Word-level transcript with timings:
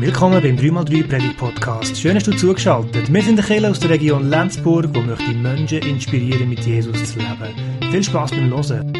Willkommen 0.00 0.40
beim 0.40 0.54
3x3 0.54 1.08
Predigt 1.08 1.36
Podcast. 1.38 1.96
Schön, 1.96 2.14
dass 2.14 2.22
du 2.22 2.30
zugeschaltet. 2.30 3.12
Wir 3.12 3.20
sind 3.20 3.34
der 3.34 3.44
Kirche 3.44 3.68
aus 3.68 3.80
der 3.80 3.90
Region 3.90 4.30
Lenzburg, 4.30 4.94
wo 4.94 5.00
möchte 5.00 5.34
Menschen 5.34 5.78
inspirieren, 5.78 6.48
mit 6.48 6.64
Jesus 6.64 7.14
zu 7.14 7.18
leben. 7.18 7.90
Viel 7.90 8.04
Spaß 8.04 8.30
beim 8.30 8.48
Hören. 8.48 8.92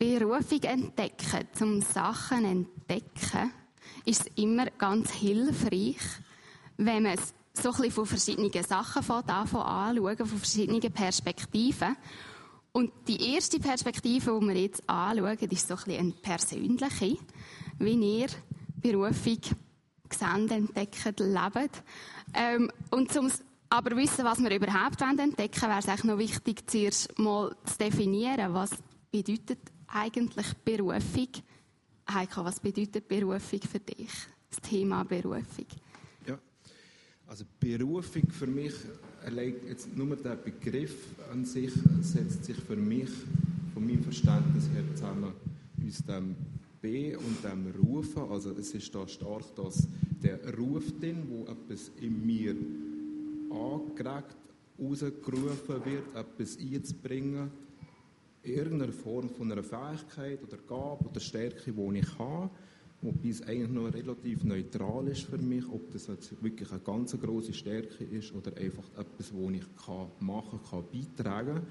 Berufung 0.00 0.62
entdecken, 0.64 1.48
zum 1.52 1.80
Sachen 1.80 2.44
entdecken, 2.44 3.52
ist 4.04 4.26
es 4.26 4.32
immer 4.34 4.66
ganz 4.78 5.12
hilfreich, 5.12 5.94
wenn 6.76 7.04
man 7.04 7.12
es 7.12 7.34
so 7.52 7.70
ein 7.70 7.76
bisschen 7.76 7.92
von 7.92 8.06
verschiedenen 8.06 8.64
Sachen 8.64 9.08
anschauen, 9.08 10.16
von 10.16 10.26
verschiedenen 10.26 10.92
Perspektiven. 10.92 11.96
Und 12.72 12.92
die 13.08 13.34
erste 13.34 13.58
Perspektive, 13.58 14.38
die 14.40 14.46
wir 14.46 14.56
jetzt 14.56 14.88
anschauen, 14.88 15.36
ist 15.38 15.68
so 15.68 15.74
ein 15.74 15.98
eine 15.98 16.12
persönliche, 16.12 17.16
wie 17.78 18.18
ihr 18.20 18.28
Berufung 18.80 19.38
gesehen, 20.08 20.50
entdeckt, 20.50 21.04
lebt. 21.18 21.82
Ähm, 22.34 22.70
und 22.90 23.12
zum 23.12 23.30
aber 23.72 23.96
wissen, 23.96 24.24
was 24.24 24.40
wir 24.40 24.54
überhaupt 24.54 25.00
entdecken 25.00 25.62
wollen, 25.62 25.84
wäre 25.86 25.96
es 25.96 26.04
noch 26.04 26.18
wichtig, 26.18 26.68
zuerst 26.68 27.16
mal 27.18 27.54
zu 27.64 27.78
definieren, 27.78 28.52
was 28.52 28.70
bedeutet 29.10 29.60
eigentlich 29.86 30.52
Berufung? 30.64 31.28
Heiko, 32.12 32.44
was 32.44 32.58
bedeutet 32.58 33.06
Berufung 33.06 33.60
für 33.60 33.78
dich? 33.78 34.10
Das 34.50 34.60
Thema 34.60 35.04
Berufung. 35.04 35.66
Also 37.30 37.44
Berufung 37.60 38.28
für 38.28 38.48
mich, 38.48 38.74
jetzt 39.68 39.96
nur 39.96 40.16
der 40.16 40.36
Begriff 40.36 40.96
an 41.32 41.44
sich 41.44 41.72
setzt 42.00 42.44
sich 42.44 42.56
für 42.56 42.76
mich, 42.76 43.10
von 43.74 43.86
meinem 43.86 44.02
Verständnis 44.02 44.68
her 44.74 44.84
zusammen 44.94 45.32
aus 45.86 46.04
dem 46.06 46.34
B 46.80 47.14
und 47.14 47.44
dem 47.44 47.72
Rufen. 47.82 48.22
Also 48.30 48.50
es 48.52 48.74
ist 48.74 48.94
da 48.94 49.06
stark, 49.06 49.54
dass 49.56 49.86
der 50.22 50.38
Ruf 50.56 50.84
drin, 51.00 51.22
wo 51.28 51.50
etwas 51.50 51.90
in 52.00 52.26
mir 52.26 52.54
angeregt, 53.50 54.36
rausgerufen 54.78 55.84
wird, 55.84 56.14
etwas 56.14 56.58
einzubringen, 56.58 57.50
irgendeine 58.42 58.92
Form 58.92 59.28
von 59.28 59.52
einer 59.52 59.62
Fähigkeit 59.62 60.42
oder 60.42 60.56
Gabe 60.56 61.08
oder 61.08 61.20
Stärke, 61.20 61.72
die 61.72 61.98
ich 61.98 62.18
habe 62.18 62.50
wobei 63.02 63.28
es 63.28 63.42
eigentlich 63.42 63.70
noch 63.70 63.92
relativ 63.92 64.44
neutral 64.44 65.08
ist 65.08 65.22
für 65.22 65.38
mich, 65.38 65.66
ob 65.68 65.90
das 65.92 66.06
jetzt 66.06 66.42
wirklich 66.42 66.70
eine 66.70 66.80
ganz 66.80 67.18
große 67.18 67.52
Stärke 67.52 68.04
ist 68.04 68.34
oder 68.34 68.56
einfach 68.56 68.84
etwas, 68.98 69.32
wo 69.32 69.50
ich 69.50 69.64
kann 69.84 70.08
machen 70.20 70.60
kann, 70.70 70.84
beitragen 70.92 71.62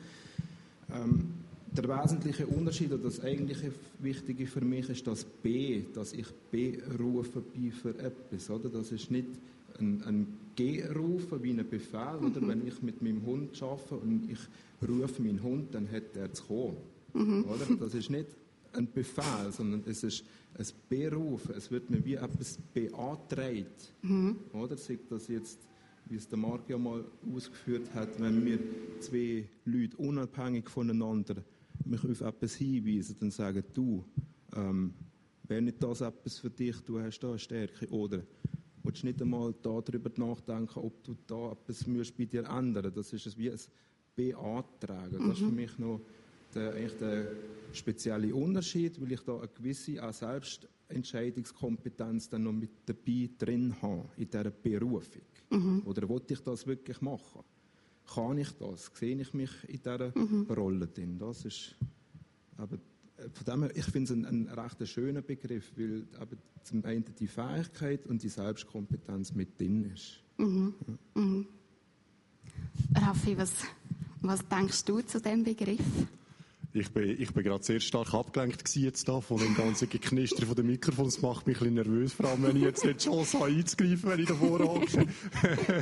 ähm, 0.93 1.33
der 1.71 1.87
wesentliche 1.87 2.47
Unterschied 2.47 2.91
oder 2.91 3.03
das 3.03 3.21
eigentliche 3.21 3.71
Wichtige 3.99 4.47
für 4.47 4.61
mich 4.61 4.89
ist 4.89 5.05
das 5.05 5.23
B, 5.23 5.83
dass 5.93 6.13
ich 6.13 6.27
berufen 6.51 7.43
bin 7.53 7.71
für 7.71 7.97
etwas. 7.99 8.49
Oder? 8.49 8.69
Das 8.69 8.91
ist 8.91 9.11
nicht 9.11 9.27
ein, 9.79 10.01
ein 10.03 10.27
Gerufen 10.55 11.43
wie 11.43 11.51
ein 11.51 11.69
Befehl. 11.69 12.19
Oder? 12.21 12.41
Mhm. 12.41 12.47
Wenn 12.47 12.67
ich 12.67 12.81
mit 12.81 13.01
meinem 13.01 13.25
Hund 13.25 13.61
arbeite 13.61 13.95
und 13.95 14.29
ich 14.29 14.39
rufe 14.87 15.21
meinen 15.21 15.43
Hund, 15.43 15.75
dann 15.75 15.89
hat 15.91 16.15
er 16.15 16.33
zu 16.33 16.43
kommen. 16.43 16.77
Mhm. 17.13 17.45
Oder? 17.45 17.75
Das 17.79 17.93
ist 17.93 18.09
nicht 18.09 18.27
ein 18.73 18.87
Befehl, 18.91 19.51
sondern 19.51 19.83
es 19.85 20.03
ist 20.03 20.23
ein 20.57 20.65
Beruf. 20.89 21.49
Es 21.49 21.71
wird 21.71 21.89
mir 21.89 22.03
wie 22.03 22.15
etwas 22.15 22.57
beantragt. 22.73 23.93
Mhm. 24.01 24.37
Oder 24.53 24.77
sagt 24.77 25.11
das 25.11 25.27
jetzt, 25.27 25.59
wie 26.05 26.15
es 26.15 26.27
der 26.27 26.37
Marc 26.37 26.69
ja 26.69 26.77
mal 26.77 27.05
ausgeführt 27.33 27.93
hat, 27.93 28.19
wenn 28.19 28.43
wir 28.45 28.59
zwei 28.99 29.47
Leute 29.65 29.95
unabhängig 29.97 30.69
voneinander 30.69 31.43
mich 31.85 32.03
auf 32.03 32.21
etwas 32.21 32.55
hinweisen, 32.55 33.15
dann 33.19 33.31
sagen 33.31 33.63
du, 33.73 34.03
ähm, 34.55 34.93
wäre 35.43 35.61
nicht 35.61 35.81
das 35.81 36.01
etwas 36.01 36.37
für 36.37 36.49
dich, 36.49 36.75
du 36.81 36.99
hast 36.99 37.19
da 37.19 37.29
eine 37.29 37.39
Stärke, 37.39 37.87
oder 37.89 38.21
willst 38.83 39.03
du 39.03 39.07
nicht 39.07 39.21
einmal 39.21 39.53
darüber 39.61 40.11
nachdenken, 40.15 40.79
ob 40.79 41.03
du 41.03 41.15
da 41.27 41.51
etwas 41.51 41.85
bei 42.17 42.25
dir 42.25 42.45
ändern 42.45 42.91
Das 42.93 43.13
ist 43.13 43.37
wie 43.37 43.51
ein 43.51 43.59
Beantragen. 44.15 45.19
Das 45.19 45.37
ist 45.37 45.39
für 45.39 45.45
mhm. 45.45 45.55
mich 45.55 45.77
noch 45.77 46.01
der, 46.55 46.73
eigentlich 46.73 46.97
der 46.97 47.27
spezielle 47.73 48.33
Unterschied, 48.33 49.01
weil 49.01 49.11
ich 49.11 49.21
da 49.21 49.37
eine 49.37 49.47
gewisse 49.47 50.03
auch 50.03 50.13
Selbstentscheidungskompetenz 50.13 52.29
dann 52.29 52.43
noch 52.43 52.53
mit 52.53 52.71
dabei 52.85 53.29
drin 53.37 53.75
habe, 53.81 54.07
in 54.17 54.29
dieser 54.29 54.51
Berufung. 54.51 55.23
Mhm. 55.49 55.81
Oder 55.85 56.07
wollte 56.09 56.33
ich 56.33 56.41
das 56.41 56.67
wirklich 56.67 56.99
machen? 57.01 57.41
Kann 58.13 58.37
ich 58.37 58.51
das? 58.53 58.91
Sehe 58.93 59.19
ich 59.19 59.33
mich 59.33 59.51
in 59.67 59.77
dieser 59.77 60.17
mhm. 60.17 60.45
Rolle 60.49 60.87
drin? 60.87 61.17
Das 61.19 61.43
ist, 61.45 61.75
aber 62.57 62.77
von 63.33 63.45
dem 63.45 63.63
her, 63.63 63.71
ich 63.75 63.85
finde 63.85 64.13
es 64.13 64.19
ein, 64.19 64.25
ein 64.25 64.49
recht 64.49 64.87
schöner 64.87 65.21
Begriff, 65.21 65.71
weil 65.75 66.07
aber 66.19 66.35
zum 66.63 66.83
einen 66.85 67.03
die 67.19 67.27
Fähigkeit 67.27 68.07
und 68.07 68.23
die 68.23 68.29
Selbstkompetenz 68.29 69.33
mit 69.33 69.59
drin 69.59 69.91
ist. 69.93 70.21
Mhm. 70.37 70.73
Ja. 70.87 70.93
Mhm. 71.21 71.47
Raffi, 72.95 73.37
was, 73.37 73.51
was 74.21 74.47
denkst 74.47 74.85
du 74.85 75.01
zu 75.01 75.19
dem 75.21 75.43
Begriff? 75.43 76.07
Ich 76.71 76.91
bin, 76.91 77.19
ich 77.19 77.33
bin 77.33 77.43
gerade 77.43 77.63
sehr 77.63 77.79
stark 77.79 78.13
abgelenkt 78.13 78.75
jetzt 78.75 79.07
da 79.07 79.21
von 79.21 79.37
dem 79.37 79.55
ganzen 79.55 79.89
Geknister 79.89 80.45
von 80.45 80.55
dem 80.55 80.67
Mikrofon. 80.67 81.05
Das 81.05 81.21
macht 81.21 81.47
mich 81.47 81.57
ein 81.57 81.59
bisschen 81.59 81.73
nervös, 81.75 82.13
vor 82.13 82.27
allem 82.27 82.43
wenn 82.43 82.57
ich 82.57 82.63
jetzt 82.63 82.85
nicht 82.85 82.99
die 82.99 83.09
Chance 83.09 83.39
habe 83.39 83.51
einzugreifen, 83.51 84.09
wenn 84.09 84.19
ich 84.19 84.27
davor 84.27 84.59
hocke. 84.59 85.07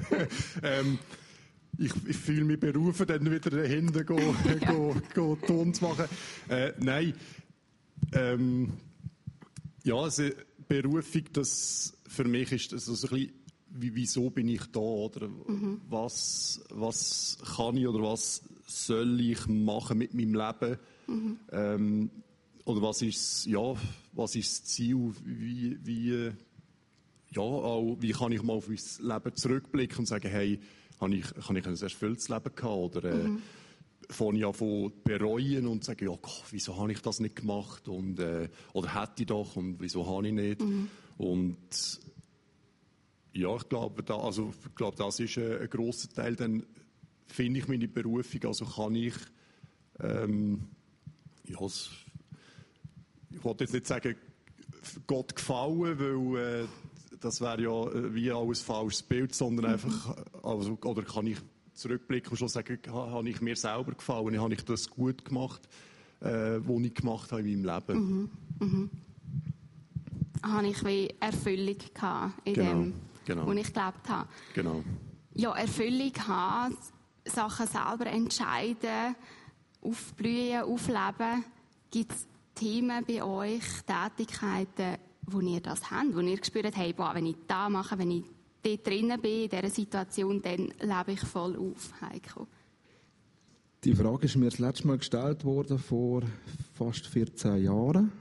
ähm, 0.63 0.99
ich, 1.77 1.91
ich 2.07 2.17
fühle 2.17 2.45
mich 2.45 2.59
berufen, 2.59 3.05
dann 3.05 3.29
wieder 3.29 3.49
dahinter 3.49 4.03
go, 4.05 4.17
go, 4.65 4.95
go 5.13 5.35
Ton 5.45 5.73
zu 5.73 5.83
machen. 5.83 6.05
Äh, 6.47 6.71
nein, 6.79 7.13
ähm, 8.13 8.71
ja, 9.83 9.95
also 9.95 10.23
Berufung, 10.69 11.23
das 11.33 11.97
für 12.07 12.23
mich 12.23 12.51
ist 12.51 12.71
das 12.71 12.87
also 12.87 13.07
ein 13.07 13.13
bisschen, 13.13 13.33
wie, 13.69 13.95
wieso 13.95 14.29
bin 14.29 14.47
ich 14.47 14.65
da 14.71 14.79
oder 14.79 15.27
mhm. 15.27 15.81
was, 15.89 16.61
was 16.69 17.37
kann 17.55 17.75
ich 17.77 17.87
oder 17.87 18.01
was 18.01 18.41
soll 18.67 19.19
ich 19.21 19.47
machen 19.47 19.97
mit 19.97 20.13
meinem 20.13 20.35
Leben? 20.35 20.77
Mhm. 21.07 21.39
Ähm, 21.51 22.11
oder 22.65 22.81
was 22.81 23.01
ist, 23.01 23.45
ja, 23.45 23.75
was 24.11 24.35
ist 24.35 24.63
das 24.63 24.65
Ziel? 24.65 25.13
Wie, 25.23 25.77
wie, 25.83 26.31
ja, 27.31 27.41
auch, 27.41 27.95
wie 27.99 28.11
kann 28.11 28.33
ich 28.33 28.43
mal 28.43 28.53
auf 28.53 28.67
mein 28.67 28.77
Leben 28.99 29.35
zurückblicken 29.35 29.99
und 29.99 30.05
sagen, 30.05 30.29
hey, 30.29 30.59
habe 30.99 31.15
ich, 31.15 31.25
habe 31.47 31.59
ich 31.59 31.65
ein 31.65 31.77
erfülltes 31.77 32.27
Leben 32.27 32.55
gehabt? 32.55 32.97
Oder 32.97 33.03
äh, 33.05 33.27
mhm. 33.27 33.41
fange 34.09 34.39
ich 34.39 34.45
an 34.45 34.53
von 34.53 34.91
bereuen 35.03 35.65
und 35.65 35.85
sage, 35.85 36.05
ja, 36.05 36.11
Gott, 36.11 36.43
wieso 36.51 36.77
habe 36.77 36.91
ich 36.91 37.01
das 37.01 37.21
nicht 37.21 37.37
gemacht? 37.37 37.87
Und, 37.87 38.19
äh, 38.19 38.49
oder 38.73 39.01
hätte 39.01 39.23
ich 39.23 39.27
doch 39.27 39.55
und 39.55 39.79
wieso 39.79 40.05
habe 40.05 40.27
ich 40.27 40.33
nicht? 40.33 40.61
Mhm. 40.61 40.89
Und 41.17 41.57
ja, 43.31 43.55
ich 43.55 43.69
glaube, 43.69 44.03
da, 44.03 44.17
also, 44.17 44.51
ich 44.67 44.75
glaube, 44.75 44.97
das 44.97 45.19
ist 45.21 45.37
ein, 45.37 45.61
ein 45.61 45.69
grosser 45.69 46.09
Teil 46.09 46.35
dann 46.35 46.65
finde 47.27 47.59
ich 47.59 47.67
meine 47.67 47.87
Berufung, 47.87 48.43
also 48.45 48.65
kann 48.65 48.95
ich, 48.95 49.13
ähm, 49.99 50.69
ja, 51.45 51.59
ich 53.29 53.43
wollte 53.43 53.63
jetzt 53.63 53.73
nicht 53.73 53.87
sagen, 53.87 54.15
Gott 55.05 55.35
gefallen, 55.35 55.99
weil 55.99 56.63
äh, 56.63 56.67
das 57.19 57.41
wäre 57.41 57.61
ja 57.61 57.91
äh, 57.91 58.13
wie 58.13 58.31
auch 58.31 58.47
ein 58.47 58.55
falsches 58.55 59.03
Bild, 59.03 59.33
sondern 59.33 59.65
mhm. 59.65 59.71
einfach, 59.73 60.17
also, 60.43 60.77
oder 60.83 61.03
kann 61.03 61.27
ich 61.27 61.37
zurückblicken 61.73 62.31
und 62.31 62.37
schon 62.37 62.47
sagen, 62.47 62.79
habe 62.87 63.29
ich 63.29 63.41
mir 63.41 63.55
selber 63.55 63.93
gefallen, 63.93 64.39
habe 64.39 64.53
ich 64.53 64.65
das 64.65 64.89
gut 64.89 65.23
gemacht, 65.25 65.61
äh, 66.21 66.59
was 66.59 66.81
ich 66.83 66.93
gemacht 66.93 67.31
habe 67.31 67.41
in 67.41 67.61
meinem 67.61 67.75
Leben. 67.75 68.29
Mhm. 68.59 68.67
Mhm. 68.67 68.89
Habe 70.43 70.67
ich 70.67 70.85
wie 70.85 71.13
Erfüllung 71.19 71.77
gehabt 71.93 72.33
in 72.47 72.53
genau. 72.53 72.69
dem, 72.69 72.93
genau. 73.25 73.47
wo 73.47 73.51
ich 73.51 73.73
gelebt 73.73 74.09
habe. 74.09 74.29
Genau. 74.53 74.83
Ja, 75.33 75.55
Erfüllung 75.55 76.13
haben 76.27 76.77
Sachen 77.29 77.67
selber 77.67 78.07
entscheiden, 78.07 79.15
aufblühen, 79.81 80.63
aufleben. 80.63 81.43
Gibt 81.91 82.11
es 82.11 82.27
Themen 82.55 83.05
bei 83.05 83.23
euch, 83.23 83.63
Tätigkeiten, 83.85 84.97
wo 85.25 85.39
ihr 85.39 85.61
das 85.61 85.91
habt, 85.91 86.15
wo 86.15 86.19
ihr 86.19 86.37
gespürt 86.37 86.65
habt, 86.65 86.77
hey, 86.77 86.93
boah, 86.93 87.11
wenn 87.13 87.25
ich 87.25 87.37
das 87.47 87.69
mache, 87.69 87.97
wenn 87.97 88.11
ich 88.11 88.23
dort 88.63 88.87
drinnen 88.87 89.21
bin, 89.21 89.43
in 89.43 89.49
dieser 89.49 89.69
Situation, 89.69 90.41
dann 90.41 90.71
lebe 90.79 91.11
ich 91.13 91.21
voll 91.21 91.55
auf, 91.55 91.93
Heiko? 92.01 92.47
Die 93.83 93.93
Frage 93.93 94.25
ist 94.25 94.35
mir 94.35 94.49
das 94.49 94.59
letzte 94.59 94.87
Mal 94.87 94.97
gestellt 94.97 95.45
worden, 95.45 95.77
vor 95.77 96.23
fast 96.73 97.07
14 97.07 97.63
Jahren. 97.63 98.11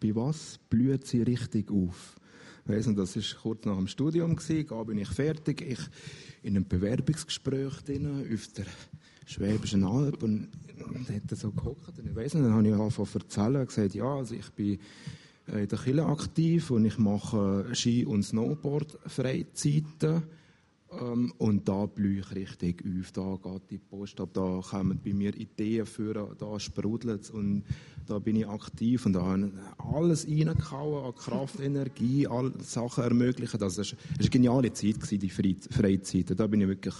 Bei 0.00 0.14
was 0.14 0.58
blüht 0.70 1.06
sie 1.06 1.22
richtig 1.22 1.70
auf? 1.70 2.16
Weiss 2.64 2.86
nicht, 2.86 2.98
das 2.98 3.16
war 3.16 3.22
kurz 3.42 3.64
nach 3.64 3.76
dem 3.76 3.86
Studium, 3.86 4.36
da 4.68 4.82
bin 4.84 4.98
ich 4.98 5.08
fertig. 5.08 5.62
Ich 5.62 5.80
in 6.42 6.56
einem 6.56 6.66
Bewerbungsgespräch 6.66 7.82
drin, 7.82 8.26
auf 8.32 8.48
der 8.48 8.66
Schwäbischen 9.26 9.84
Alb 9.84 10.22
und 10.22 10.48
da 11.06 11.14
hat 11.14 11.30
er 11.30 11.36
so 11.36 11.50
gehockt. 11.50 11.98
Und 11.98 12.08
ich 12.08 12.16
weiss 12.16 12.34
nicht, 12.34 12.44
dann 12.44 12.54
habe 12.54 12.66
ich 12.66 12.74
angefangen 12.74 13.08
zu 13.08 13.18
erzählen 13.18 13.66
gesagt, 13.66 13.94
ja, 13.94 14.04
also 14.04 14.34
ich 14.34 14.50
bin 14.50 14.78
äh, 15.48 15.62
in 15.62 15.68
der 15.68 15.78
Kille 15.78 16.06
aktiv 16.06 16.70
und 16.70 16.84
ich 16.84 16.98
mache 16.98 17.66
Ski- 17.74 18.06
und 18.06 18.22
Snowboard-Freizeiten 18.24 20.22
Ähm, 20.98 21.32
und 21.38 21.68
da 21.68 21.86
blühe 21.86 22.20
ich 22.20 22.34
richtig 22.34 22.84
auf, 22.84 23.12
da 23.12 23.38
geht 23.42 23.70
die 23.70 23.78
Post 23.78 24.20
ab, 24.20 24.30
da 24.32 24.60
kommen 24.60 24.98
bei 25.04 25.12
mir 25.12 25.34
Ideen 25.36 25.86
für, 25.86 26.34
da 26.36 26.58
sprudelt 26.58 27.22
es 27.22 27.30
und 27.30 27.62
da 28.06 28.18
bin 28.18 28.36
ich 28.36 28.48
aktiv 28.48 29.06
und 29.06 29.12
da 29.12 29.22
habe 29.22 29.46
ich 29.46 29.84
alles 29.84 30.26
reingehauen 30.26 31.04
an 31.04 31.14
Kraft, 31.14 31.60
Energie, 31.62 32.26
alle 32.26 32.52
Sachen 32.60 33.04
ermöglichen. 33.04 33.60
Das 33.60 33.78
war 33.78 33.84
eine 34.18 34.28
geniale 34.28 34.72
Zeit, 34.72 34.96
die 35.10 35.30
Freizeit. 35.30 36.38
Da 36.38 36.46
bin 36.46 36.60
ich 36.60 36.68
wirklich 36.68 36.94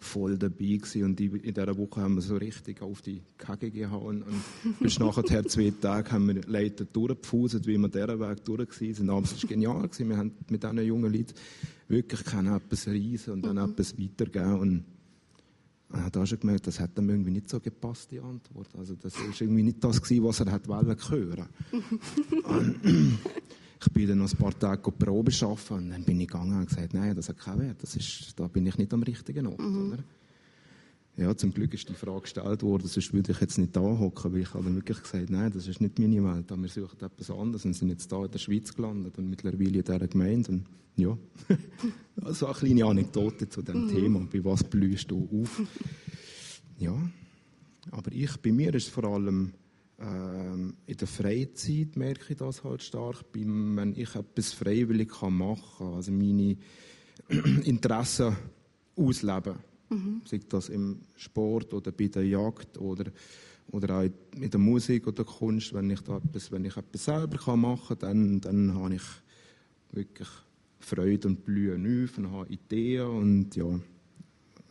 voll 0.00 0.38
dabei 0.38 0.76
gewesen. 0.76 1.04
und 1.04 1.20
in 1.20 1.54
dieser 1.54 1.76
Woche 1.76 2.00
haben 2.00 2.14
wir 2.14 2.22
so 2.22 2.36
richtig 2.36 2.82
auf 2.82 3.02
die 3.02 3.22
Kacke 3.36 3.70
gehauen 3.70 4.22
und 4.22 4.80
bis 4.80 4.98
nachher 4.98 5.46
zwei 5.46 5.72
Tage 5.78 6.10
haben 6.10 6.28
wir 6.28 6.42
Leute 6.46 6.86
durchgefuselt, 6.86 7.66
wie 7.66 7.78
wir 7.78 7.88
diesen 7.88 8.18
Weg 8.20 8.44
durch 8.44 8.72
sind. 8.72 9.10
Aber 9.10 9.22
es 9.22 9.42
war 9.42 9.48
genial 9.48 9.82
gewesen. 9.82 10.08
Wir 10.08 10.16
haben 10.16 10.32
mit 10.48 10.62
diesen 10.62 10.78
jungen 10.78 11.12
Leuten 11.12 11.34
wirklich 11.88 12.20
etwas 12.20 12.88
reisen 12.88 13.32
und 13.34 13.42
dann 13.42 13.56
mhm. 13.56 13.72
etwas 13.72 13.98
weitergeben 13.98 14.58
und 14.58 14.84
er 15.92 16.04
hat 16.04 16.16
auch 16.16 16.26
schon 16.26 16.38
gemerkt, 16.38 16.68
das 16.68 16.78
hat 16.78 16.96
ihm 16.98 17.10
irgendwie 17.10 17.32
nicht 17.32 17.48
so 17.48 17.58
gepasst, 17.58 18.12
die 18.12 18.20
Antwort. 18.20 18.68
Also 18.78 18.94
das 18.94 19.12
war 19.18 19.24
irgendwie 19.40 19.64
nicht 19.64 19.82
das 19.82 20.00
gewesen, 20.00 20.24
was 20.24 20.38
er 20.38 20.52
hat 20.52 20.68
wollen 20.68 20.96
hören. 21.08 21.48
ich 23.80 23.92
bin 23.92 24.08
dann 24.08 24.18
noch 24.18 24.30
ein 24.30 24.36
paar 24.36 24.58
Tage 24.58 24.92
Probe 24.92 25.32
arbeiten 25.40 25.74
und 25.74 25.90
dann 25.90 26.04
bin 26.04 26.20
ich 26.20 26.28
gegangen 26.28 26.58
und 26.58 26.68
gesagt, 26.68 26.92
nein, 26.92 27.14
das 27.16 27.28
hat 27.28 27.38
keinen 27.38 27.60
Wert, 27.60 27.82
das 27.82 27.96
ist, 27.96 28.38
da 28.38 28.46
bin 28.46 28.66
ich 28.66 28.76
nicht 28.76 28.92
am 28.92 29.02
richtigen 29.02 29.46
Ort. 29.46 29.60
Mhm. 29.60 29.92
Oder? 29.92 30.04
Ja, 31.16 31.36
zum 31.36 31.52
Glück 31.52 31.74
ist 31.74 31.88
die 31.88 31.94
Frage 31.94 32.22
gestellt 32.22 32.62
worden, 32.62 32.86
sonst 32.86 33.12
würde 33.12 33.32
ich 33.32 33.40
jetzt 33.40 33.58
nicht 33.58 33.74
da 33.74 33.80
hocken, 33.80 34.32
weil 34.32 34.40
ich 34.40 34.54
habe 34.54 34.74
wirklich 34.74 35.02
gesagt, 35.02 35.30
nein, 35.30 35.50
das 35.52 35.66
ist 35.66 35.80
nicht 35.80 35.98
meine 35.98 36.22
Welt, 36.24 36.50
wir 36.50 36.68
suchen 36.68 37.00
etwas 37.00 37.30
anderes 37.30 37.64
und 37.64 37.74
sind 37.74 37.88
jetzt 37.88 38.10
da 38.10 38.24
in 38.24 38.30
der 38.30 38.38
Schweiz 38.38 38.74
gelandet 38.74 39.18
und 39.18 39.28
mittlerweile 39.28 39.78
in 39.78 39.84
dieser 39.84 40.08
Gemeinde. 40.08 40.52
Und 40.52 40.64
ja, 40.96 41.16
also 42.22 42.46
eine 42.46 42.54
kleine 42.54 42.84
Anekdote 42.84 43.48
zu 43.48 43.62
dem 43.62 43.84
mhm. 43.84 43.88
Thema, 43.88 44.20
bei 44.32 44.44
was 44.44 44.62
blühst 44.64 45.10
du 45.10 45.28
auf? 45.32 45.62
Ja, 46.78 46.94
aber 47.90 48.12
ich, 48.12 48.36
bei 48.38 48.52
mir 48.52 48.74
ist 48.74 48.86
es 48.86 48.92
vor 48.92 49.04
allem 49.04 49.52
ähm, 50.00 50.76
in 50.86 50.96
der 50.96 51.08
Freizeit 51.08 51.96
merke 51.96 52.32
ich 52.32 52.38
das 52.38 52.64
halt 52.64 52.82
stark, 52.82 53.24
wenn 53.34 53.94
ich 53.94 54.14
etwas 54.14 54.52
freiwillig 54.52 55.10
machen 55.22 55.62
kann, 55.78 55.94
also 55.94 56.10
meine 56.10 56.56
Interessen 57.64 58.34
ausleben. 58.96 59.56
Mhm. 59.90 60.22
Sei 60.24 60.40
das 60.48 60.68
im 60.68 61.00
Sport 61.16 61.74
oder 61.74 61.92
bei 61.92 62.08
der 62.08 62.26
Jagd 62.26 62.78
oder, 62.78 63.10
oder 63.72 63.98
auch 63.98 64.08
mit 64.36 64.52
der 64.52 64.60
Musik 64.60 65.06
oder 65.06 65.16
der 65.16 65.24
Kunst. 65.26 65.74
Wenn 65.74 65.90
ich, 65.90 66.00
da 66.00 66.16
etwas, 66.16 66.50
wenn 66.50 66.64
ich 66.64 66.76
etwas 66.76 67.04
selber 67.04 67.56
machen 67.56 67.98
kann, 67.98 68.40
dann, 68.40 68.40
dann 68.40 68.74
habe 68.74 68.94
ich 68.94 69.02
wirklich 69.92 70.28
Freude 70.78 71.28
und 71.28 71.44
Blühen 71.44 72.04
auf 72.04 72.16
und 72.16 72.30
habe 72.30 72.48
Ideen 72.48 73.06
und 73.06 73.54
ja, 73.54 73.78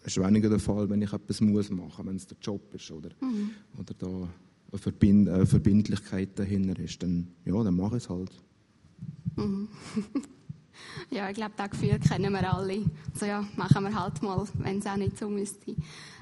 es 0.01 0.17
ist 0.17 0.23
weniger 0.23 0.49
der 0.49 0.59
Fall, 0.59 0.89
wenn 0.89 1.01
ich 1.01 1.13
etwas 1.13 1.41
muss 1.41 1.69
machen, 1.69 2.07
wenn 2.07 2.15
es 2.15 2.25
der 2.25 2.37
Job 2.41 2.73
ist 2.73 2.89
oder, 2.89 3.09
mhm. 3.21 3.51
oder 3.77 3.93
da 3.93 4.29
Verbind 4.73 5.29
eine 5.29 5.45
Verbindlichkeit 5.45 6.37
dahinter 6.37 6.79
ist, 6.81 7.01
dann, 7.01 7.33
ja, 7.45 7.63
dann 7.63 7.75
mache 7.75 7.97
ich 7.97 8.03
es 8.03 8.09
halt. 8.09 8.31
Mhm. 9.35 9.67
ja, 11.09 11.29
ich 11.29 11.35
glaube, 11.35 11.53
das 11.57 11.71
Gefühl 11.71 11.99
kennen 11.99 12.31
wir 12.31 12.53
alle. 12.53 12.85
So 13.13 13.25
ja, 13.25 13.47
machen 13.55 13.83
wir 13.83 13.99
halt 13.99 14.21
mal, 14.21 14.47
wenn 14.55 14.79
es 14.79 14.85
auch 14.85 14.97
nicht 14.97 15.17
so 15.17 15.29
müsste. 15.29 15.75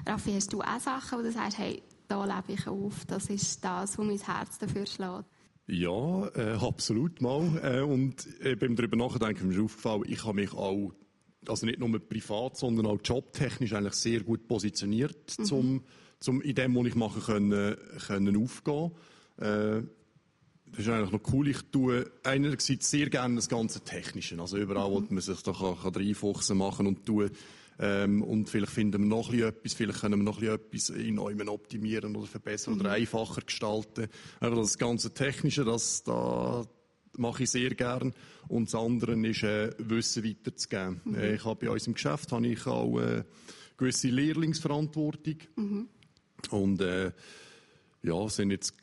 Raffi, 0.06 0.32
hast 0.32 0.52
du 0.52 0.60
auch 0.60 0.80
Sachen, 0.80 1.18
wo 1.18 1.22
du 1.22 1.32
sagst, 1.32 1.58
hey, 1.58 1.82
da 2.08 2.24
lebe 2.24 2.52
ich 2.52 2.66
auf, 2.66 3.04
das 3.06 3.28
ist 3.28 3.62
das, 3.64 3.98
wo 3.98 4.02
mein 4.02 4.18
Herz 4.18 4.58
dafür 4.58 4.86
schlägt? 4.86 5.24
Ja, 5.66 6.28
äh, 6.28 6.54
absolut 6.54 7.20
mal. 7.20 7.60
Äh, 7.62 7.82
und 7.82 8.26
äh, 8.40 8.56
beim 8.56 8.74
darüber 8.74 8.96
nachdenken 8.96 9.50
ist 9.50 9.56
mir 9.56 9.64
aufgefallen, 9.64 10.04
ich 10.06 10.24
habe 10.24 10.40
mich 10.40 10.54
auch, 10.54 10.94
also 11.46 11.66
nicht 11.66 11.78
nur 11.78 11.98
privat, 11.98 12.56
sondern 12.56 12.86
auch 12.86 12.98
jobtechnisch 13.04 13.74
eigentlich 13.74 13.94
sehr 13.94 14.20
gut 14.20 14.48
positioniert, 14.48 15.38
mhm. 15.38 15.44
zum, 15.44 15.82
zum 16.20 16.40
in 16.42 16.54
dem, 16.54 16.74
was 16.76 16.86
ich 16.86 16.94
machen 16.94 17.22
können, 17.22 17.76
können 18.06 18.36
aufgehen. 18.36 18.92
Äh, 19.38 19.82
das 20.70 20.80
ist 20.80 20.88
eigentlich 20.88 21.12
noch 21.12 21.32
cool. 21.32 21.48
Ich 21.48 21.62
tue 21.72 22.10
einerseits 22.24 22.90
sehr 22.90 23.08
gerne 23.08 23.36
das 23.36 23.48
ganze 23.48 23.80
Technische. 23.80 24.38
Also 24.38 24.58
überall, 24.58 24.90
wo 24.90 25.00
man 25.00 25.20
sich 25.20 25.42
da 25.42 25.52
kann, 25.52 25.78
kann 25.80 25.94
reinfuchsen 25.94 26.58
machen 26.58 26.86
und 26.86 27.06
tun. 27.06 27.30
Ähm, 27.80 28.22
und 28.22 28.48
vielleicht 28.48 28.72
finden 28.72 29.02
wir 29.02 29.08
noch 29.08 29.32
etwas, 29.32 29.74
vielleicht 29.74 30.00
können 30.00 30.18
wir 30.18 30.24
noch 30.24 30.42
etwas 30.42 30.90
in 30.90 31.14
Neumen 31.14 31.48
optimieren 31.48 32.16
oder 32.16 32.26
verbessern 32.26 32.74
mhm. 32.74 32.80
oder 32.80 32.90
einfacher 32.90 33.40
gestalten. 33.40 34.08
Aber 34.40 34.56
das 34.56 34.78
ganze 34.78 35.14
Technische, 35.14 35.64
das, 35.64 36.02
da 36.02 36.64
mache 37.16 37.44
ich 37.44 37.50
sehr 37.50 37.70
gern. 37.70 38.14
Und 38.48 38.66
das 38.66 38.74
andere 38.74 39.14
ist, 39.26 39.42
äh, 39.44 39.70
Wissen 39.78 40.24
weiterzugeben. 40.24 41.00
Mhm. 41.04 41.14
Äh, 41.14 41.34
ich 41.34 41.44
habe 41.44 41.66
bei 41.66 41.70
uns 41.70 41.86
im 41.86 41.94
Geschäft 41.94 42.32
habe 42.32 42.46
ich 42.48 42.66
auch 42.66 42.98
äh, 42.98 43.22
gewisse 43.76 44.08
Lehrlingsverantwortung. 44.08 45.36
Mhm. 45.56 45.88
Und 46.50 46.80
äh, 46.80 47.12
ja, 48.02 48.28
sind 48.28 48.50
jetzt 48.50 48.74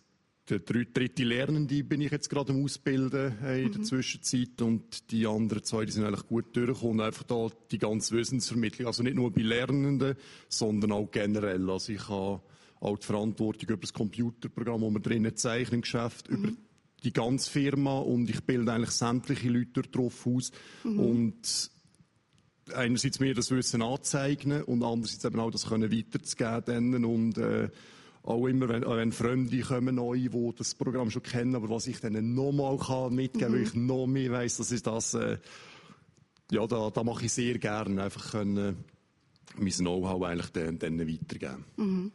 der 0.49 0.59
dritte 0.59 1.23
Lernende 1.23 1.83
bin 1.83 2.01
ich 2.01 2.11
jetzt 2.11 2.29
gerade 2.29 2.53
am 2.53 2.63
Ausbilden 2.63 3.33
äh, 3.43 3.63
in 3.63 3.71
der 3.71 3.81
mhm. 3.81 3.85
Zwischenzeit 3.85 4.61
und 4.61 5.11
die 5.11 5.25
anderen 5.25 5.63
zwei, 5.63 5.85
die 5.85 5.91
sind 5.91 6.05
eigentlich 6.05 6.27
gut 6.27 6.55
durchgekommen. 6.55 7.01
Einfach 7.01 7.23
da 7.23 7.47
die 7.71 7.79
ganze 7.79 8.15
Wissensvermittlung, 8.15 8.87
also 8.87 9.01
nicht 9.01 9.15
nur 9.15 9.31
bei 9.31 9.41
Lernenden, 9.41 10.15
sondern 10.47 10.91
auch 10.91 11.09
generell. 11.09 11.69
Also 11.69 11.93
ich 11.93 12.07
habe 12.09 12.41
auch 12.79 12.97
die 12.99 13.05
Verantwortung 13.05 13.69
über 13.69 13.81
das 13.81 13.93
Computerprogramm, 13.93 14.81
das 14.81 14.93
wir 14.93 14.99
drinnen 14.99 15.35
zeichnen 15.35 15.81
Geschäft, 15.81 16.29
mhm. 16.29 16.37
über 16.37 16.51
die 17.03 17.13
ganze 17.13 17.49
Firma 17.49 17.99
und 17.99 18.29
ich 18.29 18.43
bilde 18.43 18.71
eigentlich 18.71 18.91
sämtliche 18.91 19.49
Leute 19.49 19.81
darauf 19.83 20.27
aus 20.27 20.51
mhm. 20.83 20.99
und 20.99 21.71
einerseits 22.73 23.19
mir 23.19 23.33
das 23.33 23.51
Wissen 23.51 23.81
anzeigen 23.81 24.63
und 24.63 24.83
andererseits 24.83 25.25
eben 25.25 25.39
auch 25.39 25.51
das 25.51 25.67
können 25.67 25.91
weiterzugeben 25.91 27.05
und 27.05 27.37
äh, 27.37 27.69
auch 28.23 28.47
immer, 28.47 28.67
wenn, 28.69 28.83
wenn 28.83 29.11
Freunde 29.11 29.59
kommen, 29.61 29.95
neu, 29.95 30.17
die 30.17 30.53
das 30.57 30.73
Programm 30.73 31.11
schon 31.11 31.21
kennen, 31.21 31.55
aber 31.55 31.69
was 31.69 31.85
ich 31.87 31.99
denen 31.99 32.33
nochmal 32.33 32.77
kann 32.77 33.13
mitgeben, 33.13 33.51
mhm. 33.51 33.55
weil 33.55 33.63
ich 33.63 33.75
noch 33.75 34.07
mehr 34.07 34.31
weiss, 34.31 34.57
das 34.57 34.71
ist 34.71 34.87
das, 34.87 35.13
äh, 35.13 35.37
ja, 36.51 36.65
da, 36.65 36.89
da 36.89 37.03
mache 37.03 37.25
ich 37.25 37.33
sehr 37.33 37.59
gerne, 37.59 38.03
einfach 38.03 38.31
können, 38.31 38.83
mein 39.57 39.71
Know-how 39.71 40.23
eigentlich 40.23 40.51
denen, 40.51 40.79
denen 40.79 41.07
weitergeben. 41.07 41.65
Mhm. 41.77 42.11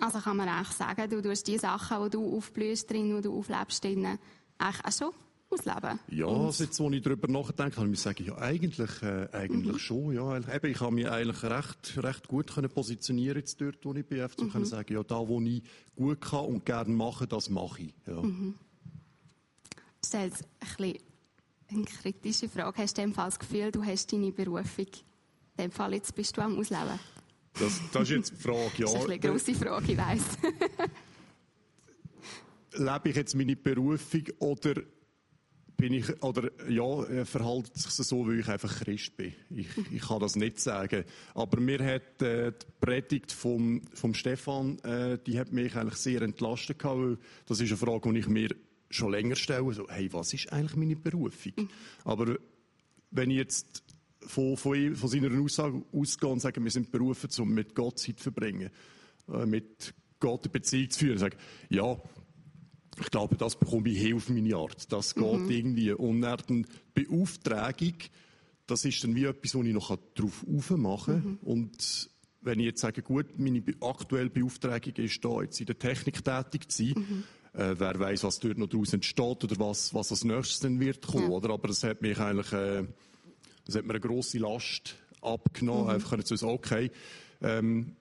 Also 0.00 0.18
kann 0.18 0.36
man 0.36 0.48
eigentlich 0.48 0.76
sagen, 0.76 1.10
du 1.10 1.22
tust 1.22 1.46
die 1.46 1.58
Sachen, 1.58 2.04
die 2.04 2.10
du 2.10 2.36
aufblühst 2.36 2.90
drin, 2.90 3.16
die 3.16 3.22
du 3.22 3.38
auflebst 3.38 3.82
drin, 3.82 4.18
eigentlich 4.58 4.84
auch 4.84 4.92
schon 4.92 5.23
ausleben. 5.54 5.98
Ja, 6.08 6.26
also 6.26 6.64
jetzt, 6.64 6.78
wo 6.80 6.90
ich 6.90 7.02
darüber 7.02 7.28
nachdenke, 7.28 7.76
kann 7.76 7.84
ich 7.84 7.90
mir 7.90 7.96
sagen, 7.96 8.24
ja, 8.24 8.36
eigentlich, 8.36 9.02
äh, 9.02 9.28
eigentlich 9.32 9.74
mhm. 9.74 9.78
schon, 9.78 10.12
ja. 10.12 10.36
Eben, 10.36 10.70
ich 10.70 10.80
habe 10.80 10.94
mich 10.94 11.08
eigentlich 11.08 11.42
recht, 11.42 12.02
recht 12.02 12.28
gut 12.28 12.52
können 12.52 12.70
positionieren 12.70 13.38
jetzt 13.38 13.60
dort, 13.60 13.84
wo 13.84 13.94
ich 13.94 14.04
bin, 14.04 14.20
um 14.20 14.46
mhm. 14.46 14.50
können 14.50 14.64
sagen, 14.66 14.92
ja, 14.92 15.02
da, 15.02 15.26
wo 15.26 15.40
ich 15.40 15.62
gut 15.96 16.20
kann 16.20 16.44
und 16.44 16.66
gerne 16.66 16.92
mache, 16.92 17.26
das 17.26 17.48
mache 17.50 17.82
ich, 17.82 17.94
ja. 18.06 18.20
Mhm. 18.20 18.54
Du 19.74 20.08
stellst 20.08 20.44
ein 20.60 20.68
bisschen 20.76 20.98
eine 21.70 21.84
kritische 21.84 22.48
Frage. 22.48 22.82
Hast 22.82 22.98
du 22.98 23.02
in 23.02 23.10
dem 23.10 23.14
Fall 23.14 23.26
das 23.26 23.38
Gefühl, 23.38 23.72
du 23.72 23.82
hast 23.82 24.12
deine 24.12 24.32
Berufung? 24.32 24.86
In 25.56 25.64
dem 25.64 25.70
Fall, 25.70 25.94
jetzt 25.94 26.14
bist 26.14 26.36
du 26.36 26.42
am 26.42 26.58
Ausleben. 26.58 26.98
Das, 27.58 27.80
das 27.92 28.02
ist 28.02 28.10
jetzt 28.10 28.32
die 28.32 28.42
Frage, 28.42 28.70
ja. 28.78 28.86
Das 28.86 28.94
ist 28.94 29.04
eine 29.04 29.18
grosse 29.18 29.54
Frage, 29.54 29.92
ich 29.92 29.98
weiss. 29.98 30.24
Lebe 32.72 33.08
ich 33.08 33.16
jetzt 33.16 33.34
meine 33.36 33.54
Berufung 33.54 34.24
oder 34.40 34.74
bin 35.76 35.92
ich, 35.92 36.22
oder 36.22 36.50
ja, 36.68 37.02
äh, 37.04 37.24
verhält 37.24 37.76
sich 37.76 37.90
so, 37.90 38.26
weil 38.26 38.40
ich 38.40 38.48
einfach 38.48 38.80
Christ 38.80 39.16
bin. 39.16 39.34
Ich, 39.50 39.66
ich 39.92 40.02
kann 40.02 40.20
das 40.20 40.36
nicht 40.36 40.60
sagen. 40.60 41.04
Aber 41.34 41.60
mir 41.60 41.84
hat 41.84 42.22
äh, 42.22 42.52
die 42.52 42.66
Predigt 42.80 43.32
vom, 43.32 43.82
vom 43.92 44.14
Stefan, 44.14 44.78
äh, 44.80 45.18
die 45.26 45.38
hat 45.38 45.52
mich 45.52 45.74
eigentlich 45.74 45.96
sehr 45.96 46.22
entlastet 46.22 46.78
gehabt, 46.78 46.98
weil 46.98 47.18
das 47.46 47.60
ist 47.60 47.70
eine 47.70 47.78
Frage, 47.78 48.12
die 48.12 48.18
ich 48.20 48.28
mir 48.28 48.50
schon 48.90 49.10
länger 49.10 49.36
stelle. 49.36 49.72
So, 49.72 49.88
hey, 49.88 50.12
was 50.12 50.32
ist 50.32 50.52
eigentlich 50.52 50.76
meine 50.76 50.96
Berufung? 50.96 51.52
Mhm. 51.56 51.68
Aber 52.04 52.36
wenn 53.10 53.30
ich 53.30 53.36
jetzt 53.36 53.82
von, 54.20 54.56
von, 54.56 54.96
von 54.96 55.08
seiner 55.08 55.40
Aussage 55.40 55.82
ausgehe 55.92 56.30
und 56.30 56.40
sage, 56.40 56.62
wir 56.62 56.70
sind 56.70 56.90
berufen, 56.90 57.30
um 57.38 57.52
mit 57.52 57.74
Gott 57.74 57.98
Zeit 57.98 58.18
zu 58.18 58.24
verbringen, 58.24 58.70
äh, 59.32 59.46
mit 59.46 59.94
Gott 60.20 60.44
eine 60.44 60.52
Beziehung 60.52 60.90
zu 60.90 61.00
führen, 61.00 61.18
sage, 61.18 61.36
ja, 61.68 62.00
ich 63.00 63.10
glaube, 63.10 63.36
das 63.36 63.56
bekomme 63.56 63.88
ich 63.88 63.98
hier 63.98 64.16
auf 64.16 64.28
meine 64.28 64.56
Art. 64.56 64.92
Das 64.92 65.14
geht 65.14 65.40
mhm. 65.40 65.50
irgendwie. 65.50 65.92
Und 65.92 66.20
dann 66.22 66.66
Beauftragung, 66.94 67.94
das 68.66 68.84
ist 68.84 69.02
dann 69.04 69.14
wie 69.14 69.24
etwas, 69.24 69.54
wo 69.54 69.62
ich 69.62 69.74
noch 69.74 69.96
drauf 70.14 70.44
aufmachen 70.46 71.22
kann. 71.22 71.30
Mhm. 71.32 71.38
Und 71.42 72.10
wenn 72.40 72.60
ich 72.60 72.66
jetzt 72.66 72.80
sage, 72.80 73.02
gut, 73.02 73.38
meine 73.38 73.62
aktuelle 73.80 74.30
Beauftragung 74.30 74.94
ist 74.96 75.24
da 75.24 75.42
jetzt 75.42 75.60
in 75.60 75.66
der 75.66 75.78
Technik 75.78 76.22
tätig 76.24 76.70
zu 76.70 76.84
sein, 76.84 76.94
mhm. 76.96 77.24
äh, 77.60 77.78
wer 77.78 77.98
weiß, 77.98 78.24
was 78.24 78.38
dort 78.38 78.58
noch 78.58 78.68
daraus 78.68 78.92
entsteht 78.92 79.44
oder 79.44 79.58
was, 79.58 79.94
was 79.94 80.10
als 80.10 80.24
nächstes 80.24 80.60
dann 80.60 80.78
wird 80.78 81.06
kommen, 81.06 81.30
ja. 81.30 81.36
oder? 81.36 81.50
Aber 81.50 81.70
es 81.70 81.82
hat 81.82 82.02
mich 82.02 82.18
eigentlich, 82.18 82.52
äh, 82.52 82.84
das 83.64 83.76
hat 83.76 83.84
mir 83.84 83.94
eine 83.94 84.00
grosse 84.00 84.38
Last 84.38 84.96
abgenommen, 85.22 85.84
mhm. 85.84 85.90
einfach 85.90 86.10
können 86.10 86.24
zu 86.24 86.36
sagen, 86.36 86.52
okay, 86.52 86.90
ähm, 87.40 87.96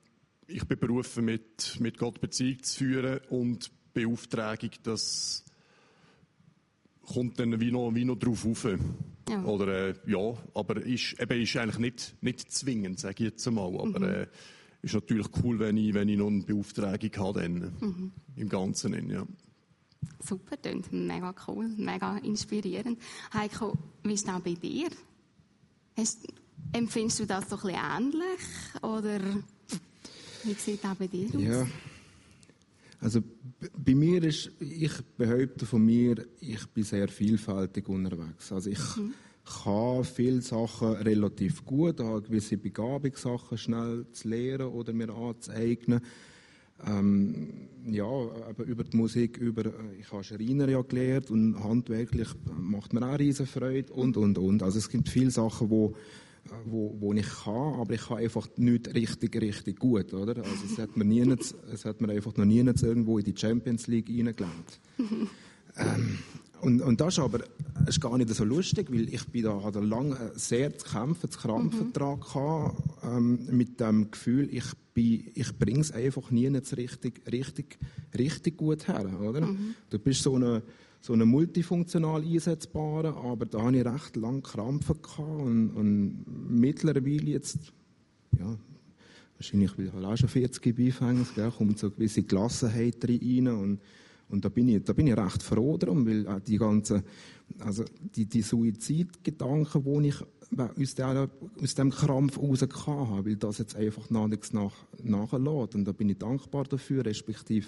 ich 0.47 0.65
bin 0.67 0.77
berufen, 0.77 1.25
mit, 1.25 1.79
mit 1.79 1.97
Gott 1.97 2.19
Beziehung 2.19 2.61
zu 2.63 2.79
führen 2.79 3.21
und 3.29 3.71
Beauftragung, 3.93 4.71
das 4.83 5.43
kommt 7.05 7.39
dann 7.39 7.59
wie 7.59 7.71
noch, 7.71 7.93
wie 7.93 8.05
noch 8.05 8.17
drauf 8.17 8.45
rauf. 8.45 8.67
Ja. 9.29 9.43
Oder, 9.45 9.89
äh, 9.89 9.93
ja, 10.05 10.37
aber 10.53 10.77
ist, 10.85 11.15
eben 11.19 11.41
ist 11.41 11.55
eigentlich 11.57 11.79
nicht, 11.79 12.15
nicht 12.21 12.51
zwingend, 12.51 12.99
sage 12.99 13.15
ich 13.25 13.31
jetzt 13.31 13.47
einmal. 13.47 13.67
Aber 13.79 13.99
Mhm. 13.99 14.05
äh, 14.05 14.27
ist 14.81 14.93
natürlich 14.93 15.27
cool, 15.43 15.59
wenn 15.59 15.77
ich, 15.77 15.93
wenn 15.93 16.09
ich 16.09 16.17
noch 16.17 16.27
eine 16.27 16.43
Beauftragung 16.43 17.09
habe, 17.17 17.41
dann, 17.41 17.53
Mhm. 17.79 18.11
im 18.35 18.49
Ganzen, 18.49 19.09
ja. 19.09 19.25
Super, 20.19 20.57
klingt 20.57 20.91
mega 20.91 21.33
cool, 21.47 21.69
mega 21.77 22.17
inspirierend. 22.17 22.99
Heiko, 23.33 23.77
wie 24.03 24.13
ist 24.13 24.27
das 24.27 24.41
bei 24.41 24.53
dir? 24.53 24.89
Hast, 25.95 26.27
empfindest 26.73 27.19
du 27.21 27.25
das 27.25 27.49
so 27.49 27.55
ein 27.57 27.61
bisschen 27.61 27.79
ähnlich? 27.97 28.81
Oder 28.81 29.19
wie 30.43 30.53
sieht 30.53 30.83
das 30.83 30.95
bei 30.97 31.07
dir 31.07 31.27
aus? 31.27 31.41
Ja. 31.41 31.67
Also 33.03 33.21
bei 33.77 33.95
mir 33.95 34.23
ist, 34.23 34.49
ich 34.61 34.93
behaupte 35.17 35.65
von 35.65 35.83
mir, 35.83 36.25
ich 36.39 36.65
bin 36.67 36.85
sehr 36.85 37.09
vielfältig 37.09 37.89
unterwegs. 37.89 38.49
Also 38.53 38.69
ich 38.69 38.79
kann 39.43 40.05
viele 40.05 40.41
Sachen 40.41 40.93
relativ 40.93 41.65
gut, 41.65 41.99
habe 41.99 42.21
gewisse 42.21 42.57
Begabung, 42.57 43.13
Sachen 43.15 43.57
schnell 43.57 44.05
zu 44.13 44.29
lernen 44.29 44.67
oder 44.67 44.93
mir 44.93 45.09
anzueignen. 45.09 45.99
Ähm, 46.87 47.67
ja, 47.85 48.05
aber 48.05 48.63
über 48.63 48.85
die 48.85 48.95
Musik, 48.95 49.37
über, 49.37 49.65
äh, 49.65 49.71
ich 49.99 50.09
habe 50.11 50.23
Schreiner 50.23 50.69
ja 50.69 50.81
gelernt 50.81 51.29
und 51.29 51.61
handwerklich 51.61 52.29
macht 52.57 52.93
mir 52.93 53.05
auch 53.05 53.19
riesen 53.19 53.47
Freude 53.47 53.91
und, 53.91 54.15
und, 54.15 54.37
und. 54.37 54.63
Also 54.63 54.79
es 54.79 54.89
gibt 54.89 55.09
viele 55.09 55.31
Sachen, 55.31 55.69
wo, 55.69 55.95
wo, 56.65 56.95
wo 56.99 57.13
ich 57.13 57.27
kann, 57.43 57.79
aber 57.79 57.93
ich 57.93 58.07
kann 58.07 58.17
einfach 58.17 58.47
nicht 58.57 58.93
richtig, 58.93 59.41
richtig 59.41 59.79
gut, 59.79 60.13
oder? 60.13 60.37
Also 60.37 60.65
es 60.71 60.77
hat 60.77 60.95
mir 60.97 61.05
nie, 61.05 61.21
es 61.71 61.85
hat 61.85 62.01
mir 62.01 62.09
einfach 62.09 62.35
noch 62.35 62.45
nie 62.45 62.59
irgendwo 62.59 63.17
in 63.17 63.25
die 63.25 63.35
Champions 63.35 63.87
League 63.87 64.09
reingelernt. 64.09 64.79
ähm, 65.77 66.19
und, 66.61 66.81
und 66.81 67.01
das 67.01 67.15
ist 67.15 67.19
aber 67.19 67.39
das 67.39 67.97
ist 67.97 68.01
gar 68.01 68.17
nicht 68.17 68.29
so 68.29 68.45
lustig, 68.45 68.91
weil 68.91 69.13
ich 69.13 69.25
bin 69.27 69.43
da, 69.43 69.61
hatte 69.63 69.81
lange 69.81 70.31
sehr 70.35 70.77
zu 70.77 70.87
kämpfen, 70.89 71.29
zu 71.29 71.39
krampfen 71.39 71.91
dran 71.91 72.19
gehabt, 72.19 72.81
ähm, 73.03 73.47
mit 73.51 73.79
dem 73.79 74.11
Gefühl, 74.11 74.47
ich 74.51 74.65
bin, 74.93 75.31
ich 75.33 75.57
bring's 75.57 75.91
einfach 75.91 76.31
nie 76.31 76.47
richtig, 76.47 77.21
richtig, 77.29 77.77
richtig 78.17 78.57
gut 78.57 78.87
her, 78.87 79.19
oder? 79.19 79.49
Du 79.89 79.99
bist 79.99 80.23
so 80.23 80.35
eine, 80.35 80.63
so 81.03 81.11
eine 81.11 81.25
multifunktional 81.25 82.23
einsetzbare, 82.23 83.13
aber 83.17 83.45
da 83.45 83.61
habe 83.61 83.77
ich 83.77 83.85
recht 83.85 84.15
lange 84.15 84.41
Krampfen 84.41 84.95
und, 85.17 85.71
und 85.71 86.25
mittlerweile 86.49 87.31
jetzt, 87.31 87.57
ja, 88.39 88.57
wahrscheinlich, 89.35 89.77
weil 89.77 89.87
ich 89.87 89.93
halt 89.93 90.05
auch 90.05 90.15
schon 90.15 90.29
40 90.29 90.73
Beifängnis, 90.73 91.35
gell, 91.35 91.51
kommt 91.51 91.77
so 91.77 91.87
eine 91.87 91.95
gewisse 91.97 92.23
Gelassenheit 92.23 93.03
rein 93.03 93.49
und, 93.49 93.79
und 94.29 94.45
da 94.45 94.47
bin 94.47 94.69
ich, 94.69 94.81
da 94.85 94.93
bin 94.93 95.07
ich 95.07 95.17
recht 95.17 95.43
froh 95.43 95.77
drum, 95.77 96.07
weil 96.07 96.25
auch 96.25 96.39
die 96.39 96.57
ganzen, 96.57 97.03
also 97.59 97.83
die, 98.15 98.25
die 98.25 98.41
Suizidgedanken, 98.41 99.83
die 99.83 100.07
ich 100.07 100.15
aus, 101.03 101.75
dem 101.75 101.89
Krampf 101.89 102.39
raus 102.39 102.61
hatte, 102.61 103.25
weil 103.25 103.35
das 103.35 103.57
jetzt 103.57 103.75
einfach 103.75 104.09
nach 104.09 104.29
nichts 104.29 104.53
nach, 104.53 104.73
nachlässt. 105.03 105.75
Und 105.75 105.83
da 105.83 105.91
bin 105.91 106.07
ich 106.07 106.17
dankbar 106.17 106.63
dafür, 106.63 107.05
respektive 107.05 107.67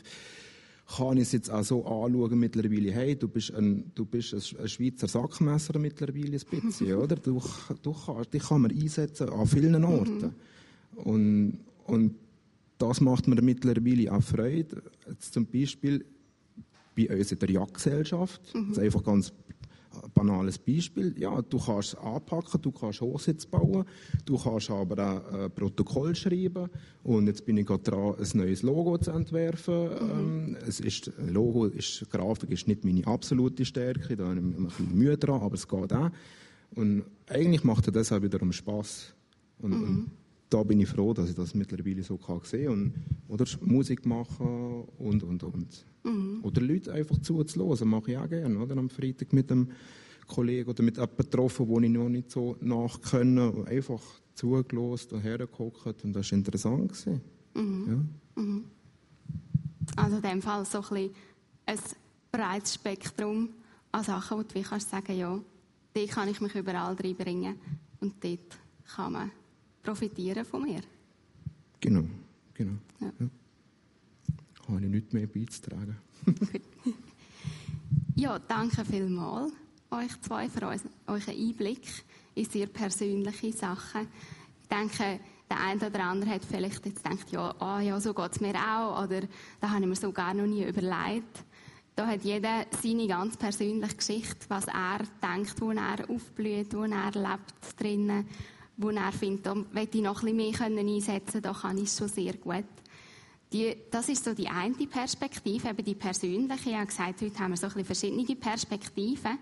kann 0.88 1.18
ich 1.18 1.24
es 1.24 1.32
jetzt 1.32 1.50
auch 1.50 1.63
so 1.63 1.86
anschauen 1.86 2.39
mittlerweile, 2.39 2.92
hey, 2.92 3.15
du 3.15 3.27
bist 3.27 3.54
ein, 3.54 3.92
du 3.96 4.06
bist 4.06 4.34
ein, 4.34 4.68
Schweizer 4.68 5.08
Sackmesser 5.08 5.80
mittlerweile 5.80 6.38
ein 6.38 6.62
bisschen, 6.62 6.96
oder? 6.96 7.15
Du, 7.15 7.42
du 7.82 7.94
kannst, 7.94 8.34
dich 8.34 8.44
kann 8.44 8.62
man 8.62 8.72
einsetzen 8.72 9.30
an 9.30 9.48
vielen 9.48 9.84
Orten. 9.84 10.36
Und, 10.96 11.60
und 11.86 12.15
das 12.77 13.01
macht 13.01 13.27
mir 13.27 13.42
mittlerweile 13.42 14.12
auch 14.12 14.22
Freude. 14.22 14.84
Jetzt 15.08 15.34
zum 15.34 15.48
Beispiel 15.48 16.06
bei 16.96 17.10
uns 17.10 17.32
in 17.32 17.39
der 17.39 17.50
Jagdgesellschaft. 17.50 18.42
Ist 18.72 18.80
einfach 18.80 19.04
ganz 19.04 19.34
banales 20.14 20.58
Beispiel. 20.58 21.14
Ja, 21.18 21.42
du 21.42 21.60
kannst 21.60 21.94
es 21.94 21.96
anpacken, 21.96 22.62
du 22.62 22.72
kannst 22.72 23.02
Hochsitz 23.02 23.46
bauen, 23.46 23.86
du 24.25 24.38
kannst 24.38 24.70
aber 24.70 25.04
auch 25.04 25.34
ein 25.34 25.52
Protokoll 25.52 26.16
schreiben. 26.16 26.70
Und 27.04 27.28
jetzt 27.28 27.46
bin 27.46 27.58
ich 27.58 27.66
gerade 27.66 27.84
dran, 27.84 28.16
ein 28.18 28.38
neues 28.38 28.64
Logo 28.64 28.98
zu 28.98 29.12
entwerfen. 29.12 29.90
Ähm, 30.00 30.58
es 30.68 30.80
ist, 30.80 31.12
Logo, 31.18 31.66
ist, 31.66 32.10
Grafik 32.10 32.52
ist 32.52 32.68
nicht 32.68 32.84
meine 32.84 33.06
absolute 33.08 33.66
Stärke, 33.66 34.16
da 34.16 34.28
habe 34.28 34.40
ich 34.40 34.44
ein 34.44 34.66
bisschen 34.66 34.98
Mühe 34.98 35.18
dran, 35.18 35.42
aber 35.42 35.56
es 35.56 35.68
geht 35.68 35.94
auch. 35.94 36.10
Und 36.75 37.06
eigentlich 37.28 37.64
macht 37.64 37.96
das 37.96 38.12
auch 38.12 38.22
wiederum 38.22 38.52
Spass. 38.52 39.14
Und, 39.60 39.74
und 39.74 40.12
da 40.56 40.64
bin 40.64 40.80
ich 40.80 40.88
froh, 40.88 41.14
dass 41.14 41.30
ich 41.30 41.36
das 41.36 41.54
mittlerweile 41.54 42.02
so 42.02 42.18
kann 42.18 42.40
sehen 42.44 42.70
und 42.70 42.94
oder 43.28 43.46
Musik 43.62 44.06
machen 44.06 44.86
und 44.98 45.22
und 45.22 45.44
und. 45.44 45.86
Oder 46.44 46.62
Leute 46.62 46.94
einfach 46.94 47.18
zuzuhören, 47.18 47.90
mache 47.90 48.12
ich 48.12 48.18
auch 48.18 48.30
gerne, 48.30 48.58
oder? 48.58 48.78
Am 48.78 48.90
Freitag 48.90 49.34
mit 49.34 49.52
einem 49.52 49.72
Kollegen 50.28 50.70
oder 50.70 50.82
mit 50.82 50.96
jemandem 50.96 51.18
getroffen, 51.18 51.68
wo 51.68 51.80
ich 51.82 51.90
noch 51.90 52.08
nicht 52.08 52.32
so 52.32 52.56
nachkenne, 52.62 53.52
und 53.52 53.68
einfach 53.68 54.02
zugelost 54.34 55.12
und 55.12 55.22
hergeguckt 55.22 56.06
und 56.06 56.14
das 56.14 56.32
war 56.32 56.38
interessant 56.38 56.90
gewesen. 56.90 57.22
Ja. 57.56 58.44
Also 59.98 60.16
in 60.16 60.22
dem 60.22 60.42
Fall 60.42 60.66
so 60.66 60.84
ein, 60.92 61.10
ein 61.66 61.80
breites 62.32 62.76
Spektrum 62.76 63.50
an 63.92 64.04
Sachen, 64.04 64.38
wo 64.38 64.44
du 64.44 64.56
wie 64.56 64.62
kannst 64.62 64.90
sagen, 64.90 65.18
ja, 65.18 65.38
dort 65.94 66.10
kann 66.10 66.30
ich 66.30 66.40
mich 66.40 66.56
überall 66.56 66.96
reinbringen 66.96 67.56
und 68.00 68.24
dort 68.24 68.58
kann 68.86 69.12
man 69.12 69.32
profitieren 69.86 70.46
von 70.46 70.63
mir. 70.63 70.82
Genau, 71.80 72.04
genau. 72.54 72.77
Ja. 73.00 73.12
Ja. 73.20 73.27
Habe 74.68 74.82
ich 74.82 74.89
nichts 74.89 75.13
mehr 75.13 75.27
beizutragen. 75.27 75.96
Ja, 78.18 78.39
danke 78.39 78.86
vielmals 78.86 79.51
euch 79.92 80.22
zwei 80.22 80.48
für 80.48 80.68
euren 80.68 81.30
Einblick 81.30 81.82
in 82.34 82.46
sehr 82.46 82.68
persönliche 82.68 83.51
Sachen. 83.51 84.08
Ich 84.62 84.70
denke, 84.70 85.20
der 85.50 85.60
eine 85.60 85.86
oder 85.86 86.00
andere 86.06 86.30
hat 86.30 86.46
vielleicht 86.46 86.86
jetzt 86.86 87.04
gedacht, 87.04 87.30
ja, 87.32 87.54
ah, 87.60 87.82
ja 87.82 88.00
so 88.00 88.13
geht 88.13 88.32
es 88.32 88.39
mir 88.39 88.56
auch, 88.56 89.04
oder 89.04 89.22
da 89.60 89.70
habe 89.70 89.82
ich 89.82 89.88
mir 89.88 89.96
so 89.96 90.13
gar 90.13 90.34
noch 90.34 90.48
nie 90.48 90.63
überlegt. 90.63 91.44
Da 91.96 92.08
hat 92.08 92.24
jeder 92.24 92.65
seine 92.82 93.08
ganz 93.08 93.38
persönliche 93.38 93.96
Geschichte, 93.96 94.46
was 94.48 94.68
er 94.68 95.00
denkt, 95.22 95.60
wo 95.62 95.72
er 95.72 96.10
aufblüht, 96.10 96.74
wo 96.74 96.84
er 96.84 97.12
lebt 97.12 97.80
drinnen, 97.80 98.27
wo 98.77 98.89
er 98.89 99.12
findet, 99.12 99.46
da 99.46 99.55
möchte 99.55 99.98
ich 99.98 100.03
noch 100.03 100.24
ein 100.24 100.38
bisschen 100.38 100.75
mehr 100.75 100.96
einsetzen 100.96 101.41
da 101.41 101.53
kann 101.53 101.77
ich 101.77 101.86
es 101.86 101.98
schon 101.98 102.08
sehr 102.08 102.34
gut. 102.34 102.65
Die, 103.53 103.75
das 103.91 104.10
ist 104.10 104.24
so 104.24 104.34
die 104.34 104.48
eine 104.48 104.74
Perspektive, 104.74 105.70
eben 105.70 105.86
die 105.86 105.96
persönliche. 105.96 106.70
Ich 106.70 106.75
habe 106.75 106.88
gesagt, 106.88 107.22
heute 107.22 107.39
haben 107.39 107.51
wir 107.51 107.58
so 107.58 107.67
ein 107.67 107.74
bisschen 107.74 107.86
verschiedene 107.86 108.36
Perspektiven. 108.36 109.38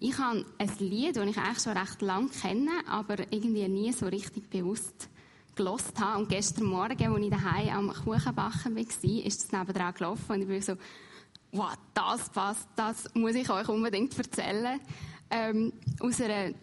Ich 0.00 0.16
habe 0.18 0.44
ein 0.58 0.70
Lied, 0.78 1.16
das 1.16 1.28
ich 1.28 1.36
eigentlich 1.36 1.62
schon 1.62 1.76
recht 1.76 2.02
lange 2.02 2.28
kenne, 2.28 2.70
aber 2.88 3.20
irgendwie 3.30 3.68
nie 3.68 3.92
so 3.92 4.06
richtig 4.06 4.48
bewusst 4.48 5.08
gelost 5.54 5.98
habe. 6.00 6.22
Und 6.22 6.28
gestern 6.28 6.64
Morgen, 6.64 7.06
als 7.06 7.22
ich 7.22 7.30
daheim 7.30 7.90
am 7.90 7.94
Kuchenbacken 7.94 8.76
war, 8.76 8.82
ist 8.82 9.44
es 9.44 9.52
nebenan 9.52 9.94
gelaufen 9.94 10.32
und 10.32 10.42
ich 10.42 10.48
bin 10.48 10.62
so, 10.62 10.74
wow, 11.52 11.72
das 11.94 12.28
passt, 12.30 12.68
das 12.76 13.08
muss 13.14 13.34
ich 13.34 13.48
euch 13.48 13.68
unbedingt 13.68 14.16
erzählen. 14.18 14.80
Ähm, 15.30 15.72
aus 16.00 16.20
einer 16.20 16.54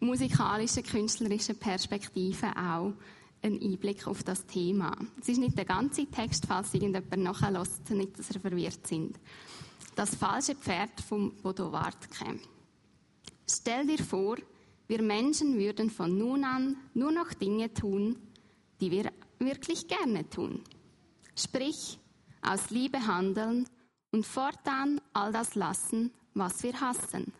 musikalischen, 0.00 0.82
künstlerischen 0.82 1.58
Perspektive 1.58 2.48
auch 2.56 2.92
einen 3.42 3.62
Einblick 3.62 4.06
auf 4.06 4.22
das 4.22 4.46
Thema. 4.46 4.96
Es 5.20 5.28
ist 5.28 5.38
nicht 5.38 5.56
der 5.56 5.64
ganze 5.64 6.06
Text, 6.06 6.46
falls 6.46 6.74
irgendjemand 6.74 7.22
nachlässt, 7.22 7.90
nicht, 7.90 8.18
dass 8.18 8.30
ihr 8.30 8.40
verwirrt 8.40 8.86
sind. 8.86 9.18
Das 9.94 10.14
falsche 10.14 10.54
Pferd 10.54 11.00
vom 11.00 11.32
Bodo 11.42 11.72
Wartke. 11.72 12.38
Stell 13.48 13.86
dir 13.86 14.02
vor, 14.02 14.36
wir 14.88 15.02
Menschen 15.02 15.58
würden 15.58 15.90
von 15.90 16.16
nun 16.16 16.44
an 16.44 16.76
nur 16.94 17.12
noch 17.12 17.32
Dinge 17.32 17.72
tun, 17.72 18.16
die 18.80 18.90
wir 18.90 19.12
wirklich 19.38 19.86
gerne 19.86 20.28
tun. 20.28 20.62
Sprich, 21.34 21.98
aus 22.42 22.70
Liebe 22.70 23.06
handeln 23.06 23.68
und 24.12 24.26
fortan 24.26 25.00
all 25.12 25.32
das 25.32 25.54
lassen, 25.54 26.12
was 26.34 26.62
wir 26.62 26.80
hassen. 26.80 27.32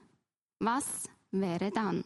Was 0.58 1.08
wäre 1.30 1.70
dann? 1.70 2.04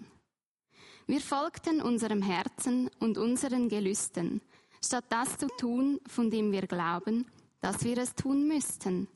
Wir 1.06 1.20
folgten 1.20 1.82
unserem 1.82 2.22
Herzen 2.22 2.88
und 2.98 3.18
unseren 3.18 3.68
Gelüsten, 3.68 4.40
statt 4.82 5.04
das 5.10 5.36
zu 5.36 5.48
tun, 5.58 6.00
von 6.06 6.30
dem 6.30 6.50
wir 6.50 6.66
glauben, 6.66 7.26
dass 7.60 7.84
wir 7.84 7.98
es 7.98 8.14
tun 8.14 8.48
müssten. 8.48 9.06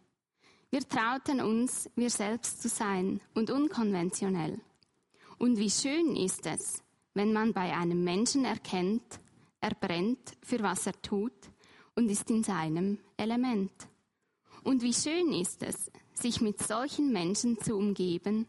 Wir 0.70 0.86
trauten 0.86 1.40
uns, 1.40 1.88
wir 1.96 2.10
selbst 2.10 2.60
zu 2.60 2.68
sein 2.68 3.22
und 3.34 3.50
unkonventionell. 3.50 4.60
Und 5.38 5.56
wie 5.56 5.70
schön 5.70 6.14
ist 6.14 6.44
es, 6.44 6.82
wenn 7.14 7.32
man 7.32 7.54
bei 7.54 7.74
einem 7.74 8.04
Menschen 8.04 8.44
erkennt, 8.44 9.18
er 9.58 9.74
brennt 9.74 10.36
für 10.42 10.62
was 10.62 10.86
er 10.86 11.00
tut 11.00 11.32
und 11.96 12.10
ist 12.10 12.28
in 12.30 12.44
seinem 12.44 12.98
Element. 13.16 13.72
Und 14.62 14.82
wie 14.82 14.92
schön 14.92 15.32
ist 15.32 15.62
es, 15.62 15.90
sich 16.12 16.42
mit 16.42 16.62
solchen 16.62 17.14
Menschen 17.14 17.58
zu 17.58 17.76
umgeben, 17.76 18.46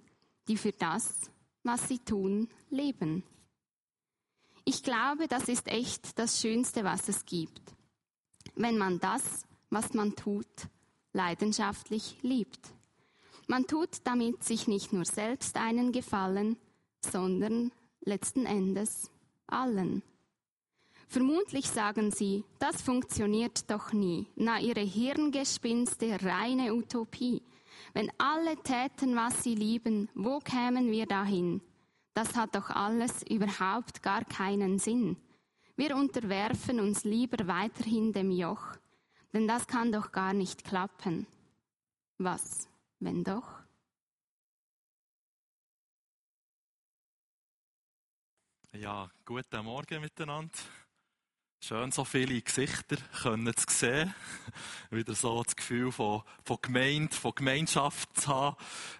die 0.49 0.57
für 0.57 0.73
das, 0.73 1.31
was 1.63 1.87
sie 1.87 1.99
tun, 1.99 2.47
leben. 2.69 3.23
Ich 4.65 4.83
glaube, 4.83 5.27
das 5.27 5.47
ist 5.47 5.67
echt 5.67 6.19
das 6.19 6.41
Schönste, 6.41 6.83
was 6.83 7.09
es 7.09 7.25
gibt. 7.25 7.61
Wenn 8.55 8.77
man 8.77 8.99
das, 8.99 9.43
was 9.69 9.93
man 9.93 10.15
tut, 10.15 10.45
leidenschaftlich 11.13 12.17
liebt. 12.21 12.59
Man 13.47 13.65
tut 13.65 13.97
damit 14.03 14.43
sich 14.43 14.67
nicht 14.67 14.93
nur 14.93 15.05
selbst 15.05 15.57
einen 15.57 15.91
Gefallen, 15.91 16.57
sondern 17.01 17.71
letzten 18.01 18.45
Endes 18.45 19.09
allen. 19.47 20.03
Vermutlich 21.07 21.67
sagen 21.67 22.11
Sie, 22.11 22.43
das 22.59 22.83
funktioniert 22.83 23.71
doch 23.71 23.91
nie. 23.93 24.27
Na, 24.35 24.59
Ihre 24.59 24.81
Hirngespinste, 24.81 26.23
reine 26.23 26.75
Utopie. 26.75 27.41
Wenn 27.93 28.11
alle 28.17 28.55
täten, 28.57 29.15
was 29.15 29.43
sie 29.43 29.55
lieben, 29.55 30.09
wo 30.13 30.39
kämen 30.39 30.91
wir 30.91 31.05
dahin? 31.05 31.61
Das 32.13 32.35
hat 32.35 32.55
doch 32.55 32.69
alles 32.69 33.23
überhaupt 33.23 34.03
gar 34.03 34.25
keinen 34.25 34.79
Sinn. 34.79 35.17
Wir 35.75 35.95
unterwerfen 35.95 36.79
uns 36.79 37.03
lieber 37.03 37.47
weiterhin 37.47 38.11
dem 38.11 38.31
Joch, 38.31 38.75
denn 39.33 39.47
das 39.47 39.67
kann 39.67 39.91
doch 39.91 40.11
gar 40.11 40.33
nicht 40.33 40.65
klappen. 40.65 41.25
Was, 42.17 42.67
wenn 42.99 43.23
doch? 43.23 43.59
Ja, 48.73 49.09
guten 49.25 49.65
Morgen 49.65 50.01
miteinander. 50.01 50.51
Schön, 51.61 51.91
so 51.91 52.05
viele 52.05 52.41
Gesichter 52.41 52.95
können 53.21 53.53
zu 53.53 53.65
sehen. 53.67 54.15
Wieder 54.91 55.13
so 55.13 55.43
das 55.43 55.57
Gefühl 55.57 55.91
von, 55.91 56.23
von 56.45 56.57
Gemeinde, 56.61 57.13
von 57.13 57.33
Gemeinschaft 57.35 58.17
zu 58.17 58.29
haben. 58.29 58.55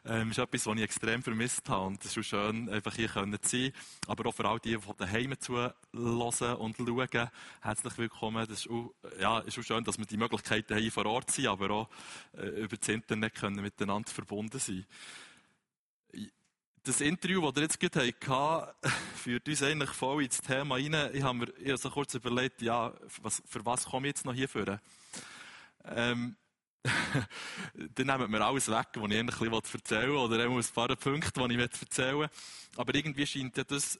Ähm, 0.05 0.31
ist 0.31 0.39
etwas, 0.39 0.65
was 0.65 0.75
ich 0.75 0.83
extrem 0.83 1.23
vermisst 1.23 1.69
habe. 1.69 1.87
Und 1.87 2.03
es 2.03 2.11
ist 2.11 2.17
auch 2.17 2.29
schön, 2.29 2.69
einfach 2.69 2.93
hier 2.93 3.07
können 3.07 3.41
zu 3.41 3.57
sein. 3.57 3.71
Aber 4.07 4.27
auch 4.27 4.35
für 4.35 4.43
all 4.43 4.59
die, 4.59 4.71
die 4.71 4.77
von 4.77 4.93
daheim 4.97 5.39
zu 5.39 5.55
hören 5.55 6.55
und 6.57 6.75
schauen. 6.75 7.29
Herzlich 7.61 7.97
willkommen. 7.97 8.45
Das 8.45 8.59
ist 8.59 8.69
auch, 8.69 8.93
ja, 9.21 9.39
ist 9.39 9.57
auch 9.57 9.63
schön, 9.63 9.85
dass 9.85 9.97
wir 9.97 10.05
die 10.05 10.17
Möglichkeiten 10.17 10.75
haben, 10.75 10.91
vor 10.91 11.05
Ort 11.05 11.31
zu 11.31 11.41
sein, 11.41 11.51
aber 11.51 11.71
auch 11.71 11.89
äh, 12.37 12.63
über 12.63 12.75
das 12.75 12.89
Internet 12.89 13.35
können 13.35 13.61
miteinander 13.61 14.11
verbunden 14.11 14.59
sein 14.59 14.85
das 16.83 17.01
Interview, 17.01 17.51
das 17.51 17.57
ihr 17.57 17.63
jetzt 17.63 17.79
gerade 17.79 18.13
hattet, 18.27 18.91
führt 19.15 19.48
uns 19.48 19.63
eigentlich 19.63 19.89
voll 19.91 20.24
ins 20.24 20.38
Thema 20.38 20.75
rein. 20.75 21.09
Ich 21.13 21.24
habe 21.24 21.38
mir 21.38 21.53
ich 21.57 21.67
habe 21.67 21.77
so 21.77 21.89
kurz 21.89 22.13
überlegt, 22.13 22.62
ja, 22.62 22.93
was, 23.21 23.41
für 23.45 23.65
was 23.65 23.86
komme 23.86 24.07
ich 24.07 24.15
jetzt 24.15 24.25
noch 24.25 24.33
hier? 24.33 24.79
Ähm, 25.86 26.36
dann 27.95 28.07
nehmen 28.07 28.31
wir 28.31 28.41
alles 28.41 28.69
weg, 28.69 28.88
was 28.95 29.12
ich 29.12 29.17
eigentlich 29.17 29.41
ein 29.41 29.50
bisschen 29.50 29.79
erzählen 29.79 30.09
will, 30.09 30.17
oder 30.17 30.45
ein 30.45 30.63
paar 30.74 30.95
Punkte, 30.95 31.48
die 31.48 31.55
ich 31.55 31.59
erzählen 31.59 32.19
will. 32.19 32.29
Aber 32.77 32.95
irgendwie 32.95 33.27
scheint 33.27 33.71
das 33.71 34.00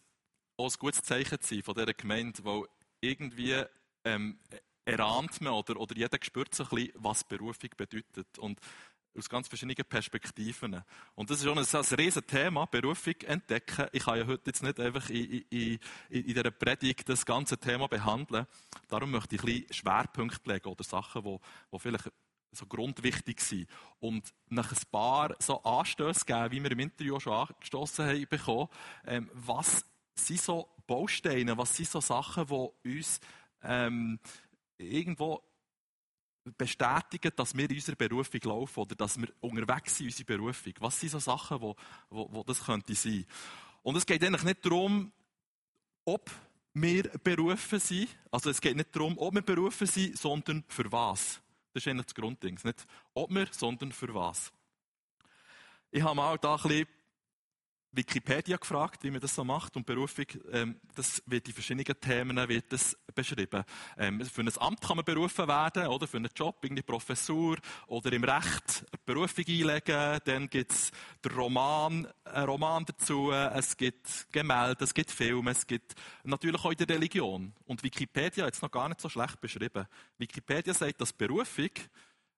auch 0.57 0.69
ein 0.69 0.79
gutes 0.79 1.01
Zeichen 1.01 1.39
zu 1.41 1.55
sein 1.55 1.63
von 1.63 1.75
dieser 1.75 1.93
Gemeinde, 1.93 2.43
weil 2.43 2.63
irgendwie 3.01 3.63
ähm, 4.05 4.39
erahnt 4.86 5.41
man 5.41 5.53
oder, 5.53 5.77
oder 5.77 5.95
jeder 5.95 6.17
spürt 6.21 6.55
so 6.55 6.63
ein 6.63 6.69
bisschen, 6.69 6.93
was 6.95 7.24
Berufung 7.24 7.69
bedeutet. 7.75 8.38
Und 8.39 8.59
aus 9.17 9.29
ganz 9.29 9.47
verschiedenen 9.47 9.85
Perspektiven. 9.85 10.83
Und 11.15 11.29
das 11.29 11.39
ist 11.39 11.43
schon 11.45 11.57
ein, 11.57 11.65
ein 11.65 11.95
riesen 11.95 12.25
Thema, 12.25 12.65
Berufung 12.65 13.15
entdecken. 13.25 13.87
Ich 13.91 14.03
kann 14.03 14.17
ja 14.17 14.27
heute 14.27 14.43
jetzt 14.45 14.63
nicht 14.63 14.79
einfach 14.79 15.09
in, 15.09 15.25
in, 15.25 15.43
in, 15.49 15.79
in 16.09 16.25
dieser 16.27 16.51
Predigt 16.51 17.09
das 17.09 17.25
ganze 17.25 17.57
Thema 17.57 17.87
behandeln. 17.87 18.45
Darum 18.87 19.11
möchte 19.11 19.35
ich 19.35 19.41
ein 19.41 19.45
bisschen 19.45 19.73
Schwerpunkte 19.73 20.51
legen 20.51 20.69
oder 20.69 20.83
Sachen, 20.83 21.23
die, 21.23 21.37
die 21.73 21.79
vielleicht 21.79 22.11
so 22.51 22.65
grundwichtig 22.65 23.41
sind. 23.41 23.69
Und 23.99 24.33
nach 24.47 24.71
ein 24.71 24.77
paar 24.91 25.35
so 25.39 25.61
Anstöße 25.63 26.25
geben, 26.25 26.51
wie 26.51 26.63
wir 26.63 26.71
im 26.71 26.79
Interview 26.79 27.19
schon 27.19 27.33
angestoßen 27.33 28.05
haben 28.07 28.27
bekommen, 28.27 28.69
ähm, 29.05 29.29
was 29.33 29.85
sind 30.15 30.41
so 30.41 30.69
Bausteine, 30.87 31.57
was 31.57 31.75
sind 31.75 31.89
so 31.89 32.01
Sachen, 32.01 32.47
die 32.47 32.97
uns 32.97 33.19
ähm, 33.61 34.19
irgendwo 34.77 35.41
bestätigen, 36.57 37.31
dass 37.35 37.55
wir 37.55 37.69
in 37.69 37.75
unserer 37.75 37.95
Berufung 37.95 38.41
laufen 38.43 38.79
oder 38.79 38.95
dass 38.95 39.19
wir 39.19 39.27
unterwegs 39.39 39.97
sind 39.97 40.05
in 40.05 40.11
unserer 40.11 40.25
Berufung. 40.25 40.73
Was 40.79 40.99
sind 40.99 41.09
so 41.09 41.19
Sachen, 41.19 41.61
wo, 41.61 41.75
wo, 42.09 42.27
wo 42.31 42.43
das 42.43 42.63
könnte 42.63 42.95
sein? 42.95 43.25
Und 43.83 43.95
es 43.95 44.05
geht 44.05 44.23
eigentlich 44.23 44.43
nicht 44.43 44.65
darum, 44.65 45.11
ob 46.05 46.29
wir 46.73 47.03
berufen 47.23 47.79
sind. 47.79 48.09
Also 48.31 48.49
es 48.49 48.61
geht 48.61 48.75
nicht 48.75 48.95
darum, 48.95 49.17
ob 49.17 49.33
wir 49.33 49.41
berufen 49.41 49.87
sind, 49.87 50.17
sondern 50.17 50.63
für 50.67 50.91
was. 50.91 51.41
Das 51.73 51.83
ist 51.83 51.87
eigentlich 51.87 52.07
das 52.07 52.15
Grundding. 52.15 52.59
Nicht 52.63 52.85
ob 53.13 53.29
wir, 53.31 53.47
sondern 53.51 53.91
für 53.91 54.13
was. 54.13 54.51
Ich 55.91 56.03
habe 56.03 56.15
mal 56.15 56.38
da 56.38 56.55
ein 56.55 56.62
bisschen 56.62 56.88
Wikipedia 57.91 58.57
gefragt, 58.57 59.03
wie 59.03 59.12
man 59.12 59.21
das 59.21 59.33
so 59.33 59.43
macht. 59.43 59.75
Und 59.75 59.85
Berufung, 59.85 60.25
ähm, 60.51 60.79
das 60.95 61.23
wird 61.25 61.47
in 61.47 61.53
verschiedenen 61.53 61.99
Themen 61.99 62.49
wird 62.49 62.71
das 62.71 62.97
beschrieben. 63.19 63.63
Ähm, 63.97 64.25
für 64.25 64.41
ein 64.41 64.58
Amt 64.58 64.82
kann 64.82 64.97
man 64.97 65.05
berufen 65.05 65.47
werden, 65.47 65.88
oder 65.88 66.08
für 66.08 66.17
einen 66.17 66.29
Job, 66.36 66.58
irgendwie 66.63 66.84
Professur, 66.84 67.58
oder 67.88 68.13
im 68.13 68.23
Recht 68.23 68.86
eine 68.91 69.01
Berufung 69.05 69.45
einlegen. 69.47 70.19
Dann 70.23 70.49
gibt's 70.49 70.91
den 71.23 71.32
Roman, 71.32 72.08
einen 72.23 72.45
Roman 72.45 72.86
dazu. 72.86 73.32
Es 73.32 73.75
gibt 73.75 74.27
Gemälde, 74.32 74.84
es 74.84 74.93
gibt 74.93 75.12
Filme, 75.12 75.51
es 75.51 75.67
gibt 75.67 75.95
natürlich 76.23 76.63
auch 76.63 76.71
in 76.71 76.77
der 76.77 76.89
Religion. 76.89 77.53
Und 77.65 77.84
Wikipedia 77.84 78.45
hat 78.45 78.53
es 78.53 78.62
noch 78.62 78.71
gar 78.71 78.88
nicht 78.88 79.01
so 79.01 79.10
schlecht 79.10 79.41
beschrieben. 79.41 79.86
Wikipedia 80.17 80.73
sagt, 80.73 81.01
dass 81.01 81.13
Berufung 81.13 81.71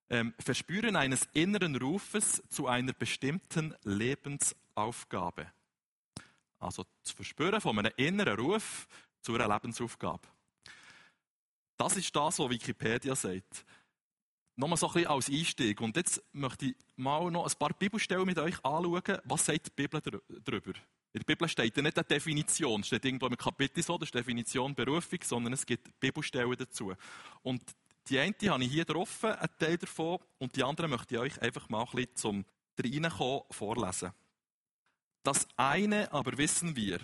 ähm, 0.09 0.33
Verspüren 0.39 0.95
eines 0.95 1.27
inneren 1.33 1.75
Rufes 1.75 2.43
zu 2.49 2.67
einer 2.67 2.93
bestimmten 2.93 3.75
Lebensaufgabe. 3.83 5.47
Also 6.59 6.85
das 7.03 7.11
Verspüren 7.11 7.61
von 7.61 7.79
einem 7.79 7.91
inneren 7.97 8.39
Ruf 8.39 8.87
zu 9.21 9.35
einer 9.35 9.47
Lebensaufgabe. 9.47 10.27
Das 11.81 11.97
ist 11.97 12.15
das, 12.15 12.37
was 12.37 12.49
Wikipedia 12.51 13.15
sagt. 13.15 13.65
Nochmal 14.55 14.77
so 14.77 14.85
ein 14.89 14.93
bisschen 14.93 15.09
als 15.09 15.29
Einstieg. 15.29 15.81
Und 15.81 15.97
jetzt 15.97 16.21
möchte 16.31 16.67
ich 16.67 16.75
mal 16.95 17.31
noch 17.31 17.51
ein 17.51 17.57
paar 17.57 17.73
Bibelstellen 17.73 18.23
mit 18.23 18.37
euch 18.37 18.63
anschauen. 18.63 19.17
Was 19.23 19.47
sagt 19.47 19.65
die 19.65 19.71
Bibel 19.75 19.99
darüber? 19.99 20.73
In 21.13 21.21
der 21.21 21.23
Bibel 21.25 21.49
steht 21.49 21.75
ja 21.75 21.81
nicht 21.81 21.97
eine 21.97 22.05
Definition, 22.05 22.83
steht 22.83 23.03
irgendwo 23.05 23.25
im 23.25 23.35
Kapitel 23.35 23.81
so, 23.81 23.97
das 23.97 24.09
ist 24.09 24.13
Definition 24.13 24.75
Berufung, 24.75 25.17
sondern 25.23 25.53
es 25.53 25.65
gibt 25.65 25.99
Bibelstellen 25.99 26.55
dazu. 26.55 26.93
Und 27.41 27.63
die 28.09 28.19
eine 28.19 28.35
habe 28.45 28.63
ich 28.63 28.71
hier 28.71 28.85
drauf, 28.85 29.23
einen 29.23 29.49
Teil 29.57 29.79
davon, 29.79 30.19
und 30.37 30.55
die 30.55 30.63
andere 30.63 30.87
möchte 30.87 31.15
ich 31.15 31.19
euch 31.19 31.41
einfach 31.41 31.67
mal 31.67 31.81
ein 31.81 31.95
bisschen 31.95 32.15
zum 32.15 32.45
Reinkommen 32.77 33.41
vorlesen. 33.49 34.11
Das 35.23 35.47
eine 35.57 36.13
aber 36.13 36.37
wissen 36.37 36.75
wir. 36.75 36.99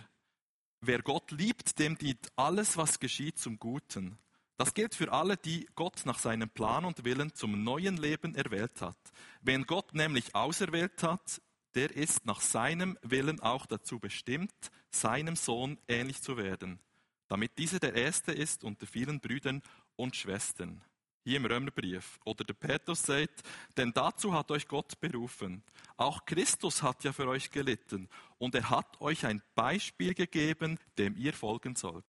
Wer 0.82 1.02
Gott 1.02 1.32
liebt, 1.32 1.80
dem 1.80 1.98
dient 1.98 2.28
alles, 2.36 2.78
was 2.78 3.00
geschieht, 3.00 3.40
zum 3.40 3.58
Guten. 3.58 4.20
Das 4.58 4.74
gilt 4.74 4.96
für 4.96 5.12
alle, 5.12 5.38
die 5.38 5.67
Gott 5.76 6.02
nach 6.06 6.17
seinem 6.17 6.50
Plan 6.50 6.84
und 6.84 7.06
Willen 7.06 7.34
zum 7.36 7.63
neuen 7.63 7.96
Leben 7.96 8.34
erwählt 8.34 8.82
hat. 8.82 8.98
Wen 9.41 9.65
Gott 9.67 9.93
nämlich 9.93 10.34
auserwählt 10.34 11.04
hat, 11.04 11.41
der 11.76 11.96
ist 11.96 12.26
nach 12.26 12.41
seinem 12.41 12.98
Willen 13.04 13.39
auch 13.39 13.67
dazu 13.67 14.00
bestimmt, 14.00 14.72
seinem 14.89 15.36
Sohn 15.36 15.78
ähnlich 15.88 16.24
zu 16.24 16.38
werden, 16.38 16.80
damit 17.28 17.60
dieser 17.60 17.78
der 17.78 17.93
Erste 17.93 18.32
ist 18.32 18.63
unter 18.63 18.88
vielen 18.88 19.20
Brüdern 19.20 19.62
und 19.96 20.15
Schwestern. 20.15 20.82
Hier 21.24 21.38
im 21.38 21.46
Römerbrief. 21.46 22.20
Oder 22.26 22.43
der 22.46 22.54
Petrus 22.54 23.04
sagt, 23.04 23.43
denn 23.76 23.91
dazu 23.93 24.34
hat 24.34 24.50
euch 24.50 24.67
Gott 24.67 25.00
berufen. 25.00 25.62
Auch 25.98 26.26
Christus 26.26 26.82
hat 26.82 27.04
ja 27.04 27.13
für 27.13 27.28
euch 27.28 27.52
gelitten 27.52 28.10
und 28.39 28.56
er 28.56 28.72
hat 28.72 29.00
euch 29.02 29.26
ein 29.26 29.43
Beispiel 29.54 30.15
gegeben, 30.15 30.80
dem 30.98 31.15
ihr 31.15 31.34
folgen 31.34 31.76
sollt. 31.76 32.06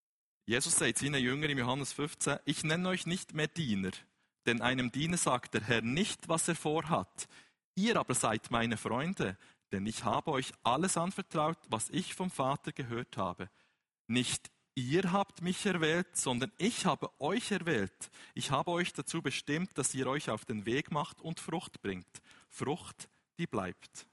Jesus 0.49 0.77
sagt 0.77 0.97
seinen 0.97 1.21
Jüngern 1.21 1.51
im 1.51 1.59
Johannes 1.59 1.93
15, 1.93 2.39
ich 2.45 2.63
nenne 2.63 2.89
euch 2.89 3.05
nicht 3.05 3.35
mehr 3.35 3.47
Diener, 3.47 3.91
denn 4.47 4.63
einem 4.63 4.91
Diener 4.91 5.17
sagt 5.17 5.53
der 5.53 5.61
Herr 5.61 5.83
nicht, 5.83 6.27
was 6.27 6.47
er 6.47 6.55
vorhat. 6.55 7.27
Ihr 7.75 7.97
aber 7.97 8.15
seid 8.15 8.49
meine 8.49 8.75
Freunde, 8.75 9.37
denn 9.71 9.85
ich 9.85 10.05
habe 10.05 10.31
euch 10.31 10.51
alles 10.63 10.97
anvertraut, 10.97 11.59
was 11.69 11.91
ich 11.91 12.15
vom 12.15 12.31
Vater 12.31 12.71
gehört 12.71 13.15
habe. 13.15 13.51
Nicht 14.07 14.49
ihr 14.73 15.11
habt 15.11 15.43
mich 15.43 15.67
erwählt, 15.67 16.17
sondern 16.17 16.51
ich 16.57 16.87
habe 16.87 17.11
euch 17.19 17.51
erwählt. 17.51 18.09
Ich 18.33 18.49
habe 18.49 18.71
euch 18.71 18.91
dazu 18.91 19.21
bestimmt, 19.21 19.77
dass 19.77 19.93
ihr 19.93 20.07
euch 20.07 20.31
auf 20.31 20.45
den 20.45 20.65
Weg 20.65 20.89
macht 20.89 21.21
und 21.21 21.39
Frucht 21.39 21.79
bringt. 21.83 22.23
Frucht, 22.49 23.07
die 23.37 23.45
bleibt. 23.45 24.08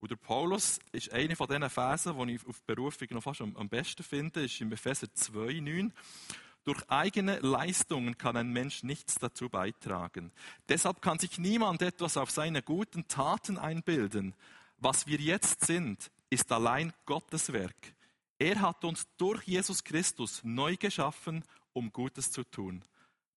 Und 0.00 0.10
der 0.10 0.16
Paulus 0.16 0.78
ist 0.92 1.12
eine 1.12 1.34
von 1.34 1.48
diesen 1.48 1.68
Versen, 1.70 2.26
die 2.26 2.34
ich 2.34 2.46
auf 2.46 2.62
Berufung 2.62 3.08
noch 3.10 3.22
fast 3.22 3.40
am 3.40 3.68
besten 3.68 4.02
finde, 4.02 4.44
ist 4.44 4.60
im 4.60 4.72
Epheser 4.72 5.08
2,9. 5.08 5.90
Durch 6.64 6.88
eigene 6.88 7.38
Leistungen 7.38 8.18
kann 8.18 8.36
ein 8.36 8.52
Mensch 8.52 8.82
nichts 8.82 9.14
dazu 9.14 9.48
beitragen. 9.48 10.30
Deshalb 10.68 11.00
kann 11.00 11.18
sich 11.18 11.38
niemand 11.38 11.82
etwas 11.82 12.16
auf 12.16 12.30
seine 12.30 12.62
guten 12.62 13.08
Taten 13.08 13.58
einbilden. 13.58 14.34
Was 14.76 15.06
wir 15.06 15.18
jetzt 15.18 15.66
sind, 15.66 16.10
ist 16.30 16.52
allein 16.52 16.92
Gottes 17.06 17.52
Werk. 17.52 17.94
Er 18.38 18.60
hat 18.60 18.84
uns 18.84 19.08
durch 19.16 19.42
Jesus 19.44 19.82
Christus 19.82 20.42
neu 20.44 20.76
geschaffen, 20.76 21.42
um 21.72 21.92
Gutes 21.92 22.30
zu 22.30 22.44
tun. 22.44 22.84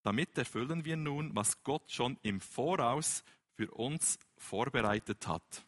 Damit 0.04 0.38
erfüllen 0.38 0.86
wir 0.86 0.98
nun, 0.98 1.36
was 1.36 1.64
Gott 1.64 1.90
schon 1.92 2.18
im 2.22 2.42
Voraus 2.42 3.24
für 3.56 3.72
uns 3.72 4.20
vorbereitet 4.38 5.28
hat. 5.28 5.64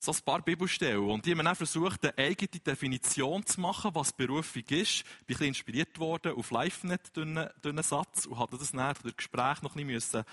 So 0.00 0.12
ein 0.12 0.18
paar 0.24 0.40
Bibelstellen. 0.40 1.10
Und 1.10 1.26
die 1.26 1.32
haben 1.32 1.44
dann 1.44 1.54
versucht, 1.54 2.02
eine 2.04 2.16
eigene 2.16 2.48
Definition 2.48 3.44
zu 3.44 3.60
machen, 3.60 3.94
was 3.94 4.14
Berufung 4.14 4.62
ist. 4.70 5.04
Ich 5.20 5.26
bin 5.26 5.36
ein 5.36 5.44
inspiriert 5.48 5.98
worden 5.98 6.32
auf 6.32 6.50
LiveNet 6.50 7.14
durch 7.14 7.26
einen, 7.26 7.50
durch 7.60 7.86
Satz 7.86 8.24
und 8.24 8.38
hatte 8.38 8.56
das 8.56 8.72
nach 8.72 8.94
dem 8.94 9.14
Gespräch 9.14 9.60
noch 9.60 9.76
ein 9.76 9.86
bisschen 9.86 10.24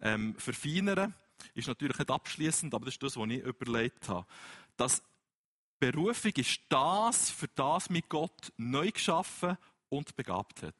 ähm, 0.00 0.36
verfeinern 0.36 1.12
Ist 1.54 1.66
natürlich 1.66 1.98
nicht 1.98 2.10
abschließend, 2.10 2.72
aber 2.72 2.84
das 2.84 2.94
ist 2.94 3.02
das, 3.02 3.16
was 3.16 3.28
ich 3.28 3.42
überlegt 3.42 4.08
habe. 4.08 4.26
Dass 4.76 5.02
Berufung 5.80 6.32
ist 6.36 6.60
das, 6.68 7.28
für 7.30 7.48
das 7.48 7.90
mich 7.90 8.08
Gott 8.08 8.52
neu 8.56 8.90
geschaffen 8.92 9.58
und 9.88 10.14
begabt 10.14 10.62
hat. 10.62 10.74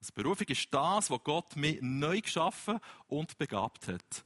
Das 0.00 0.12
Berufung 0.12 0.46
ist 0.48 0.68
das, 0.72 1.10
was 1.10 1.24
Gott 1.24 1.56
mich 1.56 1.78
neu 1.80 2.20
geschaffen 2.20 2.78
und 3.08 3.38
begabt 3.38 3.88
hat. 3.88 4.24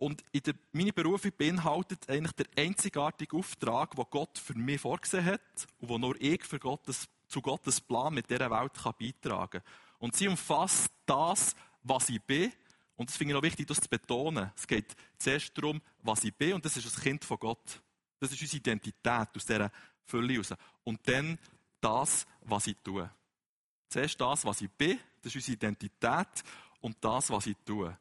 Und 0.00 0.24
in 0.32 0.40
der, 0.40 0.54
meine 0.72 0.94
Berufung 0.94 1.30
beinhaltet 1.36 2.08
eigentlich 2.08 2.32
der 2.32 2.46
einzigartige 2.56 3.36
Auftrag, 3.36 3.94
den 3.94 4.06
Gott 4.08 4.38
für 4.38 4.54
mich 4.54 4.80
vorgesehen 4.80 5.26
hat 5.26 5.42
und 5.78 5.90
wo 5.90 5.98
nur 5.98 6.18
ich 6.18 6.42
für 6.42 6.58
Gottes, 6.58 7.06
zu 7.28 7.42
Gottes 7.42 7.82
Plan 7.82 8.14
mit 8.14 8.30
dieser 8.30 8.50
Welt 8.50 8.72
kann 8.82 8.94
beitragen 8.98 9.60
kann. 9.60 9.72
Und 9.98 10.16
sie 10.16 10.26
umfasst 10.26 10.90
das, 11.04 11.54
was 11.82 12.08
ich 12.08 12.22
bin. 12.22 12.50
Und 12.96 13.10
das 13.10 13.18
finde 13.18 13.34
ich 13.34 13.38
auch 13.38 13.42
wichtig, 13.42 13.66
das 13.66 13.78
zu 13.78 13.90
betonen. 13.90 14.50
Es 14.56 14.66
geht 14.66 14.96
zuerst 15.18 15.56
darum, 15.58 15.82
was 16.02 16.24
ich 16.24 16.34
bin, 16.34 16.54
und 16.54 16.64
das 16.64 16.78
ist 16.78 16.86
das 16.86 16.98
Kind 16.98 17.22
von 17.22 17.38
Gott. 17.38 17.82
Das 18.20 18.32
ist 18.32 18.40
unsere 18.40 18.56
Identität 18.56 19.28
aus 19.36 19.44
dieser 19.44 19.70
Fülle 20.06 20.32
heraus. 20.32 20.54
Und 20.82 21.06
dann 21.06 21.38
das, 21.78 22.26
was 22.40 22.66
ich 22.68 22.76
tue. 22.82 23.10
Zuerst 23.90 24.18
das, 24.18 24.46
was 24.46 24.62
ich 24.62 24.70
bin, 24.70 24.98
das 25.20 25.34
ist 25.34 25.36
unsere 25.36 25.56
Identität, 25.56 26.42
und 26.80 26.96
das, 27.02 27.28
was 27.30 27.46
ich 27.46 27.56
tue. 27.66 27.96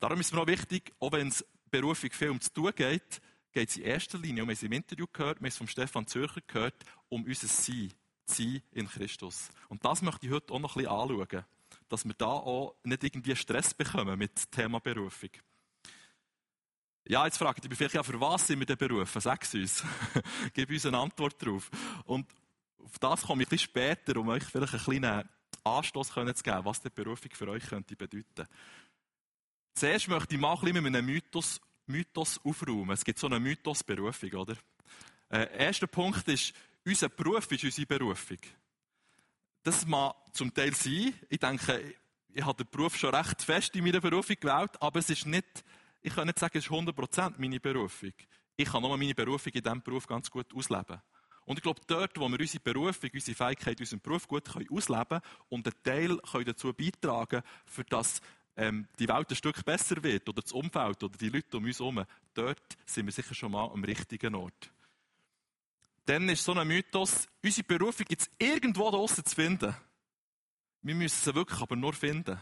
Darum 0.00 0.20
ist 0.20 0.26
es 0.26 0.32
mir 0.32 0.40
auch 0.40 0.46
wichtig, 0.46 0.92
auch 1.00 1.12
wenn 1.12 1.28
es 1.28 1.44
Berufung 1.70 2.10
viel 2.10 2.30
um 2.30 2.40
zu 2.40 2.52
tun 2.52 2.72
geht, 2.74 3.20
geht 3.52 3.68
es 3.68 3.76
in 3.76 3.84
erster 3.84 4.18
Linie, 4.18 4.42
und 4.42 4.48
wir 4.48 4.54
haben 4.54 4.58
es 4.58 4.62
im 4.62 4.72
Interview 4.72 5.06
gehört, 5.12 5.38
wir 5.38 5.44
haben 5.44 5.48
es 5.48 5.56
von 5.56 5.68
Stefan 5.68 6.06
Zürcher 6.06 6.40
gehört, 6.46 6.84
um 7.08 7.24
unser 7.24 7.46
Sein, 7.46 7.92
Sein 8.26 8.62
in 8.72 8.88
Christus. 8.88 9.48
Und 9.68 9.84
das 9.84 10.02
möchte 10.02 10.26
ich 10.26 10.32
heute 10.32 10.52
auch 10.52 10.58
noch 10.58 10.76
ein 10.76 10.84
bisschen 10.84 11.00
anschauen, 11.00 11.44
dass 11.88 12.04
wir 12.04 12.14
da 12.14 12.26
auch 12.26 12.76
nicht 12.84 13.04
irgendwie 13.04 13.36
Stress 13.36 13.74
bekommen 13.74 14.18
mit 14.18 14.36
dem 14.36 14.50
Thema 14.50 14.80
Berufung. 14.80 15.30
Ja, 17.06 17.26
jetzt 17.26 17.36
fragt 17.36 17.64
ihr 17.64 17.76
vielleicht, 17.76 17.94
ja, 17.94 18.02
für 18.02 18.18
was 18.18 18.46
sind 18.46 18.60
wir 18.60 18.66
denn 18.66 18.78
berufen? 18.78 19.20
Sag 19.20 19.42
es 19.42 19.54
uns. 19.54 19.84
Gib 20.54 20.70
uns 20.70 20.86
eine 20.86 20.98
Antwort 20.98 21.40
darauf. 21.42 21.70
Und 22.04 22.26
auf 22.82 22.98
das 22.98 23.22
komme 23.22 23.42
ich 23.42 23.48
ein 23.48 23.50
bisschen 23.50 23.68
später, 23.70 24.16
um 24.16 24.28
euch 24.28 24.44
vielleicht 24.44 24.74
einen 24.74 24.84
kleinen 24.84 25.28
Anstoß 25.64 26.08
zu 26.08 26.24
geben, 26.42 26.64
was 26.64 26.80
die 26.80 26.90
Berufung 26.90 27.30
für 27.32 27.48
euch 27.48 27.66
könnte 27.66 27.94
bedeuten. 27.94 28.46
Zuerst 29.74 30.06
möchte 30.06 30.36
ich 30.36 30.40
mal 30.40 30.56
mit 30.62 30.76
einem 30.76 31.04
Mythos, 31.04 31.60
Mythos 31.86 32.40
aufräumen. 32.44 32.90
Es 32.90 33.04
gibt 33.04 33.18
so 33.18 33.26
eine 33.26 33.40
Mythos-Berufung, 33.40 34.32
oder? 34.34 34.56
Äh, 35.28 35.48
erster 35.58 35.88
Punkt 35.88 36.28
ist, 36.28 36.54
unser 36.86 37.08
Beruf 37.08 37.50
ist 37.50 37.64
unsere 37.64 37.86
Berufung. 37.86 38.38
Das 39.64 39.84
mag 39.84 40.14
zum 40.32 40.54
Teil 40.54 40.74
sein. 40.74 41.12
Ich 41.28 41.40
denke, 41.40 41.96
ich 42.28 42.44
habe 42.44 42.62
den 42.62 42.70
Beruf 42.70 42.96
schon 42.96 43.14
recht 43.14 43.42
fest 43.42 43.74
in 43.74 43.82
meiner 43.82 44.00
Berufung 44.00 44.36
gewählt, 44.38 44.80
aber 44.80 45.00
es 45.00 45.10
ist 45.10 45.26
nicht, 45.26 45.64
ich 46.02 46.14
kann 46.14 46.26
nicht 46.26 46.38
sagen, 46.38 46.56
es 46.56 46.66
ist 46.66 46.70
100% 46.70 47.34
meine 47.38 47.58
Berufung. 47.58 48.12
Ich 48.56 48.70
kann 48.70 48.82
nur 48.82 48.96
meine 48.96 49.14
Berufung 49.14 49.52
in 49.52 49.62
diesem 49.62 49.82
Beruf 49.82 50.06
ganz 50.06 50.30
gut 50.30 50.54
ausleben. 50.54 51.02
Und 51.46 51.58
ich 51.58 51.62
glaube, 51.62 51.80
dort, 51.88 52.16
wo 52.18 52.28
wir 52.28 52.38
unsere 52.38 52.62
Berufung, 52.62 53.10
unsere 53.12 53.36
Fähigkeit, 53.36 53.80
unseren 53.80 54.00
Beruf 54.00 54.28
gut 54.28 54.48
ausleben 54.48 55.08
können 55.08 55.22
und 55.48 55.66
einen 55.66 55.82
Teil 55.82 56.16
können 56.18 56.44
dazu 56.44 56.72
beitragen 56.72 57.42
für 57.66 57.84
das 57.84 58.20
ähm, 58.56 58.88
die 58.98 59.08
Welt 59.08 59.30
ein 59.30 59.36
Stück 59.36 59.64
besser 59.64 60.02
wird 60.02 60.28
oder 60.28 60.42
das 60.42 60.52
Umfeld 60.52 61.02
oder 61.02 61.16
die 61.16 61.28
Leute 61.28 61.56
um 61.56 61.64
uns 61.64 61.78
herum, 61.78 62.04
dort 62.34 62.76
sind 62.86 63.06
wir 63.06 63.12
sicher 63.12 63.34
schon 63.34 63.52
mal 63.52 63.70
am 63.70 63.84
richtigen 63.84 64.34
Ort. 64.34 64.70
Dann 66.06 66.28
ist 66.28 66.44
so 66.44 66.52
ein 66.52 66.68
Mythos, 66.68 67.28
unsere 67.42 67.66
Berufung 67.66 68.06
gibt 68.06 68.22
es 68.22 68.30
irgendwo 68.38 68.90
draußen 68.90 69.24
zu 69.24 69.34
finden. 69.34 69.74
Wir 70.82 70.94
müssen 70.94 71.24
sie 71.24 71.34
wirklich 71.34 71.60
aber 71.60 71.76
nur 71.76 71.94
finden. 71.94 72.38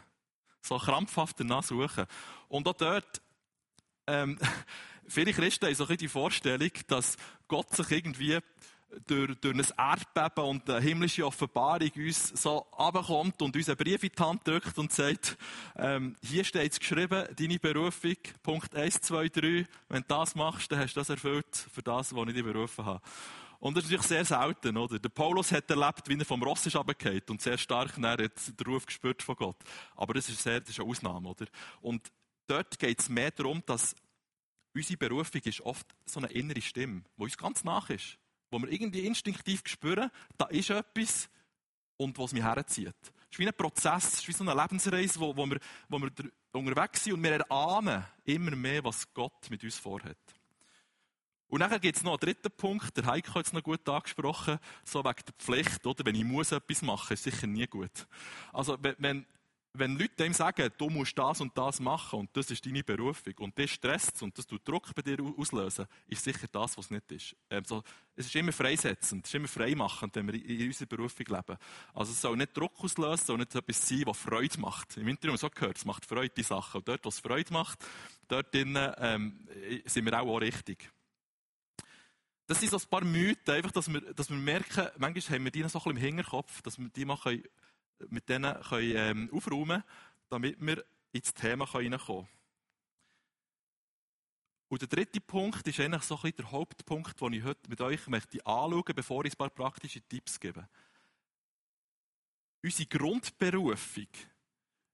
So 0.61 0.79
krampfhaft 0.79 1.38
danach 1.40 1.62
suchen. 1.62 2.07
Und 2.48 2.66
auch 2.66 2.75
dort, 2.75 3.22
ähm, 4.07 4.38
viele 5.07 5.33
Christen 5.33 5.66
haben 5.66 5.75
so 5.75 5.87
ein 5.87 5.96
die 5.96 6.09
Vorstellung, 6.09 6.70
dass 6.88 7.16
Gott 7.46 7.75
sich 7.75 7.90
irgendwie 7.90 8.38
durch, 9.07 9.35
durch 9.40 9.55
ein 9.55 9.66
Erdbeben 9.76 10.44
und 10.44 10.68
eine 10.68 10.81
himmlische 10.81 11.26
Offenbarung 11.26 11.90
uns 11.96 12.28
so 12.28 12.66
abkommt 12.72 13.40
und 13.42 13.57
uns 13.57 13.68
einen 13.68 13.76
Brief 13.76 14.02
in 14.02 14.11
die 14.16 14.22
Hand 14.22 14.46
drückt 14.46 14.78
und 14.78 14.92
sagt, 14.92 15.37
ähm, 15.76 16.16
hier 16.22 16.44
steht 16.44 16.72
es 16.72 16.81
geschrieben, 16.81 17.26
deine 17.37 17.59
Berufung, 17.59 18.16
Punkt 18.42 18.74
1, 18.74 19.00
2, 19.00 19.28
3, 19.28 19.66
wenn 19.88 20.02
du 20.02 20.09
das 20.09 20.35
machst, 20.35 20.70
dann 20.70 20.78
hast 20.78 20.94
du 20.94 21.00
das 21.00 21.09
erfüllt 21.09 21.57
für 21.72 21.83
das, 21.83 22.14
was 22.14 22.28
ich 22.28 22.35
dich 22.35 22.44
berufen 22.44 22.85
habe. 22.85 23.00
Und 23.59 23.76
das 23.76 23.85
ist 23.85 23.90
natürlich 23.90 24.09
sehr 24.09 24.24
selten, 24.24 24.76
oder? 24.76 24.98
Der 24.98 25.09
Paulus 25.09 25.52
hat 25.52 25.70
erlebt, 25.70 26.09
wie 26.09 26.18
er 26.18 26.24
vom 26.24 26.42
Ross 26.42 26.66
ist 26.66 26.74
runtergefallen 26.74 27.22
und 27.31 27.40
sehr 27.40 27.59
stark 27.59 27.96
hat 27.96 28.59
den 28.61 28.66
Ruf 28.66 28.87
gespürt 28.87 29.22
von 29.22 29.37
Gott. 29.37 29.57
Aber 29.94 30.14
das 30.14 30.28
ist 30.28 30.42
sehr, 30.42 30.61
das 30.61 30.70
ist 30.70 30.81
eine 30.81 30.88
Ausnahme, 30.88 31.28
oder? 31.28 31.46
Und 31.81 32.11
dort 32.48 32.78
geht 32.78 32.98
es 32.98 33.09
mehr 33.09 33.31
darum, 33.31 33.62
dass 33.64 33.94
unsere 34.74 34.96
Berufung 34.96 35.40
ist 35.44 35.61
oft 35.61 35.87
so 36.05 36.18
eine 36.18 36.33
innere 36.33 36.61
Stimme, 36.61 37.02
die 37.16 37.22
uns 37.22 37.38
ganz 37.38 37.62
nach 37.62 37.88
ist 37.88 38.18
wo 38.53 38.59
wir 38.59 38.71
irgendwie 38.71 39.07
instinktiv 39.07 39.62
spüren, 39.67 40.11
da 40.37 40.45
ist 40.47 40.71
etwas 40.71 41.29
und 41.97 42.17
was 42.19 42.33
mich 42.33 42.43
herzieht. 42.43 42.95
Es 43.03 43.31
ist 43.31 43.38
wie 43.38 43.47
ein 43.47 43.55
Prozess, 43.55 44.09
es 44.09 44.15
ist 44.21 44.29
wie 44.29 44.33
so 44.33 44.45
eine 44.45 44.61
Lebensreise, 44.61 45.19
wo, 45.19 45.35
wo, 45.35 45.47
wir, 45.47 45.59
wo 45.88 45.99
wir 45.99 46.11
unterwegs 46.53 47.03
sind 47.03 47.15
und 47.15 47.23
wir 47.23 47.33
erahnen 47.33 48.05
immer 48.25 48.55
mehr, 48.55 48.85
was 48.85 49.12
Gott 49.15 49.49
mit 49.49 49.65
uns 49.65 49.79
vorhat. 49.79 50.19
Und 51.49 51.61
dann 51.61 51.81
gibt 51.81 51.97
es 51.97 52.03
noch 52.03 52.12
einen 52.12 52.21
dritten 52.21 52.51
Punkt, 52.51 52.97
der 52.97 53.07
Heiko 53.07 53.35
hat 53.35 53.47
es 53.47 53.53
noch 53.53 53.62
gut 53.62 53.87
angesprochen, 53.88 54.59
so 54.85 55.03
wegen 55.05 55.23
der 55.27 55.35
Pflicht, 55.38 55.87
oder? 55.87 56.05
Wenn 56.05 56.15
ich 56.15 56.25
muss 56.25 56.53
etwas 56.53 56.83
machen, 56.83 57.15
ist 57.15 57.25
sicher 57.25 57.47
nie 57.47 57.67
gut. 57.67 58.07
Also, 58.53 58.79
wenn 58.81 59.27
Leute 59.75 60.27
ihm 60.27 60.35
sagen, 60.35 60.71
du 60.77 60.91
musst 60.91 61.17
das 61.17 61.41
und 61.41 61.57
das 61.57 61.81
machen 61.81 62.21
und 62.21 62.37
das 62.37 62.51
ist 62.51 62.65
deine 62.67 62.85
Berufung 62.85 63.33
und 63.39 63.59
das 63.59 63.71
stresst 63.71 64.23
und 64.23 64.37
das 64.37 64.47
tut 64.47 64.69
Druck 64.69 64.95
bei 64.95 65.01
dir 65.01 65.19
auslösen, 65.23 65.87
ist 66.09 66.23
sicher 66.23 66.47
das, 66.53 66.77
was 66.77 66.87
es 66.87 66.91
nicht 66.91 67.11
ist. 67.11 67.37
Also, 67.49 67.83
es 68.15 68.27
ist 68.27 68.37
immer 68.37 68.53
freisetzend, 68.53 69.25
es 69.25 69.31
ist 69.31 69.35
immer 69.35 69.49
freimachend, 69.49 70.15
wenn 70.15 70.27
wir 70.31 70.35
in 70.35 70.67
unserer 70.67 70.89
Berufung 70.89 71.27
leben. 71.27 71.57
Also 71.95 72.13
es 72.13 72.21
soll 72.21 72.37
nicht 72.37 72.55
Druck 72.55 72.73
auslösen, 72.81 73.15
es 73.15 73.27
soll 73.27 73.39
nicht 73.39 73.55
etwas 73.55 73.89
sein, 73.89 74.03
was 74.05 74.19
Freude 74.19 74.61
macht. 74.61 74.97
Im 74.99 75.09
Interview 75.09 75.31
haben 75.31 75.35
wir 75.35 75.39
so 75.39 75.51
gehört, 75.51 75.79
es 75.79 75.87
macht 75.87 76.05
Freude, 76.05 76.35
die 76.37 76.43
Sachen. 76.43 76.79
Und 76.79 76.89
dort, 76.89 77.05
wo 77.07 77.09
es 77.09 77.21
Freude 77.21 77.51
macht, 77.53 77.79
dort 78.29 78.55
drinnen, 78.55 78.93
ähm, 78.99 79.49
sind 79.87 80.05
wir 80.05 80.21
auch, 80.21 80.29
auch 80.29 80.39
richtig. 80.39 80.91
Das 82.47 82.61
sind 82.61 82.71
so 82.71 82.77
ein 82.77 82.91
paar 82.91 83.05
Mythen, 83.05 83.55
einfach, 83.55 83.71
dass 83.71 83.91
wir, 83.91 84.01
dass 84.13 84.29
wir 84.29 84.37
merken, 84.37 84.89
manchmal 84.99 85.39
haben 85.39 85.45
wir 85.45 85.51
die 85.51 85.63
noch 85.63 85.71
so 85.71 85.79
ein 85.79 85.85
bisschen 85.85 85.97
im 85.97 86.05
Hinterkopf, 86.05 86.61
dass 86.61 86.79
wir 86.79 86.91
die 86.91 87.07
können 87.07 87.43
mit 88.11 88.29
denen 88.29 88.61
können, 88.62 88.97
ähm, 88.97 89.31
aufräumen 89.33 89.83
können, 89.83 89.85
damit 90.29 90.57
wir 90.61 90.85
ins 91.12 91.35
Thema 91.35 91.65
reinkommen 91.65 91.99
können. 91.99 92.29
Und 94.69 94.81
der 94.81 94.88
dritte 94.88 95.21
Punkt 95.21 95.69
ist 95.69 95.81
eigentlich 95.81 96.03
so 96.03 96.15
ein 96.15 96.23
bisschen 96.23 96.37
der 96.38 96.51
Hauptpunkt, 96.51 97.21
den 97.21 97.33
ich 97.35 97.45
heute 97.45 97.69
mit 97.69 97.81
euch 97.83 98.07
möchte 98.07 98.38
anschauen 98.47 98.95
bevor 98.95 99.23
ich 99.27 99.35
ein 99.35 99.37
paar 99.37 99.51
praktische 99.51 100.01
Tipps 100.01 100.41
gebe. 100.41 100.67
Unsere 102.62 102.88
Grundberufung. 102.88 104.07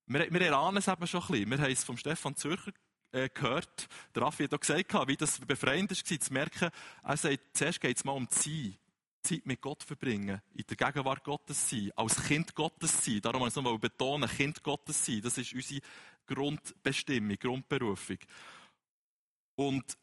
Wir, 0.06 0.32
wir 0.32 0.40
erahnen 0.40 0.78
es 0.78 0.88
eben 0.88 1.06
schon 1.06 1.20
ein 1.20 1.26
bisschen. 1.28 1.50
Wir 1.50 1.58
haben 1.58 1.70
es 1.70 1.84
von 1.84 1.96
Stefan 1.96 2.34
Zürcher 2.34 2.72
äh, 3.12 3.28
gehört. 3.28 3.88
Der 4.14 4.22
Raffi 4.22 4.44
hat 4.44 4.54
auch 4.54 4.60
gesagt, 4.60 4.92
wie 5.06 5.16
das 5.16 5.38
befreiend 5.38 5.90
war, 5.90 6.20
zu 6.20 6.32
merken, 6.32 6.70
er 7.04 7.16
sagt, 7.16 7.38
zuerst 7.52 7.80
geht 7.80 7.96
es 7.98 8.04
mal 8.04 8.12
um 8.12 8.26
die 8.26 8.34
Sein. 8.34 8.78
Zeit 9.22 9.46
mit 9.46 9.60
Gott 9.60 9.82
verbringen, 9.82 10.40
in 10.54 10.64
der 10.68 10.76
Gegenwart 10.76 11.24
Gottes 11.24 11.68
sein, 11.68 11.90
als 11.96 12.22
Kind 12.24 12.54
Gottes 12.54 13.04
sein. 13.04 13.20
Darum 13.20 13.40
wollte 13.40 13.52
ich 13.52 13.56
es 13.56 13.62
nochmal 13.62 13.78
betonen, 13.78 14.28
Kind 14.28 14.62
Gottes 14.62 15.04
sein. 15.04 15.20
Das 15.22 15.38
ist 15.38 15.52
unsere 15.52 15.80
Grundbestimmung, 16.26 17.36
Grundberufung. 17.38 18.18
Und 19.56 19.98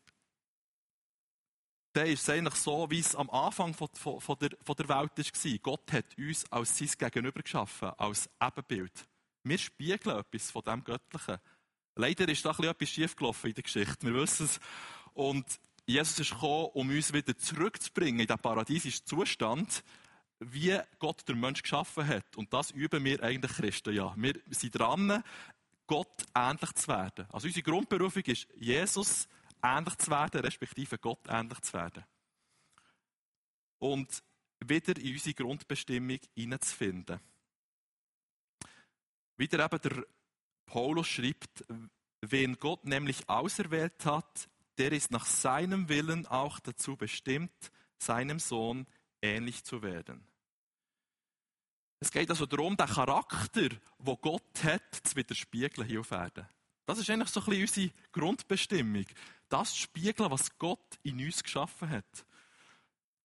dann 1.93 2.07
ist 2.07 2.23
es 2.23 2.29
eigentlich 2.29 2.55
so, 2.55 2.89
wie 2.91 2.99
es 2.99 3.15
am 3.15 3.29
Anfang 3.29 3.73
von, 3.73 3.87
von, 3.93 4.19
von, 4.19 4.37
der, 4.37 4.49
von 4.61 4.75
der 4.75 4.89
Welt 4.89 5.17
war. 5.17 5.57
Gott 5.59 5.93
hat 5.93 6.17
uns 6.17 6.51
als 6.51 6.77
sein 6.77 6.89
Gegenüber 6.97 7.41
geschaffen, 7.41 7.89
als 7.97 8.29
Ebenbild. 8.41 9.07
Wir 9.43 9.57
spiegeln 9.57 10.17
etwas 10.17 10.51
von 10.51 10.61
dem 10.63 10.83
Göttlichen. 10.83 11.37
Leider 11.95 12.27
ist 12.27 12.43
da 12.43 12.51
etwas 12.51 12.89
schiefgelaufen 12.89 13.51
in 13.51 13.55
der 13.55 13.63
Geschichte. 13.63 14.07
Wir 14.07 14.13
wissen 14.15 14.45
es. 14.47 14.59
Und 15.13 15.45
Jesus 15.85 16.19
ist 16.19 16.31
gekommen, 16.31 16.69
um 16.73 16.89
uns 16.89 17.13
wieder 17.13 17.37
zurückzubringen 17.37 18.21
in 18.21 18.27
den 18.27 18.39
paradiesischen 18.39 19.05
Zustand, 19.05 19.83
wie 20.39 20.79
Gott 20.99 21.27
den 21.27 21.39
Mensch 21.39 21.61
geschaffen 21.61 22.07
hat. 22.07 22.35
Und 22.35 22.51
das 22.53 22.71
üben 22.71 23.03
wir 23.03 23.21
eigentlich 23.21 23.53
Christen 23.53 23.93
ja. 23.93 24.13
Wir 24.17 24.33
sind 24.49 24.77
dran, 24.77 25.23
Gott 25.87 26.25
ähnlich 26.35 26.73
zu 26.73 26.87
werden. 26.87 27.27
Also 27.31 27.47
unsere 27.47 27.63
Grundberufung 27.63 28.23
ist, 28.23 28.47
Jesus 28.55 29.27
ähnlich 29.61 29.95
zu 29.97 30.09
werden, 30.09 30.41
respektive 30.41 30.97
Gott 30.97 31.21
ähnlich 31.27 31.61
zu 31.61 31.73
werden. 31.73 32.03
Und 33.77 34.23
wieder 34.59 34.97
in 34.97 35.13
unsere 35.13 35.35
Grundbestimmung 35.35 36.19
hineinzufinden. 36.33 37.19
Wieder 39.37 39.65
eben 39.65 39.81
der 39.81 40.05
Paulus 40.65 41.07
schreibt, 41.07 41.63
wen 42.21 42.57
Gott 42.57 42.85
nämlich 42.85 43.29
auserwählt 43.29 44.05
hat, 44.05 44.49
der 44.77 44.91
ist 44.91 45.11
nach 45.11 45.25
seinem 45.25 45.89
Willen 45.89 46.25
auch 46.27 46.59
dazu 46.59 46.95
bestimmt, 46.95 47.71
seinem 47.97 48.39
Sohn 48.39 48.85
ähnlich 49.21 49.63
zu 49.63 49.81
werden. 49.81 50.25
Es 51.99 52.11
geht 52.11 52.29
also 52.29 52.45
darum, 52.45 52.77
den 52.77 52.87
Charakter, 52.87 53.69
wo 53.97 54.15
Gott 54.17 54.63
hat, 54.63 54.93
zu 55.03 55.15
widerspiegeln 55.15 55.87
hier 55.87 56.01
auf 56.01 56.11
Erden. 56.11 56.47
Das 56.85 56.99
ist 56.99 57.09
eigentlich 57.09 57.29
so 57.29 57.39
ein 57.39 57.45
bisschen 57.45 57.61
unsere 57.61 57.91
Grundbestimmung. 58.11 59.05
Das 59.49 59.73
zu 59.73 59.81
spiegeln, 59.81 60.29
was 60.29 60.55
Gott 60.57 60.99
in 61.03 61.19
uns 61.23 61.41
geschaffen 61.41 61.89
hat. 61.89 62.25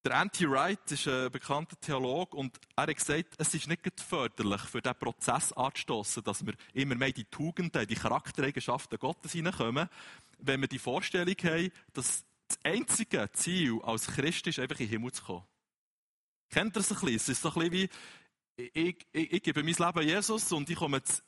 Der 0.02 0.16
Anti 0.16 0.50
Wright 0.50 0.90
ist 0.90 1.06
ein 1.08 1.30
bekannter 1.30 1.78
Theologe 1.78 2.34
und 2.34 2.58
er 2.74 2.84
hat 2.84 2.96
gesagt, 2.96 3.34
es 3.36 3.52
ist 3.52 3.68
nicht 3.68 4.00
förderlich 4.00 4.62
für 4.62 4.80
diesen 4.80 4.98
Prozess 4.98 5.52
anzustoßen, 5.52 6.24
dass 6.24 6.46
wir 6.46 6.54
immer 6.72 6.94
mehr 6.94 7.12
die 7.12 7.26
Tugenden, 7.26 7.86
die 7.86 7.96
Charaktereigenschaften 7.96 8.98
Gottes 8.98 9.32
hineinkommen, 9.32 9.90
wenn 10.42 10.60
wir 10.60 10.68
die 10.68 10.78
Vorstellung 10.78 11.34
haben, 11.42 11.70
dass 11.92 12.24
das 12.48 12.58
einzige 12.64 13.30
Ziel 13.32 13.80
als 13.82 14.06
Christ 14.06 14.46
ist, 14.46 14.58
einfach 14.58 14.80
in 14.80 14.86
den 14.86 14.90
Himmel 14.90 15.12
zu 15.12 15.22
kommen. 15.22 15.44
Kennt 16.50 16.76
ihr 16.76 16.80
das 16.80 16.90
ein 16.90 16.98
bisschen? 16.98 17.16
Es 17.16 17.28
ist 17.28 17.42
so 17.42 17.48
ein 17.50 17.54
bisschen 17.54 17.72
wie, 17.72 17.88
ich, 18.74 19.06
ich, 19.12 19.32
ich 19.32 19.42
gebe 19.42 19.62
mein 19.62 19.74
Leben 19.74 20.08
Jesus 20.08 20.52
und 20.52 20.68
ich 20.68 20.76
komme 20.76 21.00
das, 21.00 21.22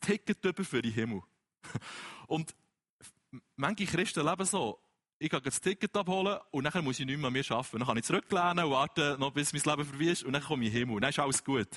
Ticket 0.00 0.44
über 0.44 0.64
für 0.64 0.82
den 0.82 0.92
Himmel. 0.92 1.22
Und 2.26 2.54
manche 3.56 3.84
Christen 3.84 4.26
leben 4.26 4.44
so, 4.44 4.81
ich 5.22 5.30
gehe 5.30 5.40
das 5.40 5.60
Ticket 5.60 5.96
abholen 5.96 6.38
und 6.50 6.64
dann 6.64 6.84
muss 6.84 6.98
ich 6.98 7.06
nicht 7.06 7.16
mehr 7.16 7.28
an 7.28 7.36
arbeiten. 7.36 7.78
Dann 7.78 7.86
kann 7.86 7.96
ich 7.96 8.04
zurücklehnen 8.04 8.64
und 8.64 8.72
warten, 8.72 9.20
noch 9.20 9.30
bis 9.30 9.52
mein 9.52 9.62
Leben 9.62 9.88
vorbei 9.88 10.04
ist 10.06 10.24
und 10.24 10.32
dann 10.32 10.42
komme 10.42 10.64
ich 10.64 10.72
hin 10.72 10.90
und 10.90 11.00
dann 11.00 11.10
ist 11.10 11.18
alles 11.20 11.44
gut. 11.44 11.68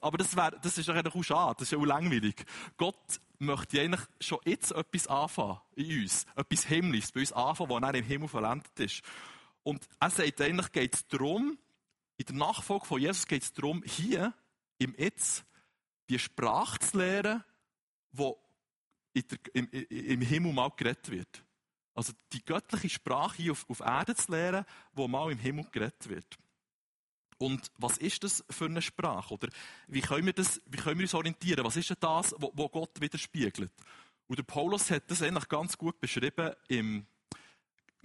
Aber 0.00 0.18
das, 0.18 0.36
wär, 0.36 0.52
das 0.52 0.78
ist 0.78 0.88
eigentlich 0.88 1.12
auch 1.12 1.22
schade, 1.24 1.56
das 1.58 1.72
ist 1.72 1.76
auch 1.76 1.84
langweilig. 1.84 2.44
Gott 2.76 3.20
möchte 3.40 3.80
eigentlich 3.80 4.02
schon 4.20 4.38
jetzt 4.44 4.70
etwas 4.70 5.08
anfangen 5.08 5.58
in 5.74 6.02
uns, 6.02 6.26
etwas 6.36 6.64
Himmlisches 6.64 7.10
bei 7.10 7.20
uns 7.20 7.32
anfangen, 7.32 7.70
was 7.70 7.80
dann 7.80 7.94
im 7.96 8.04
Himmel 8.04 8.28
verlandet 8.28 8.78
ist. 8.78 9.02
Und 9.64 9.84
er 9.98 10.10
sagt 10.10 10.40
eigentlich, 10.40 10.70
geht 10.70 10.94
es 10.94 11.06
darum, 11.08 11.58
in 12.18 12.26
der 12.26 12.36
Nachfolge 12.36 12.86
von 12.86 13.00
Jesus 13.00 13.26
geht 13.26 13.42
es 13.42 13.52
darum, 13.52 13.82
hier 13.84 14.32
im 14.78 14.94
Jetzt 14.96 15.44
die 16.08 16.20
Sprache 16.20 16.78
zu 16.78 16.98
lernen, 16.98 17.42
die 18.12 19.24
im 19.88 20.20
Himmel 20.20 20.52
mal 20.52 20.70
geredet 20.76 21.10
wird. 21.10 21.44
Also 21.94 22.12
die 22.32 22.44
göttliche 22.44 22.88
Sprache 22.88 23.36
hier 23.36 23.52
auf, 23.52 23.68
auf 23.68 23.80
Erde 23.80 24.14
zu 24.14 24.32
lernen, 24.32 24.64
wo 24.92 25.08
mal 25.08 25.30
im 25.30 25.38
Himmel 25.38 25.66
geredet 25.70 26.08
wird. 26.08 26.38
Und 27.38 27.70
was 27.76 27.98
ist 27.98 28.22
das 28.22 28.44
für 28.50 28.66
eine 28.66 28.80
Sprache? 28.80 29.34
Oder 29.34 29.48
wie 29.88 30.00
können 30.00 30.26
wir, 30.26 30.32
das, 30.32 30.60
wie 30.66 30.76
können 30.76 30.98
wir 30.98 31.04
uns 31.04 31.14
orientieren? 31.14 31.64
Was 31.64 31.76
ist 31.76 31.90
denn 31.90 31.96
das, 32.00 32.34
wo 32.38 32.68
Gott 32.68 33.00
widerspiegelt? 33.00 33.70
Und 34.28 34.38
der 34.38 34.44
Paulus 34.44 34.90
hat 34.90 35.10
das 35.10 35.22
eigentlich 35.22 35.48
ganz 35.48 35.76
gut 35.76 36.00
beschrieben 36.00 36.54
im 36.68 37.04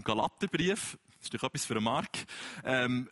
Galaterbrief. 0.03 0.97
Das 1.17 1.25
ist 1.25 1.33
doch 1.33 1.43
etwas 1.43 1.65
für 1.65 1.75
einen 1.75 1.83
Mark. 1.83 2.09
Ähm, 2.63 3.09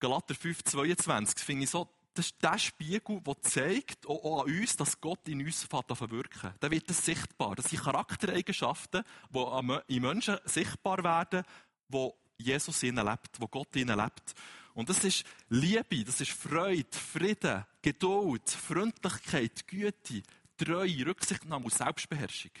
Galater 0.00 0.34
5, 0.34 0.64
22 0.64 1.44
finde 1.44 1.64
ich 1.64 1.70
so 1.70 1.88
das 2.18 2.26
ist 2.26 2.42
der 2.42 2.58
Spiegel, 2.58 3.20
der 3.20 3.40
zeigt, 3.42 4.04
auch 4.08 4.42
an 4.42 4.52
uns, 4.52 4.76
dass 4.76 5.00
Gott 5.00 5.28
in 5.28 5.40
uns 5.40 5.62
verwirken 5.62 6.52
Da 6.58 6.68
wird 6.68 6.90
es 6.90 7.04
sichtbar. 7.04 7.54
Das 7.54 7.66
sind 7.66 7.80
Charaktereigenschaften, 7.80 9.04
die 9.32 9.94
in 9.94 10.02
Menschen 10.02 10.36
sichtbar 10.44 11.04
werden, 11.04 11.44
wo 11.88 12.18
Jesus 12.36 12.82
ihnen 12.82 13.06
lebt, 13.06 13.40
wo 13.40 13.46
Gott 13.46 13.76
ihnen 13.76 13.96
lebt. 13.96 14.34
Und 14.74 14.88
das 14.88 15.04
ist 15.04 15.24
Liebe, 15.48 16.04
das 16.04 16.20
ist 16.20 16.32
Freude, 16.32 16.88
Frieden, 16.90 17.64
Geduld, 17.82 18.50
Freundlichkeit, 18.50 19.68
Güte, 19.68 20.22
Treue, 20.56 21.06
Rücksichtnahme 21.06 21.66
und 21.66 21.74
Selbstbeherrschung. 21.74 22.52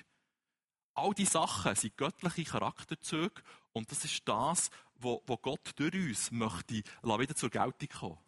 All 0.94 1.14
diese 1.14 1.32
Sachen 1.32 1.74
sind 1.74 1.96
göttliche 1.96 2.44
Charakterzüge 2.44 3.42
und 3.72 3.90
das 3.90 4.04
ist 4.04 4.22
das, 4.24 4.70
was 5.00 5.42
Gott 5.42 5.72
durch 5.74 5.94
uns 5.94 6.30
möchte 6.30 6.82
wieder 7.02 7.34
zur 7.34 7.50
Geltung 7.50 7.88
kommen. 7.88 8.27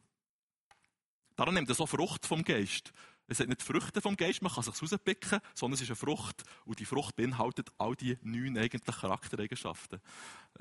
Darum 1.40 1.54
nimmt 1.54 1.70
er 1.70 1.74
so 1.74 1.86
Frucht 1.86 2.26
vom 2.26 2.44
Geist. 2.44 2.92
Es 3.26 3.38
sind 3.38 3.48
nicht 3.48 3.62
Früchte 3.62 4.02
vom 4.02 4.14
Geist, 4.14 4.42
man 4.42 4.52
kann 4.52 4.62
sich 4.62 4.82
rauspicken, 4.82 5.40
sondern 5.54 5.76
es 5.76 5.80
ist 5.80 5.88
eine 5.88 5.96
Frucht. 5.96 6.44
Und 6.66 6.80
die 6.80 6.84
Frucht 6.84 7.16
beinhaltet 7.16 7.70
all 7.78 7.96
die 7.96 8.18
neun 8.20 8.58
eigentlichen 8.58 9.00
Charaktereigenschaften. 9.00 10.02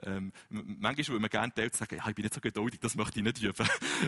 Ähm, 0.03 0.31
manchmal 0.47 1.07
würde 1.09 1.19
man 1.19 1.29
gerne 1.29 1.53
Teil 1.53 1.73
sagen, 1.73 1.97
ja, 1.97 2.07
ich 2.07 2.15
bin 2.15 2.23
nicht 2.23 2.33
so 2.33 2.39
geduldig, 2.39 2.79
das 2.79 2.95
möchte 2.95 3.19
ich 3.19 3.25
nicht 3.25 3.41
üben. 3.41 3.67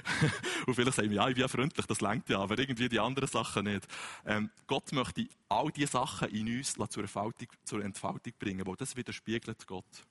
und 0.66 0.74
vielleicht 0.74 0.96
sagen 0.96 1.10
wir, 1.10 1.18
ja, 1.18 1.28
ich 1.28 1.36
bin 1.36 1.42
ja 1.42 1.50
freundlich, 1.50 1.86
das 1.86 2.00
lenkt 2.00 2.30
ja, 2.30 2.40
aber 2.40 2.58
irgendwie 2.58 2.88
die 2.88 3.02
anderen 3.02 3.28
Sachen 3.28 3.66
nicht. 3.66 3.86
Ähm, 4.26 4.50
Gott 4.66 4.94
möchte 4.94 5.28
all 5.50 5.72
diese 5.72 5.92
Sachen 5.92 6.30
in 6.30 6.58
uns 6.58 6.76
zur 6.76 7.04
Entfaltung, 7.04 7.50
zur 7.66 7.84
Entfaltung 7.84 8.32
bringen, 8.40 8.66
weil 8.66 8.78
das 8.78 8.96
widerspiegelt 8.96 9.68
Gott. 9.68 10.06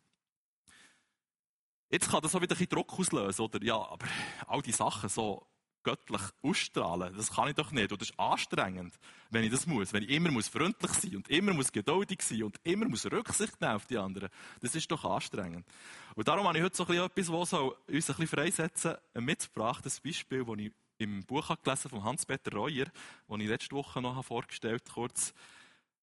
Jetzt 1.88 2.10
kann 2.10 2.20
das 2.20 2.34
auch 2.34 2.40
wieder 2.42 2.54
ein 2.54 2.58
bisschen 2.58 2.68
Druck 2.68 2.98
auslösen, 2.98 3.46
oder? 3.46 3.64
Ja, 3.64 3.76
aber 3.76 4.06
all 4.46 4.60
die 4.60 4.72
Sachen 4.72 5.08
so, 5.08 5.46
göttlich 5.82 6.22
ausstrahlen. 6.42 7.14
Das 7.16 7.32
kann 7.32 7.48
ich 7.48 7.54
doch 7.54 7.72
nicht. 7.72 7.92
Und 7.92 8.00
das 8.00 8.10
ist 8.10 8.18
anstrengend, 8.18 8.94
wenn 9.30 9.44
ich 9.44 9.50
das 9.50 9.66
muss. 9.66 9.92
Wenn 9.92 10.02
ich 10.02 10.10
immer 10.10 10.30
muss 10.30 10.48
freundlich 10.48 10.92
sein 10.92 11.16
und 11.16 11.28
immer 11.28 11.54
muss 11.54 11.72
geduldig 11.72 12.22
sein 12.22 12.44
und 12.44 12.60
immer 12.64 12.88
muss 12.88 13.06
Rücksicht 13.06 13.60
nehmen 13.60 13.74
auf 13.74 13.86
die 13.86 13.98
anderen. 13.98 14.28
Das 14.60 14.74
ist 14.74 14.90
doch 14.90 15.04
anstrengend. 15.04 15.66
Und 16.14 16.28
darum 16.28 16.46
habe 16.46 16.58
ich 16.58 16.64
heute 16.64 16.76
so 16.76 16.86
ein 16.86 16.98
etwas, 16.98 17.32
was 17.32 17.52
uns 17.52 17.74
ein 17.86 17.86
bisschen 17.86 18.26
freisetzen 18.26 18.96
mitgebracht. 19.14 19.84
Das 19.84 20.00
Beispiel, 20.00 20.44
das 20.44 20.58
ich 20.58 20.72
im 20.98 21.24
Buch 21.24 21.48
habe 21.48 21.60
gelesen 21.62 21.88
von 21.88 22.04
Hans-Peter 22.04 22.52
Reuer, 22.52 22.86
das 23.28 23.40
ich 23.40 23.48
letzte 23.48 23.74
Woche 23.74 24.02
noch 24.02 24.22
vorgestellt 24.24 24.82
habe, 24.90 24.94
kurz. 24.94 25.32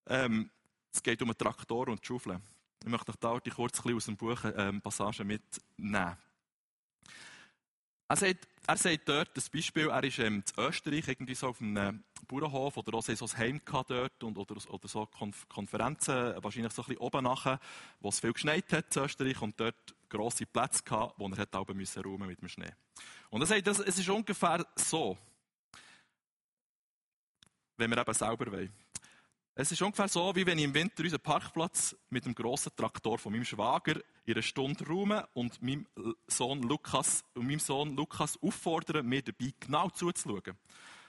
Ähm, 0.08 0.50
es 0.92 1.04
geht 1.04 1.22
um 1.22 1.30
einen 1.30 1.38
Traktor 1.38 1.88
und 1.90 2.02
die 2.02 2.08
Schaufel. 2.08 2.40
Ich 2.84 2.90
möchte 2.90 3.12
euch 3.12 3.18
da 3.18 3.40
kurz 3.40 3.80
ein 3.80 3.84
bisschen 3.84 3.96
aus 3.96 4.06
dem 4.06 4.18
Buch 4.18 4.40
ähm, 4.56 4.82
Passagen 4.82 5.28
mitnehmen. 5.28 6.18
Er 8.10 8.16
sagt, 8.16 8.48
er 8.66 8.78
sagt 8.78 9.10
dort 9.10 9.36
das 9.36 9.50
Beispiel, 9.50 9.90
er 9.90 10.04
ist 10.04 10.20
ähm, 10.20 10.44
in 10.58 10.64
Österreich 10.64 11.08
irgendwie 11.10 11.36
so 11.36 11.50
auf 11.50 11.62
einem 11.62 12.04
Bauernhof 12.28 12.78
oder 12.78 12.98
auch 12.98 13.04
so 13.04 13.26
ein 13.26 13.38
Heim 13.38 13.62
dort 13.66 14.24
und, 14.24 14.38
oder, 14.38 14.56
oder 14.70 14.88
so 14.88 15.06
Konf 15.06 15.48
Konferenzen, 15.50 16.42
wahrscheinlich 16.42 16.72
so 16.72 16.84
ein 16.84 16.88
bisschen 16.88 17.02
oben 17.02 17.24
nachher, 17.24 17.60
wo 18.00 18.08
es 18.10 18.22
viel 18.22 18.32
geschneit 18.32 18.72
hat 18.72 18.96
in 18.96 19.04
Österreich 19.04 19.42
und 19.42 19.60
dort 19.60 19.96
grosse 20.08 20.46
Plätze 20.46 20.84
gehabt, 20.84 21.16
wo 21.18 21.28
er 21.28 21.38
hat 21.38 21.54
auch 21.56 21.68
müssen 21.68 22.02
räumen 22.02 22.28
mit 22.28 22.42
dem 22.42 22.48
Schnee. 22.48 22.72
Und 23.30 23.42
er 23.42 23.48
sagt, 23.48 23.68
es 23.68 23.80
ist 23.80 24.10
ungefähr 24.10 24.66
so, 24.76 25.18
wenn 27.76 27.90
wir 27.92 27.98
eben 27.98 28.14
selber 28.14 28.52
wollen. 28.52 28.74
Es 29.60 29.72
ist 29.72 29.82
ungefähr 29.82 30.08
so, 30.08 30.36
wie 30.36 30.46
wenn 30.46 30.60
ich 30.60 30.66
im 30.66 30.74
Winter 30.76 31.02
unseren 31.02 31.20
Parkplatz 31.20 31.96
mit 32.12 32.24
dem 32.28 32.36
grossen 32.36 32.76
Traktor 32.76 33.18
von 33.18 33.32
meinem 33.32 33.44
Schwager 33.44 33.96
in 34.26 34.36
einer 34.36 34.44
Stunde 34.44 34.86
räume 34.86 35.28
und 35.34 35.64
meinem 35.64 35.88
Sohn 36.28 36.62
Lukas, 36.62 37.24
und 37.34 37.48
meinem 37.48 37.58
Sohn 37.58 37.96
Lukas 37.96 38.38
auffordere, 38.40 39.02
mir 39.02 39.24
dabei 39.24 39.52
genau 39.60 39.90
zuzuschauen. 39.90 40.60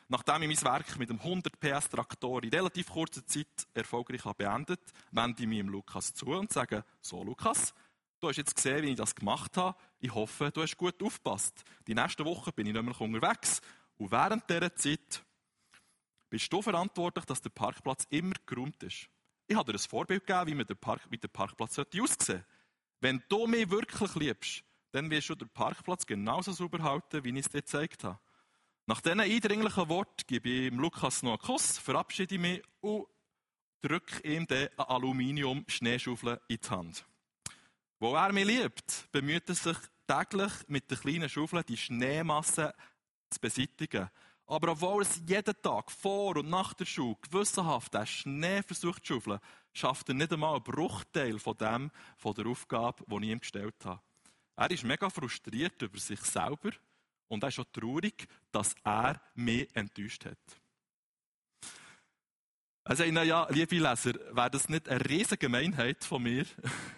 Nachdem 0.09 0.51
ich 0.51 0.63
mein 0.63 0.73
Werk 0.73 0.99
mit 0.99 1.11
einem 1.11 1.21
100 1.21 1.61
PS 1.61 1.91
Traktor 1.91 2.43
in 2.43 2.49
relativ 2.49 2.89
kurzer 2.89 3.27
Zeit 3.27 3.69
erfolgreich 3.75 4.25
habe 4.25 4.43
beendet, 4.45 4.81
wende 5.11 5.43
ich 5.43 5.49
dem 5.51 5.69
Lukas 5.69 6.15
zu 6.15 6.29
und 6.29 6.51
sage, 6.51 6.87
so 7.03 7.23
Lukas, 7.23 7.75
du 8.19 8.31
hast 8.31 8.39
jetzt 8.39 8.57
gesehen, 8.57 8.83
wie 8.83 8.93
ich 8.93 8.97
das 8.97 9.15
gemacht 9.15 9.59
habe. 9.59 9.77
Ich 10.01 10.15
hoffe, 10.15 10.51
du 10.51 10.63
hast 10.63 10.79
gut 10.79 11.03
aufgepasst. 11.03 11.65
Die 11.87 11.95
nächste 11.95 12.25
Woche 12.25 12.51
bin 12.53 12.67
ich 12.67 12.73
nämlich 12.73 12.99
unterwegs. 12.99 13.61
Und 13.99 14.11
während 14.11 14.49
dieser 14.49 14.75
Zeit 14.75 15.23
bist 16.31 16.53
du 16.53 16.63
verantwortlich, 16.63 17.25
dass 17.25 17.41
der 17.41 17.51
Parkplatz 17.51 18.07
immer 18.11 18.35
geräumt 18.47 18.83
ist. 18.83 19.09
Ich 19.47 19.57
habe 19.57 19.73
dir 19.73 19.79
ein 19.79 19.89
Vorbild 19.89 20.27
gegeben, 20.27 20.59
wie, 20.59 20.65
der, 20.65 20.75
Park, 20.75 21.01
wie 21.11 21.19
der 21.19 21.29
Parkplatz 21.29 21.79
aussehen 21.79 22.07
sollte. 22.07 22.45
Wenn 23.01 23.23
du 23.29 23.47
mich 23.47 23.71
wirklich 23.71 24.15
liebst, 24.15 24.65
dann 24.93 25.11
wirst 25.11 25.29
du 25.31 25.35
den 25.35 25.49
Parkplatz 25.49 26.05
genauso 26.07 26.53
sauber 26.53 26.83
halten, 26.83 27.25
wie 27.25 27.31
ich 27.31 27.47
es 27.47 27.49
dir 27.49 27.61
gezeigt 27.61 28.05
habe. 28.05 28.19
Nach 28.87 29.01
diesen 29.01 29.21
eindringlichen 29.21 29.89
Worten 29.89 30.25
gebe 30.27 30.49
ich 30.49 30.73
Lukas 30.73 31.23
noch 31.23 31.33
einen 31.33 31.39
Kuss, 31.41 31.79
verabschiede 31.79 32.39
mich 32.39 32.63
und 32.81 33.07
drücke 33.83 34.27
ihm 34.27 34.47
den 34.47 34.69
Aluminium-Schneeschaufel 34.79 36.41
in 36.49 36.59
die 36.59 36.69
Hand. 36.71 37.05
Wo 38.01 38.15
er 38.15 38.33
mich 38.33 38.47
liebt, 38.47 39.11
bemüht 39.13 39.49
er 39.49 39.55
sich 39.55 39.77
täglich 40.07 40.53
mit 40.69 40.91
der 40.91 40.99
kleinen 40.99 41.29
Schaufel 41.29 41.63
die 41.65 41.77
Schneemasse 41.77 42.75
zu 43.31 43.41
beseitigen. 43.41 44.09
Aber 44.51 44.73
obwohl 44.73 45.03
es 45.03 45.21
jeden 45.27 45.61
Tag 45.61 45.91
vor 45.93 46.37
und 46.37 46.49
nach 46.49 46.73
der 46.73 46.87
Schule 46.87 47.19
gewissenhaft 47.21 47.93
den 47.93 48.07
Schnee 48.07 48.63
versucht 48.63 49.05
zu 49.05 49.15
schaufeln, 49.15 49.41
schafft 49.75 50.09
er 50.09 50.15
nicht 50.15 50.33
einmal 50.33 50.55
einen 50.55 50.65
Bruchteil 50.65 51.39
von 51.39 51.55
dem, 51.59 51.91
von 52.17 52.35
der 52.35 52.47
Aufgabe, 52.47 53.05
die 53.07 53.27
ich 53.27 53.31
ihm 53.31 53.41
gestellt 53.41 53.85
habe. 53.85 54.01
Er 54.57 54.71
ist 54.71 54.85
mega 54.85 55.11
frustriert 55.11 55.83
über 55.83 55.99
sich 55.99 56.21
selber 56.23 56.71
und 57.29 57.43
er 57.43 57.51
ist 57.51 57.59
auch 57.59 57.67
traurig, 57.71 58.27
dass 58.51 58.75
er 58.85 59.21
mich 59.35 59.69
enttäuscht 59.77 60.25
hat. 60.25 60.39
Also, 62.85 63.05
ja, 63.05 63.47
liebe 63.51 63.77
Leser, 63.77 64.15
wäre 64.35 64.51
das 64.51 64.71
nicht 64.71 64.89
eine 64.89 65.05
riesige 65.05 65.37
Gemeinheit 65.37 66.03
von 66.03 66.23
mir 66.23 66.47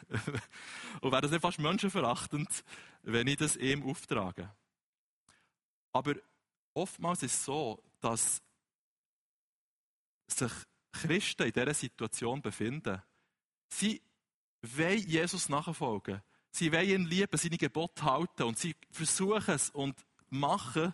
und 1.00 1.10
wäre 1.10 1.22
das 1.22 1.32
nicht 1.32 1.40
fast 1.40 1.58
menschenverachtend, 1.58 2.48
wenn 3.02 3.26
ich 3.26 3.38
das 3.38 3.56
ihm 3.56 3.82
auftrage? 3.82 4.54
Aber 5.92 6.14
oftmals 6.74 7.22
ist 7.22 7.34
es 7.34 7.44
so, 7.44 7.82
dass 8.00 8.42
sich 10.26 10.52
Christen 10.92 11.44
in 11.44 11.52
dieser 11.52 11.74
Situation 11.74 12.42
befinden. 12.42 13.02
Sie 13.68 14.02
wollen 14.62 14.98
Jesus 14.98 15.48
nachfolgen. 15.48 16.22
Sie 16.52 16.72
wollen 16.72 16.88
ihn 16.88 17.06
lieben, 17.06 17.36
seine 17.36 17.58
Gebote 17.58 18.04
halten 18.04 18.42
und 18.42 18.58
sie 18.58 18.74
versuchen 18.90 19.54
es 19.54 19.70
und 19.70 20.04
machen 20.30 20.92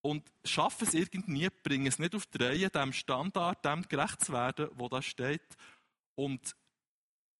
und 0.00 0.32
schaffen 0.44 0.88
es 0.88 0.94
irgendwie, 0.94 1.48
bringen 1.62 1.86
es 1.86 1.98
nicht 1.98 2.14
auf 2.14 2.26
die 2.26 2.42
Reihe, 2.42 2.70
dem 2.70 2.92
Standard, 2.92 3.64
dem 3.64 3.82
gerecht 3.82 4.24
zu 4.24 4.32
werden, 4.32 4.68
wo 4.74 4.88
da 4.88 5.00
steht 5.00 5.56
und 6.16 6.56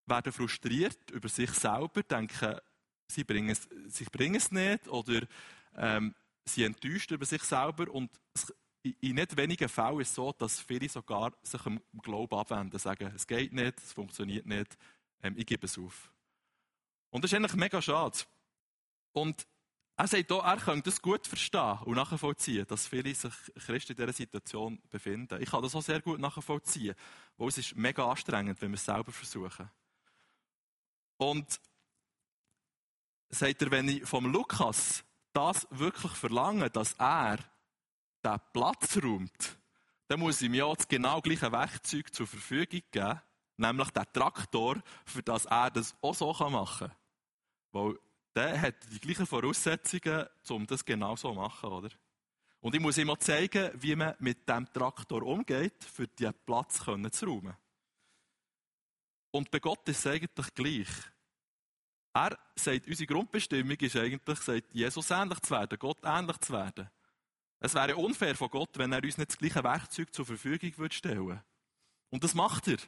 werden 0.06 0.32
frustriert 0.32 1.10
über 1.10 1.28
sich 1.28 1.50
selber, 1.50 2.02
denken, 2.02 2.58
sie 3.08 3.24
bringen 3.24 3.50
es, 3.50 3.68
sie 3.88 4.04
bringen 4.04 4.36
es 4.36 4.50
nicht 4.52 4.88
oder 4.88 5.26
ähm, 5.76 6.14
sie 6.44 6.64
enttäuscht 6.64 7.10
über 7.10 7.24
sich 7.24 7.42
selber 7.42 7.90
und 7.90 8.10
in 8.82 9.14
nicht 9.14 9.36
wenigen 9.36 9.68
Fällen 9.68 10.00
ist 10.00 10.08
es 10.08 10.14
so, 10.14 10.32
dass 10.32 10.60
viele 10.60 10.88
sogar 10.88 11.32
sich 11.42 11.64
im 11.66 11.80
Glauben 12.02 12.36
abwenden, 12.36 12.78
sagen, 12.78 13.12
es 13.14 13.26
geht 13.26 13.52
nicht, 13.52 13.78
es 13.78 13.92
funktioniert 13.92 14.46
nicht, 14.46 14.76
ähm, 15.22 15.34
ich 15.36 15.46
gebe 15.46 15.66
es 15.66 15.78
auf. 15.78 16.12
Und 17.10 17.22
das 17.22 17.30
ist 17.30 17.36
eigentlich 17.36 17.54
mega 17.54 17.80
schade. 17.80 18.18
Und 19.12 19.46
er 19.96 20.06
sagt 20.08 20.32
auch, 20.32 20.44
er 20.44 20.56
könnte 20.56 20.90
das 20.90 21.00
gut 21.00 21.26
verstehen 21.26 21.78
und 21.84 21.94
nachvollziehen, 21.94 22.66
dass 22.66 22.88
viele 22.88 23.14
sich 23.14 23.32
Christen 23.66 23.92
in 23.92 23.96
dieser 23.98 24.12
Situation 24.12 24.82
befinden. 24.88 25.40
Ich 25.40 25.50
kann 25.50 25.62
das 25.62 25.74
auch 25.76 25.82
sehr 25.82 26.00
gut 26.00 26.18
nachvollziehen, 26.18 26.94
weil 27.36 27.48
es 27.48 27.58
ist 27.58 27.76
mega 27.76 28.10
anstrengend, 28.10 28.60
wenn 28.62 28.70
wir 28.70 28.76
es 28.76 28.84
selber 28.84 29.12
versuchen. 29.12 29.70
Und 31.18 31.60
sagt 33.28 33.62
er, 33.62 33.70
wenn 33.70 33.88
ich 33.88 34.04
vom 34.06 34.26
Lukas 34.26 35.04
das 35.32 35.66
wirklich 35.70 36.12
verlange, 36.12 36.70
dass 36.70 36.94
er 36.94 37.38
den 38.24 38.40
Platz 38.52 38.96
räumt, 39.02 39.58
dann 40.08 40.20
muss 40.20 40.40
mir 40.42 40.66
auch 40.66 40.76
das 40.76 40.88
genau 40.88 41.20
gleiche 41.20 41.50
Werkzeug 41.50 42.12
zur 42.14 42.26
Verfügung 42.26 42.82
geben, 42.90 43.20
nämlich 43.56 43.90
den 43.90 44.12
Traktor, 44.12 44.82
für 45.04 45.22
das 45.22 45.46
er 45.46 45.70
das 45.70 45.94
auch 46.02 46.14
so 46.14 46.32
machen 46.50 46.88
kann. 46.88 46.96
Weil 47.72 47.98
der 48.34 48.60
hat 48.60 48.74
die 48.90 49.00
gleichen 49.00 49.26
Voraussetzungen, 49.26 50.26
um 50.48 50.66
das 50.66 50.84
genau 50.84 51.16
so 51.16 51.30
zu 51.30 51.34
machen, 51.34 51.70
oder? 51.70 51.90
Und 52.60 52.74
ich 52.74 52.80
muss 52.80 52.98
ihm 52.98 53.10
auch 53.10 53.18
zeigen, 53.18 53.70
wie 53.74 53.96
man 53.96 54.14
mit 54.20 54.48
dem 54.48 54.72
Traktor 54.72 55.22
umgeht, 55.22 55.82
für 55.82 56.06
diesen 56.06 56.34
Platz 56.46 56.78
zu 56.78 57.26
räumen. 57.26 57.56
Und 59.32 59.50
bei 59.50 59.58
Gott 59.58 59.88
ist 59.88 59.98
es 59.98 60.06
eigentlich 60.06 60.54
gleich. 60.54 60.88
Er 62.14 62.38
sagt, 62.56 62.86
unsere 62.86 63.06
Grundbestimmung 63.06 63.76
ist 63.76 63.96
eigentlich, 63.96 64.38
sagt, 64.40 64.74
Jesus 64.74 65.10
ähnlich 65.10 65.40
zu 65.40 65.50
werden, 65.50 65.78
Gott 65.78 65.98
ähnlich 66.04 66.36
zu 66.38 66.52
werden. 66.52 66.90
Es 67.58 67.74
wäre 67.74 67.96
unfair 67.96 68.34
von 68.34 68.50
Gott, 68.50 68.76
wenn 68.76 68.92
er 68.92 69.02
uns 69.02 69.18
nicht 69.18 69.30
das 69.30 69.38
gleiche 69.38 69.62
Werkzeug 69.62 70.12
zur 70.12 70.26
Verfügung 70.26 70.76
würde 70.76 70.94
stellen 70.94 71.40
Und 72.10 72.24
das 72.24 72.34
macht 72.34 72.68
er. 72.68 72.78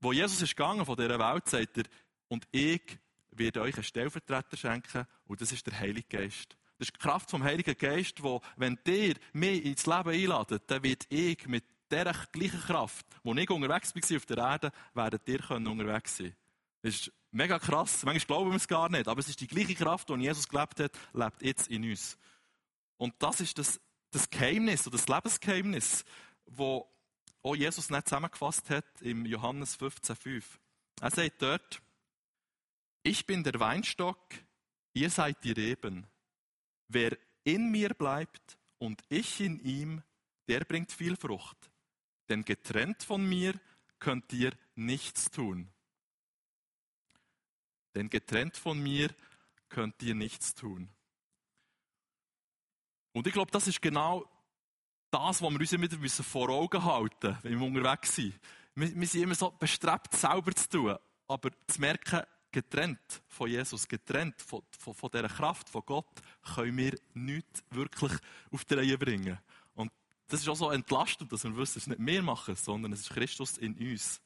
Wo 0.00 0.12
Jesus 0.12 0.40
ist 0.42 0.56
gegangen 0.56 0.86
von 0.86 0.96
dieser 0.96 1.18
Welt, 1.18 1.48
sagt 1.48 1.78
er, 1.78 1.84
und 2.28 2.48
ich 2.50 2.98
werde 3.30 3.60
euch 3.60 3.74
einen 3.74 3.84
Stellvertreter 3.84 4.56
schenken, 4.56 5.06
und 5.26 5.40
das 5.40 5.52
ist 5.52 5.66
der 5.66 5.78
Heilige 5.78 6.08
Geist. 6.08 6.56
Das 6.78 6.88
ist 6.88 6.96
die 6.96 7.00
Kraft 7.00 7.30
vom 7.30 7.42
Heiligen 7.42 7.76
Geist, 7.76 8.22
wo, 8.22 8.40
wenn 8.56 8.78
ihr 8.86 9.16
mich 9.32 9.64
ins 9.64 9.86
Leben 9.86 10.10
einladet, 10.10 10.62
dann 10.68 10.82
wird 10.82 11.06
ich 11.10 11.46
mit 11.46 11.64
dieser 11.90 12.12
gleichen 12.32 12.60
Kraft, 12.60 13.06
wo 13.22 13.34
ich 13.34 13.50
unterwegs 13.50 13.94
war 13.94 14.16
auf 14.16 14.26
der 14.26 14.38
Erde, 14.38 14.72
werdet 14.94 15.28
ihr 15.28 15.50
unterwegs 15.50 16.16
sein. 16.16 16.34
Das 16.82 16.94
ist 16.94 17.12
mega 17.30 17.58
krass. 17.58 18.04
Manchmal 18.04 18.26
glauben 18.26 18.50
wir 18.50 18.56
es 18.56 18.68
gar 18.68 18.88
nicht. 18.88 19.08
Aber 19.08 19.20
es 19.20 19.28
ist 19.28 19.40
die 19.40 19.46
gleiche 19.46 19.74
Kraft, 19.74 20.08
die 20.08 20.14
Jesus 20.14 20.48
gelebt 20.48 20.80
hat, 20.80 20.92
lebt 21.12 21.42
jetzt 21.42 21.68
in 21.68 21.88
uns. 21.88 22.18
Und 22.96 23.14
das 23.18 23.40
ist 23.40 23.58
das, 23.58 23.80
das 24.10 24.28
Geheimnis 24.30 24.86
oder 24.86 24.96
das 24.96 25.08
Lebensgeheimnis, 25.08 26.04
wo 26.46 26.88
auch 27.42 27.54
Jesus 27.54 27.90
nicht 27.90 28.08
zusammengefasst 28.08 28.70
hat 28.70 28.86
im 29.00 29.24
Johannes 29.24 29.78
15,5. 29.78 30.44
Er 31.00 31.10
sagt 31.10 31.42
dort, 31.42 31.82
ich 33.02 33.26
bin 33.26 33.44
der 33.44 33.60
Weinstock, 33.60 34.18
ihr 34.92 35.10
seid 35.10 35.42
die 35.44 35.52
Reben. 35.52 36.06
Wer 36.88 37.16
in 37.44 37.70
mir 37.70 37.90
bleibt 37.94 38.58
und 38.78 39.02
ich 39.08 39.40
in 39.40 39.60
ihm, 39.60 40.02
der 40.48 40.64
bringt 40.64 40.90
viel 40.90 41.16
Frucht. 41.16 41.70
Denn 42.28 42.44
getrennt 42.44 43.02
von 43.02 43.26
mir 43.26 43.54
könnt 43.98 44.32
ihr 44.32 44.52
nichts 44.74 45.30
tun. 45.30 45.70
Denn 47.98 48.08
getrennt 48.08 48.56
von 48.56 48.80
mir 48.80 49.10
könnt 49.68 50.00
ihr 50.04 50.14
nichts 50.14 50.54
tun. 50.54 50.88
Und 53.12 53.26
ich 53.26 53.32
glaube, 53.32 53.50
das 53.50 53.66
ist 53.66 53.82
genau 53.82 54.24
das, 55.10 55.42
was 55.42 55.50
wir 55.50 55.58
uns 55.58 55.72
immer 55.72 55.90
wieder 55.90 56.22
vor 56.22 56.48
Augen 56.48 56.84
halten 56.84 57.26
müssen, 57.26 57.42
wenn 57.42 57.58
wir 57.58 57.66
unterwegs 57.66 58.14
sind. 58.14 58.38
Wir, 58.76 58.94
wir 58.94 59.06
sind 59.08 59.22
immer 59.22 59.34
so 59.34 59.50
bestrebt, 59.50 60.14
selber 60.14 60.54
zu 60.54 60.68
tun, 60.68 60.96
aber 61.26 61.50
zu 61.66 61.80
merken, 61.80 62.22
getrennt 62.52 63.00
von 63.26 63.50
Jesus, 63.50 63.88
getrennt 63.88 64.40
von, 64.42 64.62
von, 64.78 64.94
von 64.94 65.10
dieser 65.10 65.28
Kraft 65.28 65.68
von 65.68 65.82
Gott, 65.84 66.22
können 66.54 66.76
wir 66.76 66.96
nichts 67.14 67.64
wirklich 67.70 68.12
auf 68.52 68.64
die 68.64 68.74
Reihe 68.74 68.96
bringen. 68.96 69.40
Und 69.74 69.90
das 70.28 70.42
ist 70.42 70.48
auch 70.48 70.54
so 70.54 70.70
entlastend, 70.70 71.32
dass 71.32 71.42
wir 71.42 71.56
wissen, 71.56 71.78
es 71.78 71.88
ist 71.88 71.88
nicht 71.88 72.06
wir 72.06 72.22
machen, 72.22 72.54
sondern 72.54 72.92
es 72.92 73.00
ist 73.00 73.10
Christus 73.10 73.58
in 73.58 73.74
uns. 73.74 74.20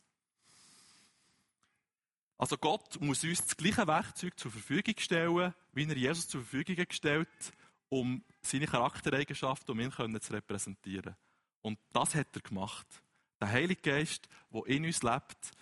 Also 2.43 2.59
Gott 2.59 3.01
muss 3.01 3.23
uns 3.23 3.45
das 3.45 3.57
gleiche 3.57 3.87
Werkzeug 3.87 4.37
zur 4.37 4.51
Verfügung 4.51 4.97
stellen, 4.99 5.55
wie 5.75 5.89
er 5.89 5.97
Jesus 5.97 6.27
zur 6.27 6.41
Verfügung 6.41 6.85
gestellt 6.89 7.29
um 7.89 8.25
seine 8.41 8.67
Charaktereigenschaften, 8.67 9.71
um 9.71 9.79
ihn 9.79 9.93
zu 10.21 10.33
repräsentieren. 10.33 11.15
Und 11.61 11.79
das 11.93 12.17
hat 12.17 12.35
er 12.35 12.41
gemacht. 12.41 12.89
Der 13.41 13.49
Heilige 13.49 13.81
Geist, 13.81 14.29
der 14.53 14.67
in 14.67 14.85
uns 14.85 15.05
lebt, 15.05 15.53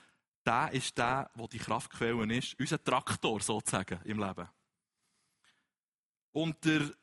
der 0.47 0.71
ist 0.73 0.97
der, 0.97 1.31
der 1.37 1.49
die 1.49 1.59
Kraftquelle 1.59 2.35
ist, 2.35 2.59
unser 2.59 2.83
Traktor 2.83 3.43
sozusagen 3.43 4.01
im 4.05 4.19
Leben. 4.19 4.49
Und 6.33 6.65
der, 6.65 6.95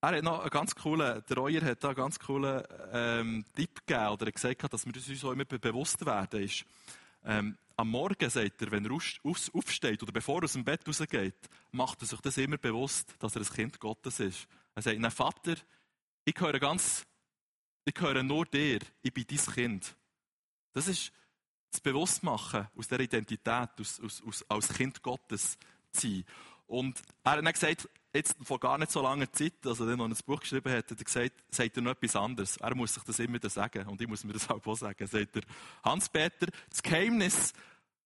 er 0.00 0.16
hat 0.16 0.24
noch 0.24 0.40
einen 0.40 0.50
ganz 0.50 0.74
coolen, 0.74 1.22
der 1.28 1.36
Reuer 1.36 1.62
hat 1.62 1.84
da 1.84 1.90
einen 1.90 1.96
ganz 1.96 2.18
coolen 2.18 2.60
ähm, 2.90 3.44
Tipp 3.54 3.86
gegeben, 3.86 4.08
oder 4.08 4.26
er 4.26 4.32
gesagt, 4.32 4.72
dass 4.72 4.84
wir 4.84 4.92
uns 4.96 5.24
auch 5.24 5.30
immer 5.30 5.44
bewusst 5.44 6.04
werden, 6.04 6.42
ist, 6.42 6.64
ähm, 7.24 7.56
am 7.76 7.90
Morgen, 7.90 8.30
sagt 8.30 8.62
er, 8.62 8.70
wenn 8.70 8.84
er 8.84 8.92
aufsteht 8.92 10.02
oder 10.02 10.12
bevor 10.12 10.40
er 10.40 10.44
aus 10.44 10.52
dem 10.52 10.64
Bett 10.64 10.86
rausgeht, 10.86 11.48
macht 11.72 12.02
er 12.02 12.06
sich 12.06 12.20
das 12.20 12.38
immer 12.38 12.56
bewusst, 12.56 13.14
dass 13.18 13.34
er 13.34 13.42
ein 13.42 13.48
Kind 13.48 13.80
Gottes 13.80 14.20
ist. 14.20 14.46
Er 14.74 14.82
sagt, 14.82 14.98
na 14.98 15.10
Vater, 15.10 15.56
ich 16.24 16.34
gehöre 16.34 16.60
ganz, 16.60 17.04
ich 17.84 17.94
gehöre 17.94 18.22
nur 18.22 18.46
dir, 18.46 18.80
ich 19.02 19.12
bin 19.12 19.26
dein 19.28 19.38
Kind. 19.38 19.96
Das 20.72 20.88
ist 20.88 21.12
das 21.70 21.80
Bewusstmachen 21.80 22.68
aus 22.76 22.88
der 22.88 23.00
Identität, 23.00 23.70
aus, 23.80 24.00
aus, 24.00 24.22
aus, 24.22 24.44
als 24.48 24.68
Kind 24.68 25.02
Gottes 25.02 25.58
zu 25.92 26.08
sein. 26.08 26.24
Und 26.66 27.00
er 27.22 27.32
hat 27.32 27.38
dann 27.44 27.52
gesagt, 27.52 27.88
jetzt 28.12 28.36
vor 28.42 28.60
gar 28.60 28.78
nicht 28.78 28.90
so 28.90 29.02
langer 29.02 29.30
Zeit, 29.32 29.54
also 29.64 29.86
er 29.86 29.96
noch 29.96 30.06
ein 30.06 30.16
Buch 30.24 30.40
geschrieben 30.40 30.72
hat, 30.72 30.90
hat 30.90 30.98
er 30.98 31.04
gesagt, 31.04 31.44
sagt 31.50 31.76
er 31.76 31.82
noch 31.82 31.92
etwas 31.92 32.16
anderes. 32.16 32.56
Er 32.56 32.74
muss 32.74 32.94
sich 32.94 33.02
das 33.02 33.18
immer 33.18 33.34
wieder 33.34 33.50
sagen. 33.50 33.86
Und 33.88 34.00
ich 34.00 34.08
muss 34.08 34.24
mir 34.24 34.32
das 34.32 34.48
auch 34.48 34.76
sagen. 34.76 35.06
Sagt 35.06 35.36
er, 35.36 35.42
Hans-Peter, 35.82 36.46
das 36.70 36.82
Geheimnis 36.82 37.52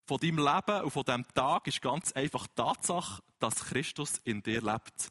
von 0.04 0.18
deinem 0.18 0.38
Leben 0.38 0.82
und 0.82 0.90
von 0.90 1.04
diesem 1.04 1.26
Tag 1.34 1.66
ist 1.66 1.82
ganz 1.82 2.12
einfach 2.12 2.46
die 2.46 2.54
Tatsache, 2.54 3.22
dass 3.38 3.66
Christus 3.66 4.18
in 4.24 4.42
dir 4.42 4.62
lebt. 4.62 5.10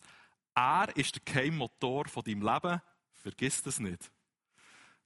Er 0.56 0.88
ist 0.96 1.16
der 1.16 1.22
Geheimmotor 1.24 2.08
von 2.08 2.24
deinem 2.24 2.42
Leben. 2.42 2.82
Vergiss 3.14 3.62
das 3.62 3.80
nicht. 3.80 4.12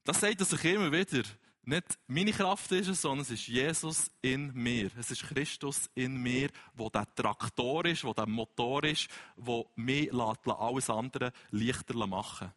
Das 0.03 0.21
sagt 0.21 0.39
er 0.39 0.45
sich 0.45 0.63
immer 0.63 0.91
wieder. 0.91 1.23
Nicht 1.63 1.99
meine 2.07 2.31
Kraft 2.31 2.71
ist 2.71 2.87
es, 2.87 3.01
sondern 3.01 3.21
es 3.21 3.29
ist 3.29 3.47
Jesus 3.47 4.09
in 4.21 4.51
mir. 4.53 4.89
Es 4.97 5.11
ist 5.11 5.23
Christus 5.23 5.91
in 5.93 6.17
mir, 6.17 6.49
wo 6.73 6.89
der 6.89 7.13
Traktor 7.13 7.85
ist, 7.85 8.03
wo 8.03 8.13
der 8.13 8.25
Motor 8.25 8.83
ist, 8.83 9.07
wo 9.35 9.69
mir 9.75 10.11
alles 10.11 10.89
andere 10.89 11.31
leichter 11.51 11.93
machen 12.07 12.51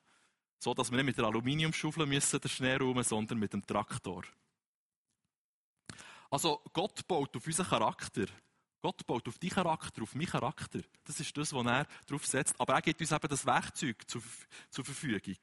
So, 0.58 0.72
dass 0.72 0.90
wir 0.90 0.96
nicht 0.96 1.06
mit 1.06 1.18
der 1.18 1.26
Aluminiumschaufel 1.26 2.06
müssen 2.06 2.40
den 2.40 2.48
Schnee 2.48 2.76
räumen, 2.76 3.04
sondern 3.04 3.38
mit 3.38 3.52
dem 3.52 3.66
Traktor. 3.66 4.24
Also, 6.30 6.62
Gott 6.72 7.06
baut 7.06 7.36
auf 7.36 7.46
unseren 7.46 7.66
Charakter. 7.66 8.26
Gott 8.80 9.06
baut 9.06 9.28
auf 9.28 9.38
deinen 9.38 9.50
Charakter, 9.50 10.02
auf 10.02 10.14
meinen 10.14 10.26
Charakter. 10.26 10.80
Das 11.04 11.20
ist 11.20 11.36
das, 11.36 11.52
was 11.52 11.66
er 11.66 11.86
drauf 12.06 12.26
setzt. 12.26 12.58
Aber 12.58 12.74
er 12.74 12.82
gibt 12.82 13.00
uns 13.00 13.12
eben 13.12 13.28
das 13.28 13.44
Werkzeug 13.44 14.02
zur 14.08 14.84
Verfügung. 14.84 15.36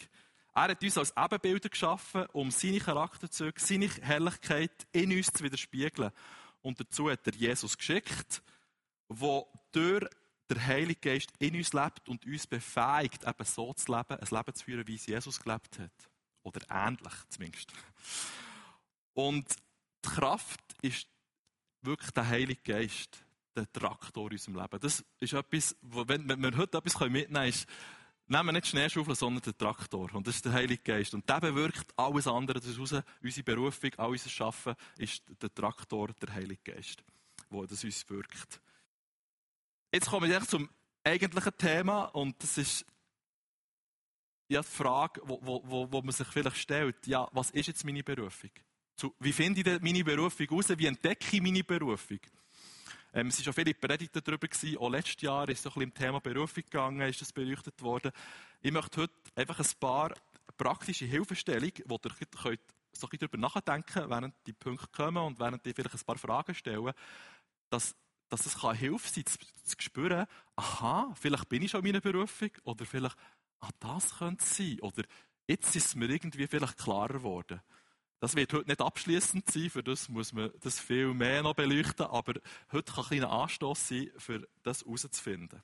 Er 0.53 0.63
hat 0.63 0.83
uns 0.83 0.97
als 0.97 1.13
Ebenbilder 1.15 1.69
geschaffen, 1.69 2.25
um 2.33 2.51
seine 2.51 2.79
Charakterzüge, 2.79 3.59
seine 3.59 3.87
Herrlichkeit 3.87 4.87
in 4.91 5.11
uns 5.15 5.31
zu 5.31 5.43
widerspiegeln. 5.43 6.11
Und 6.61 6.79
dazu 6.79 7.09
hat 7.09 7.25
er 7.25 7.33
Jesus 7.33 7.77
geschickt, 7.77 8.43
wo 9.07 9.47
durch 9.71 10.05
der 10.49 10.65
Heilige 10.65 10.99
Geist 10.99 11.31
in 11.39 11.55
uns 11.55 11.71
lebt 11.71 12.09
und 12.09 12.25
uns 12.25 12.45
befähigt, 12.45 13.25
eben 13.25 13.45
so 13.45 13.73
zu 13.73 13.91
leben, 13.91 14.19
ein 14.19 14.27
Leben 14.29 14.53
zu 14.53 14.65
führen, 14.65 14.87
wie 14.87 14.95
es 14.95 15.05
Jesus 15.05 15.39
gelebt 15.39 15.79
hat. 15.79 16.09
Oder 16.43 16.59
ähnlich 16.69 17.13
zumindest. 17.29 17.71
Und 19.13 19.47
die 20.03 20.09
Kraft 20.09 20.61
ist 20.81 21.07
wirklich 21.81 22.11
der 22.11 22.27
Heilige 22.27 22.61
Geist, 22.61 23.23
der 23.55 23.71
Traktor 23.71 24.27
in 24.27 24.33
unserem 24.33 24.55
Leben. 24.55 24.79
Das 24.81 25.03
ist 25.19 25.33
etwas, 25.33 25.75
wenn 25.81 26.27
wir 26.27 26.57
heute 26.57 26.77
etwas 26.77 26.99
mitnehmen 26.99 27.33
können, 27.33 27.49
ist, 27.49 27.67
nehmen 28.27 28.47
wir 28.47 28.53
nicht 28.53 28.67
Schneeschaufel, 28.67 29.15
sondern 29.15 29.41
den 29.41 29.57
Traktor. 29.57 30.13
Und 30.13 30.25
das 30.27 30.35
ist 30.35 30.45
der 30.45 30.53
Heilige 30.53 30.81
Geist. 30.81 31.13
Und 31.13 31.27
der 31.27 31.39
bewirkt 31.39 31.91
alles 31.97 32.27
andere. 32.27 32.59
Das 32.59 32.69
ist 32.69 32.77
unsere, 32.77 33.03
Berufung, 33.43 33.91
all 33.97 34.11
unser 34.11 34.29
Schaffen 34.29 34.75
ist 34.97 35.23
der 35.41 35.53
Traktor, 35.53 36.09
der 36.13 36.33
Heilige 36.33 36.73
Geist, 36.73 37.03
wo 37.49 37.65
das 37.65 37.83
uns 37.83 38.09
wirkt. 38.09 38.61
Jetzt 39.91 40.09
komme 40.09 40.27
ich 40.27 40.47
zum 40.47 40.69
eigentlichen 41.03 41.57
Thema 41.57 42.05
und 42.05 42.41
das 42.41 42.57
ist 42.57 42.85
ja, 44.47 44.61
die 44.61 44.67
Frage, 44.67 45.21
wo, 45.23 45.39
wo, 45.63 45.91
wo 45.91 46.01
man 46.01 46.11
sich 46.11 46.27
vielleicht 46.27 46.57
stellt, 46.57 47.07
ja, 47.07 47.27
was 47.31 47.51
ist 47.51 47.67
jetzt 47.67 47.85
meine 47.85 48.03
Berufung? 48.03 48.51
Wie 49.19 49.31
finde 49.31 49.61
ich 49.61 49.81
meine 49.81 50.03
Berufung 50.03 50.47
heraus? 50.47 50.69
Wie 50.77 50.85
entdecke 50.85 51.37
ich 51.37 51.41
meine 51.41 51.63
Berufung? 51.63 52.19
Ähm, 53.13 53.27
es 53.27 53.37
waren 53.37 53.45
schon 53.45 53.53
viele 53.53 53.73
Predigten 53.73 54.21
darüber 54.23 54.47
gewesen. 54.47 54.77
Auch 54.77 54.89
letztes 54.89 55.21
Jahr 55.21 55.47
ist 55.49 55.57
es 55.57 55.63
so 55.63 55.69
ein 55.69 55.73
bisschen 55.73 55.93
Thema 55.93 56.19
Berufung 56.19 56.63
gegangen, 56.63 57.01
ist 57.09 57.21
das 57.21 57.33
beleuchtet 57.33 57.81
worden. 57.81 58.11
Ich 58.61 58.71
möchte 58.71 59.01
heute 59.01 59.13
einfach 59.35 59.59
ein 59.59 59.79
paar 59.79 60.13
praktische 60.57 61.05
Hilfestellungen, 61.05 61.83
wo 61.85 61.95
ihr 61.95 62.11
könnt 62.11 62.61
so 62.93 63.07
ein 63.09 63.17
darüber 63.19 63.37
nachdenken 63.37 64.09
während 64.09 64.35
die 64.45 64.53
Punkte 64.53 64.87
kommen 64.91 65.23
und 65.23 65.39
während 65.39 65.65
die 65.65 65.73
vielleicht 65.73 65.95
ein 65.95 66.05
paar 66.05 66.17
Fragen 66.17 66.53
stellen, 66.53 66.93
dass, 67.69 67.95
dass 68.29 68.45
es 68.45 68.59
kann 68.59 68.75
Hilfe 68.75 69.09
sein, 69.09 69.25
zu, 69.25 69.37
zu 69.63 69.75
spüren, 69.79 70.27
aha, 70.55 71.13
vielleicht 71.15 71.49
bin 71.49 71.63
ich 71.63 71.71
schon 71.71 71.81
in 71.81 71.87
meiner 71.87 72.01
Berufung 72.01 72.51
oder 72.63 72.85
vielleicht, 72.85 73.17
ah, 73.61 73.69
das 73.79 74.17
könnte 74.17 74.43
es 74.43 74.55
sein 74.55 74.79
oder 74.81 75.03
jetzt 75.47 75.75
ist 75.75 75.87
es 75.87 75.95
mir 75.95 76.09
irgendwie 76.09 76.47
vielleicht 76.47 76.77
klarer 76.77 77.13
geworden. 77.15 77.61
Das 78.21 78.35
wird 78.35 78.53
heute 78.53 78.69
nicht 78.69 78.81
abschließend 78.81 79.49
sein, 79.49 79.71
für 79.71 79.81
das 79.81 80.07
muss 80.07 80.31
man 80.31 80.51
das 80.61 80.79
viel 80.79 81.11
mehr 81.11 81.41
noch 81.41 81.55
beleuchten, 81.55 82.05
aber 82.05 82.35
heute 82.71 82.93
kann 82.93 83.05
ein 83.09 83.23
Anstoß 83.23 83.87
sein, 83.87 84.11
für 84.15 84.47
das 84.61 84.85
herauszufinden. 84.85 85.63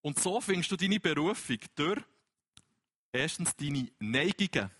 Und 0.00 0.18
so 0.18 0.40
findest 0.40 0.72
du 0.72 0.76
deine 0.76 0.98
Berufung 0.98 1.58
durch 1.74 2.00
erstens 3.12 3.54
deine 3.54 3.86
Neigungen. 3.98 4.70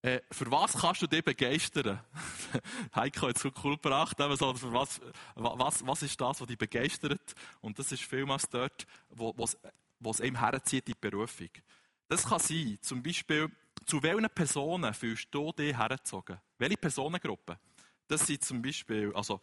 Äh, 0.00 0.20
für 0.30 0.50
was 0.50 0.72
kannst 0.72 1.02
du 1.02 1.06
dich 1.06 1.22
begeistern? 1.22 2.00
Heiko 2.94 3.28
hat 3.28 3.36
es 3.36 3.42
so 3.42 3.50
cool 3.62 3.74
gebracht, 3.76 4.18
eben 4.18 4.36
so, 4.36 4.54
für 4.54 4.72
was, 4.72 5.02
was, 5.34 5.86
was 5.86 6.02
ist 6.02 6.18
das, 6.18 6.40
was 6.40 6.48
dich 6.48 6.56
begeistert? 6.56 7.34
Und 7.60 7.78
das 7.78 7.92
ist 7.92 8.04
vielmals 8.04 8.48
dort, 8.48 8.86
wo, 9.10 9.34
wo 9.36 10.10
es 10.10 10.20
einem 10.22 10.38
herzieht, 10.38 10.88
die 10.88 10.94
Berufung. 10.98 11.50
Das 12.08 12.26
kann 12.26 12.40
sein, 12.40 12.78
zum 12.80 13.02
Beispiel, 13.02 13.52
zu 13.86 14.02
welchen 14.02 14.28
Personen 14.30 14.92
fühlst 14.94 15.28
du 15.30 15.52
dich 15.52 15.76
hergezogen? 15.76 16.40
Welche 16.58 16.76
Personengruppen? 16.76 17.56
Das 18.06 18.26
sind 18.26 18.42
zum 18.42 18.60
Beispiel, 18.60 19.12
also, 19.14 19.40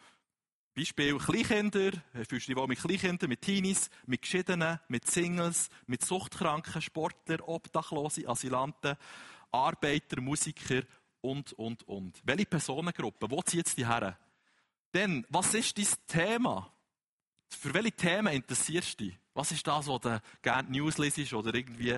Beispiel 0.75 1.17
Kleinkinder, 1.17 1.91
fühlst 2.13 2.47
du 2.47 2.51
dich 2.51 2.55
wohl 2.55 2.67
mit 2.67 2.79
Kleinkindern, 2.79 3.29
mit 3.29 3.41
Teenies, 3.41 3.89
mit 4.05 4.21
Geschiedenen, 4.21 4.79
mit 4.89 5.09
Singles, 5.09 5.69
mit 5.87 6.05
Suchtkranken, 6.05 6.81
Sportler, 6.81 7.47
Obdachlose, 7.47 8.27
Asylanten, 8.27 8.95
Arbeiter, 9.51 10.21
Musiker 10.21 10.83
und, 11.21 11.53
und, 11.53 11.87
und. 11.87 12.21
Welche 12.23 12.45
Personengruppen? 12.45 13.31
Wo 13.31 13.41
zieht 13.41 13.67
es 13.67 13.75
dich 13.75 13.87
her? 13.87 14.17
Denn, 14.93 15.25
was 15.29 15.53
ist 15.53 15.77
dein 15.77 15.87
Thema? 16.07 16.71
Für 17.49 17.73
welche 17.73 17.93
Themen 17.93 18.33
interessierst 18.33 18.99
du 18.99 19.05
dich? 19.05 19.17
Was 19.33 19.51
ist 19.51 19.65
das, 19.65 19.87
was 19.87 20.01
du 20.01 20.21
gerne 20.41 20.69
News 20.69 20.97
liest 20.97 21.33
oder 21.33 21.53
irgendwie 21.53 21.97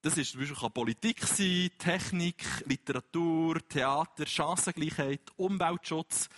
das 0.00 0.16
ist 0.16 0.32
zum 0.32 0.40
Beispiel 0.40 0.70
Politik 0.70 1.20
sein, 1.22 1.70
Technik, 1.78 2.44
Literatur, 2.66 3.66
Theater, 3.68 4.26
Chancengleichheit, 4.26 5.22
Umweltschutz, 5.36 6.28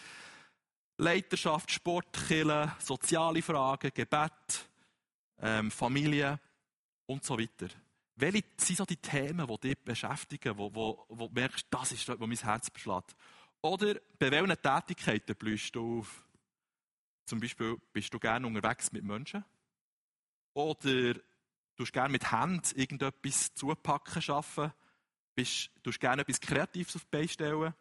Leiterschaft, 0.96 1.70
Sport, 1.70 2.12
Kirche, 2.26 2.72
soziale 2.78 3.42
Fragen, 3.42 3.90
Gebet, 3.92 4.68
ähm, 5.38 5.70
Familie 5.70 6.40
und 7.06 7.24
so 7.24 7.38
weiter. 7.38 7.68
Welche 8.16 8.44
sind 8.56 8.76
so 8.76 8.84
die 8.84 8.96
Themen, 8.96 9.46
die 9.46 9.68
dich 9.68 9.78
beschäftigen, 9.78 10.56
wo, 10.56 10.74
wo, 10.74 11.04
wo 11.08 11.28
du 11.28 11.34
merkst, 11.34 11.66
das 11.70 11.92
ist 11.92 12.08
dort, 12.08 12.20
wo 12.20 12.26
mein 12.26 12.36
Herz 12.36 12.70
beschlägt? 12.70 13.16
Oder 13.62 13.96
bei 14.18 14.30
welchen 14.30 14.60
Tätigkeiten 14.60 15.36
blühst 15.36 15.74
du 15.74 16.00
auf? 16.00 16.24
Zum 17.26 17.40
Beispiel, 17.40 17.76
bist 17.92 18.12
du 18.12 18.18
gerne 18.18 18.46
unterwegs 18.46 18.92
mit 18.92 19.04
Menschen? 19.04 19.44
Oder 20.52 21.14
Du 21.80 21.86
gerne 21.86 22.12
mit 22.12 22.30
Händen 22.30 22.78
irgendetwas 22.78 23.54
zupacken, 23.54 24.20
schaffen. 24.20 24.70
Bist, 25.34 25.70
du 25.82 25.90
gerne 25.92 26.20
etwas 26.20 26.38
Kreatives 26.38 26.94
auf 26.94 27.04
die 27.04 27.08
Beine 27.10 27.28
stellen. 27.28 27.74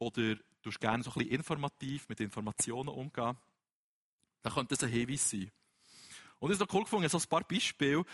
Oder 0.00 0.34
du 0.62 0.70
gerne 0.80 1.04
so 1.04 1.10
ein 1.10 1.14
bisschen 1.14 1.30
informativ 1.30 2.08
mit 2.08 2.18
Informationen 2.18 2.88
umgehen. 2.88 3.36
Dann 4.42 4.52
könnte 4.52 4.74
das 4.74 4.82
ein 4.82 4.90
Hinweis 4.90 5.30
sein. 5.30 5.48
Und 6.40 6.50
ist 6.50 6.58
noch 6.58 6.66
cool 6.72 6.82
gefunden, 6.82 7.08
so 7.08 7.18
ein 7.18 7.28
paar 7.28 7.44
Beispiele. 7.44 8.04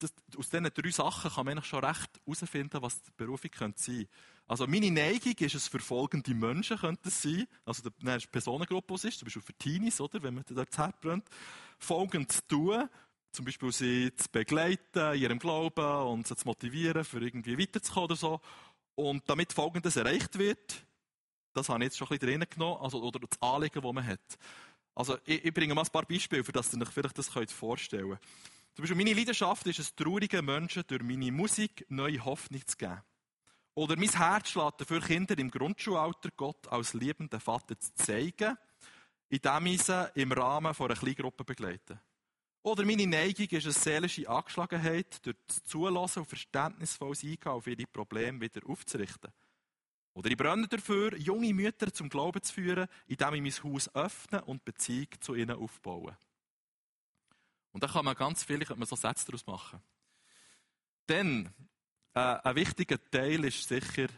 Das, 0.00 0.12
aus 0.36 0.50
diesen 0.50 0.64
drei 0.64 0.90
Sachen 0.90 1.30
kann 1.30 1.46
man 1.46 1.62
schon 1.62 1.82
recht 1.82 2.20
herausfinden, 2.26 2.82
was 2.82 3.00
die 3.00 3.10
Berufung 3.16 3.50
könnte 3.50 3.82
sein 3.82 4.06
Also 4.46 4.66
meine 4.66 4.90
Neigung 4.90 5.32
ist 5.32 5.54
es 5.54 5.68
für 5.68 5.78
folgende 5.78 6.34
Menschen 6.34 6.76
könnte 6.76 7.08
es 7.08 7.22
sein. 7.22 7.46
Also 7.64 7.88
eine 8.02 8.18
Personengruppe, 8.18 8.88
die 8.88 8.94
es 8.96 9.04
ist, 9.04 9.18
zum 9.20 9.26
Beispiel 9.26 9.40
für 9.40 9.54
Teenies, 9.54 9.98
oder, 9.98 10.22
wenn 10.22 10.34
man 10.34 10.44
dort 10.46 10.68
das 10.68 10.78
Herz 10.78 10.96
brennt. 11.00 11.26
Folgend 11.78 12.30
zu 12.30 12.46
tun, 12.46 12.90
zum 13.36 13.44
Beispiel 13.44 13.70
sie 13.70 14.16
zu 14.16 14.30
begleiten 14.30 15.14
in 15.14 15.20
ihrem 15.20 15.38
Glauben 15.38 16.08
und 16.08 16.26
sie 16.26 16.34
zu 16.34 16.46
motivieren, 16.46 17.04
für 17.04 17.20
irgendwie 17.20 17.58
weiterzukommen 17.58 18.06
oder 18.06 18.16
so. 18.16 18.40
Und 18.94 19.28
damit 19.28 19.52
Folgendes 19.52 19.96
erreicht 19.96 20.38
wird, 20.38 20.86
das 21.52 21.68
habe 21.68 21.80
ich 21.80 21.88
jetzt 21.88 21.98
schon 21.98 22.08
ein 22.08 22.18
bisschen 22.18 22.38
drin 22.38 22.48
genommen, 22.48 22.80
also, 22.82 23.02
oder 23.02 23.20
das 23.20 23.40
Anliegen, 23.42 23.82
das 23.82 23.92
man 23.92 24.06
hat. 24.06 24.38
Also, 24.94 25.18
ich, 25.26 25.44
ich 25.44 25.52
bringe 25.52 25.74
mal 25.74 25.82
ein 25.82 25.90
paar 25.90 26.06
Beispiele, 26.06 26.42
für 26.42 26.52
das 26.52 26.72
ihr 26.72 26.80
euch 26.80 26.88
vielleicht 26.88 27.18
das 27.18 27.30
könnt 27.30 27.50
vorstellen 27.50 28.08
könnt. 28.08 28.20
Zum 28.74 28.82
Beispiel, 28.82 28.96
meine 28.96 29.12
Leidenschaft 29.12 29.66
ist 29.66 29.78
es, 29.80 29.94
traurigen 29.94 30.44
Menschen 30.44 30.84
durch 30.86 31.02
meine 31.02 31.30
Musik 31.30 31.84
neue 31.90 32.24
Hoffnung 32.24 32.66
zu 32.66 32.76
geben. 32.76 33.02
Oder 33.74 33.96
mein 33.96 34.08
Herz 34.08 34.48
schlägt 34.48 34.80
dafür, 34.80 35.02
Kinder 35.02 35.36
im 35.36 35.50
Grundschulalter 35.50 36.30
Gott 36.34 36.66
als 36.68 36.94
liebenden 36.94 37.40
Vater 37.40 37.78
zu 37.78 37.94
zeigen, 37.96 38.56
indem 39.28 39.66
ich 39.66 39.82
sie 39.82 40.10
im 40.14 40.32
Rahmen 40.32 40.72
von 40.72 40.90
einer 40.90 40.98
Kleingruppe 40.98 41.44
begleite. 41.44 42.00
Oder 42.66 42.84
meine 42.84 43.06
Neigung 43.06 43.46
ist 43.46 43.64
eine 43.64 43.72
seelische 43.72 44.28
Angeschlagenheit, 44.28 45.24
durch 45.24 45.36
das 45.46 45.62
Zulassen 45.66 46.18
und 46.18 46.26
verständnisvolles 46.26 47.22
Eingehen 47.22 47.52
auf 47.52 47.68
ihre 47.68 47.86
Probleme 47.86 48.40
wieder 48.40 48.68
aufzurichten. 48.68 49.30
Oder 50.14 50.32
ich 50.32 50.36
brenne 50.36 50.66
dafür, 50.66 51.16
junge 51.16 51.54
Mütter 51.54 51.92
zum 51.92 52.08
Glauben 52.08 52.42
zu 52.42 52.52
führen, 52.52 52.88
indem 53.06 53.34
ich 53.34 53.62
mein 53.62 53.72
Haus 53.72 53.94
öffne 53.94 54.44
und 54.46 54.64
Beziehung 54.64 55.06
zu 55.20 55.36
ihnen 55.36 55.56
aufbaue. 55.56 56.18
Und 57.70 57.84
da 57.84 57.86
kann 57.86 58.04
man 58.04 58.16
ganz 58.16 58.42
viel, 58.42 58.58
könnte 58.58 58.80
man 58.80 58.88
so 58.88 58.96
Sätze 58.96 59.26
daraus 59.26 59.46
machen. 59.46 59.80
Denn 61.08 61.48
äh, 62.14 62.18
ein 62.18 62.56
wichtiger 62.56 62.98
Teil 63.12 63.44
ist 63.44 63.68
sicher, 63.68 64.08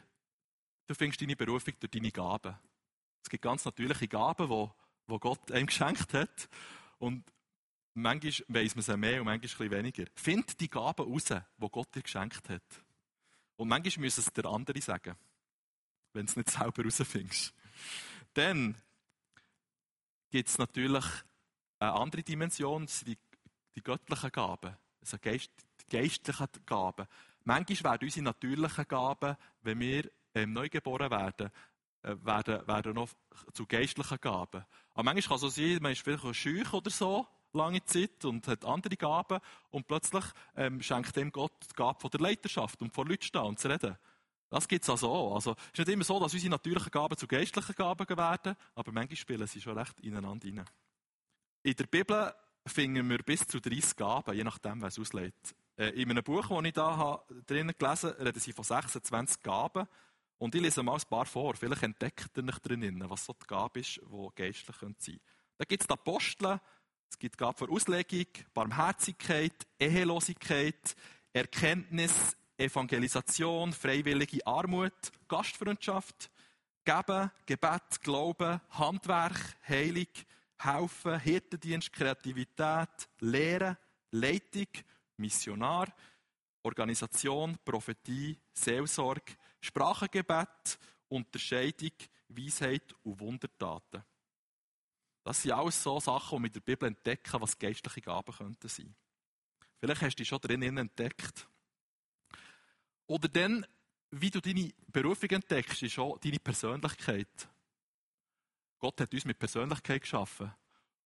du 0.86 0.94
findest 0.94 1.20
deine 1.20 1.36
Berufung 1.36 1.74
durch 1.78 1.90
deine 1.90 2.10
Gaben. 2.10 2.56
Es 3.22 3.28
gibt 3.28 3.42
ganz 3.42 3.66
natürliche 3.66 4.08
Gaben, 4.08 4.48
die, 4.48 5.12
die 5.12 5.18
Gott 5.18 5.52
einem 5.52 5.66
geschenkt 5.66 6.14
hat. 6.14 6.48
Und 6.98 7.30
Manchmal 8.00 8.62
weiss 8.62 8.74
man 8.74 8.80
es 8.80 8.96
mehr 8.96 9.20
und 9.20 9.26
manchmal 9.26 9.66
ein 9.66 9.72
weniger. 9.72 10.04
Find 10.14 10.60
die 10.60 10.70
Gaben 10.70 11.12
raus, 11.12 11.24
die 11.24 11.68
Gott 11.70 11.94
dir 11.94 12.02
geschenkt 12.02 12.48
hat. 12.48 12.84
Und 13.56 13.68
manchmal 13.68 14.04
müssen 14.04 14.20
es 14.20 14.32
der 14.32 14.46
andere 14.46 14.80
sagen, 14.80 15.16
wenn 16.12 16.26
du 16.26 16.30
es 16.30 16.36
nicht 16.36 16.50
selber 16.50 16.82
herausfindest. 16.82 17.52
Dann 18.34 18.76
gibt 20.30 20.48
es 20.48 20.58
natürlich 20.58 21.04
eine 21.80 21.92
andere 21.92 22.22
Dimension, 22.22 22.86
das 22.86 23.00
sind 23.00 23.08
die, 23.08 23.18
die 23.74 23.82
göttlichen 23.82 24.30
Gaben, 24.30 24.76
also 25.00 25.16
Geist, 25.20 25.50
die 25.80 25.96
geistlichen 25.96 26.48
Gaben. 26.66 27.06
Manchmal 27.44 27.92
werden 27.92 28.06
unsere 28.06 28.24
natürlichen 28.24 28.86
Gaben, 28.86 29.36
wenn 29.62 29.80
wir 29.80 30.10
ähm, 30.34 30.52
neu 30.52 30.68
geboren 30.68 31.10
werden, 31.10 31.50
äh, 32.02 32.14
werden, 32.22 32.66
werden 32.66 32.94
noch 32.94 33.10
zu 33.52 33.66
geistlichen 33.66 34.20
Gaben. 34.20 34.64
Aber 34.94 35.02
manchmal 35.02 35.22
kann 35.22 35.34
es 35.36 35.40
so 35.40 35.48
sein, 35.48 35.78
man 35.80 35.92
ist 35.92 36.02
vielleicht 36.02 36.24
ein 36.24 36.34
Scheuch 36.34 36.72
oder 36.72 36.90
so, 36.90 37.26
lange 37.52 37.84
Zeit 37.84 38.24
und 38.24 38.46
hat 38.46 38.64
andere 38.64 38.96
Gaben 38.96 39.40
und 39.70 39.86
plötzlich 39.86 40.24
ähm, 40.56 40.82
schenkt 40.82 41.16
dem 41.16 41.32
Gott 41.32 41.52
die 41.70 41.74
Gabe 41.74 42.00
von 42.00 42.10
der 42.10 42.20
Leiterschaft 42.20 42.80
und 42.82 42.94
vor 42.94 43.06
Leuten 43.06 43.24
stehen 43.24 43.42
und 43.42 43.58
zu 43.58 43.68
reden. 43.68 43.96
Das 44.50 44.66
gibt 44.66 44.84
es 44.84 44.90
also 44.90 45.10
auch. 45.10 45.34
Also, 45.34 45.52
es 45.72 45.78
ist 45.78 45.86
nicht 45.86 45.94
immer 45.94 46.04
so, 46.04 46.18
dass 46.18 46.32
unsere 46.32 46.50
natürlichen 46.50 46.90
Gaben 46.90 47.16
zu 47.16 47.26
geistlichen 47.26 47.74
Gaben 47.74 48.08
werden, 48.08 48.56
aber 48.74 48.92
manchmal 48.92 49.16
spielen 49.16 49.46
sie 49.46 49.60
schon 49.60 49.76
recht 49.76 50.00
ineinander 50.00 50.46
rein. 50.46 50.64
In 51.62 51.74
der 51.74 51.86
Bibel 51.86 52.34
finden 52.66 53.08
wir 53.10 53.18
bis 53.18 53.46
zu 53.46 53.60
30 53.60 53.96
Gaben, 53.96 54.34
je 54.34 54.44
nachdem, 54.44 54.80
wer 54.80 54.88
es 54.88 54.98
auslegt. 54.98 55.54
Äh, 55.76 55.90
in 55.90 56.10
einem 56.10 56.24
Buch, 56.24 56.48
das 56.48 56.64
ich 56.64 56.72
da 56.72 56.96
habe, 56.96 57.42
drinnen 57.46 57.74
gelesen 57.78 58.10
habe, 58.10 58.24
reden 58.24 58.40
sie 58.40 58.52
von 58.52 58.64
26 58.64 59.42
Gaben. 59.42 59.86
Und 60.38 60.54
ich 60.54 60.62
lese 60.62 60.82
mal 60.82 60.94
ein 60.94 61.08
paar 61.08 61.26
vor. 61.26 61.54
Vielleicht 61.54 61.82
entdeckt 61.82 62.36
ihr 62.36 62.42
nicht 62.42 62.66
drinnen, 62.66 63.04
was 63.10 63.24
so 63.24 63.32
die 63.32 63.46
Gabe 63.46 63.80
ist, 63.80 63.96
die 63.96 64.28
geistlich 64.34 64.76
sein 64.76 64.94
könnte. 64.96 65.20
Da 65.58 65.64
gibt 65.64 65.82
es 65.82 65.86
die 65.88 65.92
Apostel, 65.92 66.60
es 67.10 67.18
gibt 67.18 67.38
Gaben 67.38 67.56
für 67.58 67.70
Auslegung, 67.70 68.26
Barmherzigkeit, 68.54 69.66
Ehelosigkeit, 69.78 70.96
Erkenntnis, 71.32 72.36
Evangelisation, 72.56 73.72
freiwillige 73.72 74.46
Armut, 74.46 74.92
Gastfreundschaft, 75.28 76.30
Geben, 76.84 77.30
Gebet, 77.46 78.00
Glauben, 78.02 78.60
Handwerk, 78.70 79.56
Heilig, 79.68 80.26
Helfen, 80.58 81.20
Hirtendienst, 81.20 81.92
Kreativität, 81.92 82.88
Lehren, 83.20 83.76
Leitung, 84.10 84.68
Missionar, 85.16 85.92
Organisation, 86.62 87.58
Prophetie, 87.64 88.38
Seelsorge, 88.52 89.34
Sprachengebet, 89.60 90.78
Unterscheidung, 91.08 91.92
Weisheit 92.28 92.94
und 93.04 93.20
Wundertaten. 93.20 94.02
Das 95.28 95.42
sind 95.42 95.52
alles 95.52 95.82
so 95.82 96.00
Sachen, 96.00 96.42
die 96.42 96.46
in 96.46 96.52
der 96.54 96.60
Bibel 96.60 96.86
entdecken, 96.88 97.42
was 97.42 97.58
geistliche 97.58 98.00
Gaben 98.00 98.34
könnten 98.34 98.66
sein. 98.66 98.94
Vielleicht 99.78 100.00
hast 100.00 100.14
du 100.14 100.22
dich 100.22 100.28
schon 100.28 100.40
drinnen 100.40 100.78
entdeckt. 100.78 101.46
Oder 103.06 103.28
dann, 103.28 103.66
wie 104.10 104.30
du 104.30 104.40
deine 104.40 104.72
Berufung 104.86 105.28
entdeckst, 105.28 105.82
ist 105.82 105.98
auch 105.98 106.16
deine 106.16 106.38
Persönlichkeit. 106.38 107.46
Gott 108.78 109.02
hat 109.02 109.12
uns 109.12 109.26
mit 109.26 109.38
Persönlichkeit 109.38 110.00
geschaffen. 110.00 110.50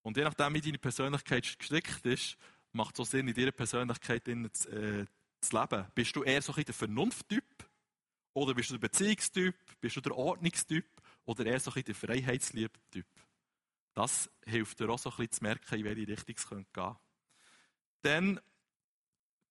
Und 0.03 0.17
je 0.17 0.23
nachdem, 0.23 0.55
wie 0.55 0.61
deine 0.61 0.79
Persönlichkeit 0.79 1.43
gestrickt 1.43 2.07
ist, 2.07 2.37
macht 2.71 2.95
es 2.95 3.01
auch 3.01 3.11
Sinn, 3.11 3.27
in 3.27 3.35
dieser 3.35 3.51
Persönlichkeit 3.51 4.23
zu, 4.53 4.69
äh, 4.71 5.05
zu 5.41 5.61
leben. 5.61 5.87
Bist 5.97 6.15
du 6.15 6.23
eher 6.23 6.43
so 6.43 6.55
ein 6.55 6.65
der 6.65 6.75
Vernunfttyp? 6.75 7.69
Oder 8.35 8.55
bist 8.55 8.71
du 8.71 8.75
der 8.75 8.87
Beziehungstyp? 8.87 9.57
Bist 9.81 9.97
du 9.97 10.01
der 10.01 10.17
Ordnungstyp? 10.17 10.87
Oder 11.25 11.45
eher 11.45 11.59
so 11.59 11.73
ein 11.73 11.83
der 11.83 11.97
Freiheitsliebtyp? 11.97 13.07
Das 13.95 14.31
hilft 14.45 14.81
dir 14.81 14.89
auch 14.89 14.99
so 14.99 15.11
ein 15.11 15.17
bisschen 15.17 15.33
zu 15.33 15.45
merken, 15.45 15.75
in 15.75 15.85
welche 15.85 16.09
Richtung 16.09 16.35
es 16.37 16.49
gehen 16.49 16.67
könnte. 16.73 16.97
Dann 18.03 18.41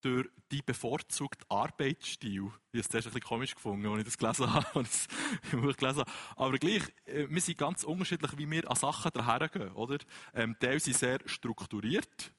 durch 0.01 0.27
die 0.51 0.61
bevorzugte 0.61 1.45
Arbeitsstil. 1.49 2.45
Ich 2.71 2.79
habe 2.79 2.79
es 2.79 2.89
zuerst 2.89 3.07
ein 3.07 3.13
bisschen 3.13 3.27
komisch 3.27 3.55
gefunden, 3.55 3.85
als 3.87 3.99
ich 3.99 4.05
das 4.05 4.17
gelesen 4.17 4.53
habe. 4.53 4.67
Als 4.73 5.07
ich 5.43 5.77
gelesen 5.77 5.99
habe. 5.99 6.11
Aber 6.35 6.57
gleich, 6.57 6.83
äh, 7.05 7.27
wir 7.29 7.41
sind 7.41 7.57
ganz 7.57 7.83
unterschiedlich, 7.83 8.37
wie 8.37 8.49
wir 8.49 8.69
an 8.69 8.75
Sachen 8.75 9.11
dahergehen, 9.13 9.71
oder? 9.73 9.97
Ähm, 10.33 10.55
Teil 10.59 10.79
sind 10.79 10.97
sehr 10.97 11.19
strukturiert. 11.25 12.33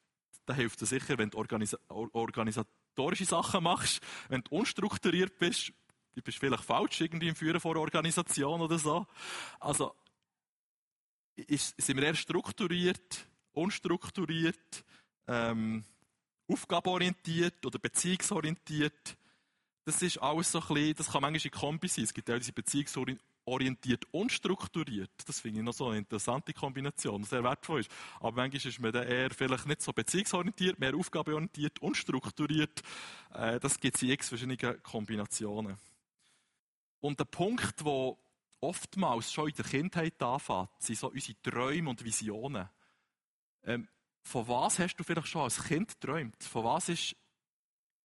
Da 0.44 0.54
hilft 0.54 0.82
es 0.82 0.88
sicher, 0.88 1.16
wenn 1.18 1.30
du 1.30 1.38
organisa 1.38 1.78
organisatorische 1.88 3.24
Sachen 3.24 3.62
machst. 3.62 4.02
Wenn 4.28 4.42
du 4.42 4.56
unstrukturiert 4.56 5.38
bist, 5.38 5.72
du 6.14 6.22
bist 6.22 6.38
vielleicht 6.38 6.64
falsch 6.64 7.00
irgendwie 7.00 7.28
im 7.28 7.36
Führen 7.36 7.60
von 7.60 7.72
einer 7.72 7.80
Organisation 7.80 8.60
oder 8.60 8.78
so. 8.78 9.06
Also, 9.60 9.94
ist, 11.36 11.80
sind 11.80 11.96
wir 11.96 12.04
eher 12.04 12.14
strukturiert, 12.14 13.26
unstrukturiert, 13.52 14.84
ähm, 15.26 15.84
aufgabenorientiert 16.48 17.64
oder 17.64 17.78
beziehungsorientiert. 17.78 19.16
Das 19.84 20.00
ist 20.02 20.18
alles 20.18 20.52
so 20.52 20.60
ein 20.60 20.66
bisschen, 20.68 20.94
das 20.94 21.10
kann 21.10 21.22
manchmal 21.22 21.44
in 21.44 21.50
Kombi 21.50 21.88
sein. 21.88 22.04
Es 22.04 22.14
gibt 22.14 22.30
auch 22.30 22.38
diese 22.38 22.52
beziehungsorientiert 22.52 24.04
und 24.12 24.30
strukturiert. 24.30 25.10
Das 25.26 25.40
finde 25.40 25.60
ich 25.60 25.64
noch 25.64 25.72
so 25.72 25.88
eine 25.88 25.98
interessante 25.98 26.52
Kombination, 26.52 27.22
die 27.22 27.28
sehr 27.28 27.42
wertvoll 27.42 27.80
ist. 27.80 27.90
Aber 28.20 28.32
manchmal 28.32 28.70
ist 28.70 28.80
man 28.80 28.92
dann 28.92 29.08
eher 29.08 29.30
vielleicht 29.30 29.66
nicht 29.66 29.82
so 29.82 29.92
beziehungsorientiert, 29.92 30.78
mehr 30.78 30.94
aufgabenorientiert 30.94 31.80
und 31.80 31.96
strukturiert. 31.96 32.82
Äh, 33.34 33.58
das 33.58 33.80
gibt 33.80 33.96
es 33.96 34.02
in 34.02 34.10
x 34.10 34.28
verschiedenen 34.28 34.82
Kombinationen. 34.82 35.76
Und 37.00 37.18
der 37.18 37.24
Punkt, 37.24 37.80
der 37.84 38.16
oftmals 38.62 39.32
schon 39.32 39.48
in 39.48 39.54
der 39.54 39.64
Kindheit 39.64 40.22
anfängt, 40.22 40.70
sind 40.78 40.98
so 40.98 41.10
unsere 41.10 41.40
Träume 41.42 41.90
und 41.90 42.04
Visionen. 42.04 42.68
Ähm, 43.64 43.88
von 44.22 44.46
was 44.48 44.78
hast 44.78 44.96
du 44.96 45.04
vielleicht 45.04 45.28
schon 45.28 45.42
als 45.42 45.62
Kind 45.62 46.00
geträumt? 46.00 46.42
Von 46.42 46.64
was 46.64 46.88
ist, 46.88 47.16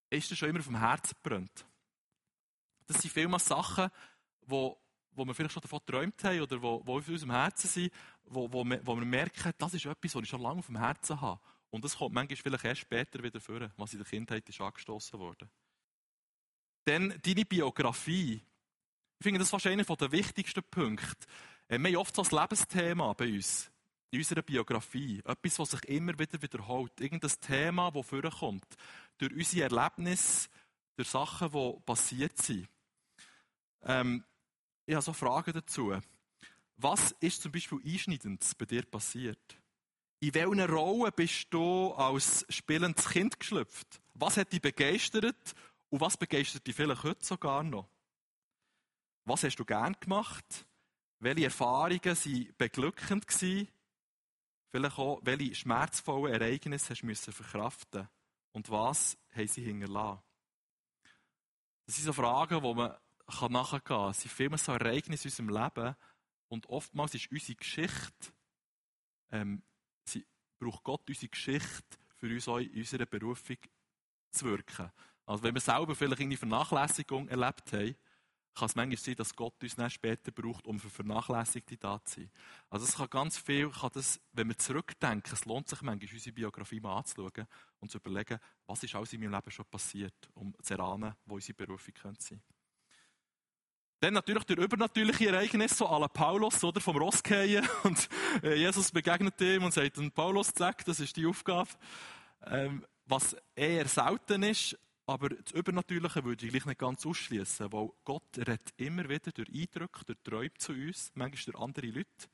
ist 0.09 0.31
dir 0.31 0.35
schon 0.35 0.49
immer 0.49 0.59
auf 0.59 0.65
dem 0.65 0.79
Herzen 0.79 1.15
gebrannt? 1.23 1.65
Das 2.87 3.01
sind 3.01 3.11
vielmal 3.11 3.39
Sachen, 3.39 3.89
wo, 4.41 4.79
wo 5.11 5.25
wir 5.25 5.35
vielleicht 5.35 5.53
schon 5.53 5.61
davon 5.61 5.79
geträumt 5.85 6.23
haben 6.23 6.41
oder 6.41 6.61
wo, 6.61 6.81
wo 6.85 6.97
auf 6.97 7.07
unserem 7.07 7.31
Herzen 7.31 7.67
sind, 7.67 7.93
wo, 8.25 8.51
wo, 8.51 8.63
wir, 8.63 8.85
wo 8.85 8.95
wir 8.95 9.05
merken, 9.05 9.51
das 9.57 9.73
ist 9.73 9.85
etwas, 9.85 10.15
was 10.15 10.23
ich 10.23 10.29
schon 10.29 10.41
lange 10.41 10.59
auf 10.59 10.67
dem 10.67 10.77
Herzen 10.77 11.21
habe. 11.21 11.39
Und 11.69 11.83
das 11.83 11.97
kommt 11.97 12.15
manchmal 12.15 12.37
vielleicht 12.37 12.65
erst 12.65 12.81
später 12.81 13.21
wieder 13.21 13.39
vor, 13.39 13.69
was 13.77 13.93
in 13.93 13.99
der 13.99 14.07
Kindheit 14.07 14.47
ist 14.49 14.61
angestoßen 14.61 15.19
wurde. 15.19 15.49
Dann 16.85 17.13
deine 17.21 17.45
Biografie. 17.45 18.41
Ich 19.19 19.23
finde, 19.23 19.39
das 19.39 19.47
ist 19.47 19.51
fast 19.51 19.65
einer 19.65 19.83
der 19.83 20.11
wichtigsten 20.11 20.63
Punkte. 20.63 21.27
Äh, 21.67 21.79
wir 21.79 21.89
haben 21.89 21.97
oft 21.97 22.15
so 22.15 22.21
ein 22.21 22.29
Lebensthema 22.29 23.13
bei 23.13 23.33
uns 23.33 23.71
in 24.11 24.19
unserer 24.19 24.43
Biografie. 24.43 25.21
Etwas, 25.25 25.59
was 25.59 25.71
sich 25.71 25.85
immer 25.85 26.17
wieder 26.19 26.39
wiederholt. 26.39 27.01
Irgendein 27.01 27.31
Thema, 27.41 27.91
das 27.91 28.05
vorkommt. 28.05 28.65
Durch 29.17 29.33
unsere 29.33 29.63
Erlebnisse, 29.63 30.49
durch 30.95 31.09
Sachen, 31.09 31.51
die 31.51 31.79
passiert 31.83 32.37
sind. 32.37 32.69
Ähm, 33.83 34.23
ich 34.85 34.93
habe 34.93 35.03
so 35.03 35.13
Fragen 35.13 35.53
dazu. 35.53 35.93
Was 36.77 37.11
ist 37.19 37.41
zum 37.41 37.51
Beispiel 37.51 37.79
Einschneidendes 37.83 38.53
bei 38.53 38.65
dir 38.65 38.83
passiert? 38.83 39.57
In 40.19 40.33
welcher 40.35 40.69
Rolle 40.69 41.11
bist 41.11 41.47
du 41.49 41.91
als 41.93 42.45
spielendes 42.49 43.09
Kind 43.09 43.39
geschlüpft? 43.39 43.99
Was 44.13 44.37
hat 44.37 44.53
dich 44.53 44.61
begeistert 44.61 45.55
und 45.89 46.01
was 46.01 46.17
begeistert 46.17 46.67
dich 46.67 46.75
vielleicht 46.75 47.03
heute 47.03 47.25
sogar 47.25 47.63
noch? 47.63 47.89
Was 49.27 49.43
hast 49.43 49.57
du 49.57 49.65
gern 49.65 49.93
gemacht? 49.99 50.65
Welche 51.19 51.45
Erfahrungen 51.45 52.01
waren 52.01 52.53
beglückend? 52.57 53.25
Vielleicht 54.69 54.97
auch, 54.97 55.19
welche 55.21 55.53
schmerzvollen 55.53 56.33
Ereignisse 56.33 56.91
hast 56.93 57.27
du 57.27 57.31
verkraften 57.33 58.07
und 58.53 58.69
was 58.69 59.17
haben 59.35 59.47
sie 59.49 59.65
hinterlassen. 59.65 60.23
Das 61.85 61.95
sind 61.95 62.05
so 62.05 62.13
Fragen, 62.13 62.61
die 62.61 62.73
man 62.73 62.95
nachher 63.51 63.79
gehen 63.79 63.83
kann. 63.83 64.11
Es 64.11 64.21
sind 64.21 64.31
vielmehr 64.31 64.57
so 64.57 64.71
Ereignisse 64.71 65.27
in 65.27 65.31
unserem 65.31 65.61
Leben 65.61 65.95
und 66.47 66.69
oftmals 66.69 67.13
ist 67.13 67.29
unsere 67.29 67.55
Geschichte, 67.55 68.31
ähm, 69.31 69.61
sie 70.05 70.25
braucht 70.57 70.85
Gott 70.85 71.09
unsere 71.09 71.27
Geschichte 71.27 71.97
für 72.15 72.27
uns 72.27 72.47
auch 72.47 72.59
in 72.59 72.73
unserer 72.77 73.05
Berufung 73.05 73.57
zu 74.31 74.45
wirken. 74.45 74.89
Also 75.25 75.43
wenn 75.43 75.53
wir 75.53 75.61
selber 75.61 75.95
vielleicht 75.95 76.21
eine 76.21 76.37
Vernachlässigung 76.37 77.27
erlebt 77.27 77.73
haben, 77.73 77.97
kann 78.57 78.65
es 78.65 78.75
manchmal 78.75 78.97
sein, 78.97 79.15
dass 79.15 79.35
Gott 79.35 79.61
uns 79.61 79.75
dann 79.75 79.89
später 79.89 80.31
braucht, 80.31 80.65
um 80.65 80.79
für 80.79 80.89
Vernachlässigte 80.89 81.77
da 81.77 82.03
zu 82.03 82.21
sein. 82.21 82.31
Also 82.69 82.85
es 82.85 82.95
kann 82.95 83.09
ganz 83.09 83.37
viel, 83.37 83.69
kann 83.69 83.91
das, 83.93 84.19
wenn 84.33 84.47
wir 84.47 84.57
zurückdenken, 84.57 85.31
es 85.31 85.45
lohnt 85.45 85.69
sich 85.69 85.81
manchmal, 85.81 86.09
unsere 86.11 86.33
Biografie 86.33 86.79
mal 86.79 86.97
anzuschauen 86.97 87.47
und 87.79 87.91
zu 87.91 87.99
überlegen, 87.99 88.39
was 88.65 88.83
ist 88.83 88.95
alles 88.95 89.13
in 89.13 89.21
meinem 89.21 89.33
Leben 89.33 89.51
schon 89.51 89.65
passiert, 89.65 90.29
um 90.33 90.55
zu 90.61 90.73
erahnen, 90.73 91.13
wo 91.25 91.35
unsere 91.35 91.53
Berufung 91.53 91.93
könnte 91.93 92.23
sein. 92.23 92.41
Dann 93.99 94.13
natürlich 94.13 94.43
durch 94.43 94.59
übernatürliche 94.59 95.29
Ereignisse, 95.29 95.75
so 95.75 95.87
alle 95.87 96.07
Paulus, 96.07 96.63
oder, 96.63 96.79
vom 96.79 96.97
Ross 96.97 97.21
fallen. 97.25 97.67
Und 97.83 98.09
äh, 98.43 98.53
Jesus 98.53 98.91
begegnet 98.91 99.41
ihm 99.41 99.63
und 99.63 99.73
sagt, 99.73 99.97
und 99.97 100.13
Paulus, 100.13 100.53
zack, 100.53 100.85
das 100.85 100.99
ist 100.99 101.17
die 101.17 101.25
Aufgabe. 101.25 101.69
Ähm, 102.45 102.85
was 103.05 103.35
eher 103.55 103.87
selten 103.87 104.43
ist, 104.43 104.77
aber 105.07 105.29
das 105.29 105.53
Übernatürliche 105.53 106.23
würde 106.25 106.45
ich 106.45 106.51
gleich 106.51 106.65
nicht 106.65 106.79
ganz 106.79 107.05
ausschließen, 107.05 107.71
weil 107.71 107.89
Gott 108.03 108.37
redet 108.37 108.73
immer 108.75 109.07
wieder 109.07 109.31
durch 109.31 109.47
Eindrücke, 109.49 110.03
durch 110.05 110.19
Träume 110.21 110.53
zu 110.55 110.73
uns, 110.73 111.11
manchmal 111.15 111.53
durch 111.53 111.63
andere 111.63 111.87
Leute, 111.87 112.27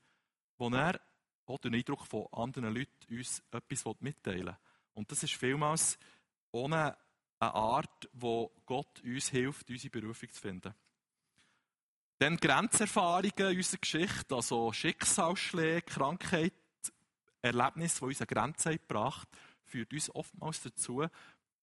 wo 0.58 0.68
er 0.70 1.00
auch 1.46 1.58
durch 1.58 1.72
den 1.72 1.74
Eindruck 1.76 2.04
von 2.04 2.26
anderen 2.32 2.74
Leuten 2.74 3.16
uns 3.16 3.42
etwas 3.52 3.84
mitteilen 4.00 4.46
will. 4.46 4.56
Und 4.94 5.10
das 5.10 5.22
ist 5.22 5.34
vielmals 5.34 5.96
ohne 6.50 6.96
eine 7.38 7.54
Art, 7.54 8.08
wo 8.12 8.50
Gott 8.66 9.00
uns 9.04 9.28
hilft, 9.28 9.70
unsere 9.70 9.90
Berufung 9.90 10.30
zu 10.32 10.40
finden. 10.40 10.74
Dann 12.18 12.36
Grenzerfahrungen 12.38 13.50
in 13.52 13.56
unserer 13.56 13.80
Geschichte, 13.80 14.34
also 14.34 14.72
Schicksalsschläge, 14.72 15.82
Krankheit, 15.82 16.52
Erlebnisse, 17.40 18.00
die 18.00 18.04
uns 18.06 18.20
an 18.20 18.26
Grenzen 18.26 18.72
gebracht 18.72 19.28
führt 19.64 19.92
uns 19.92 20.14
oftmals 20.14 20.62
dazu, 20.62 21.04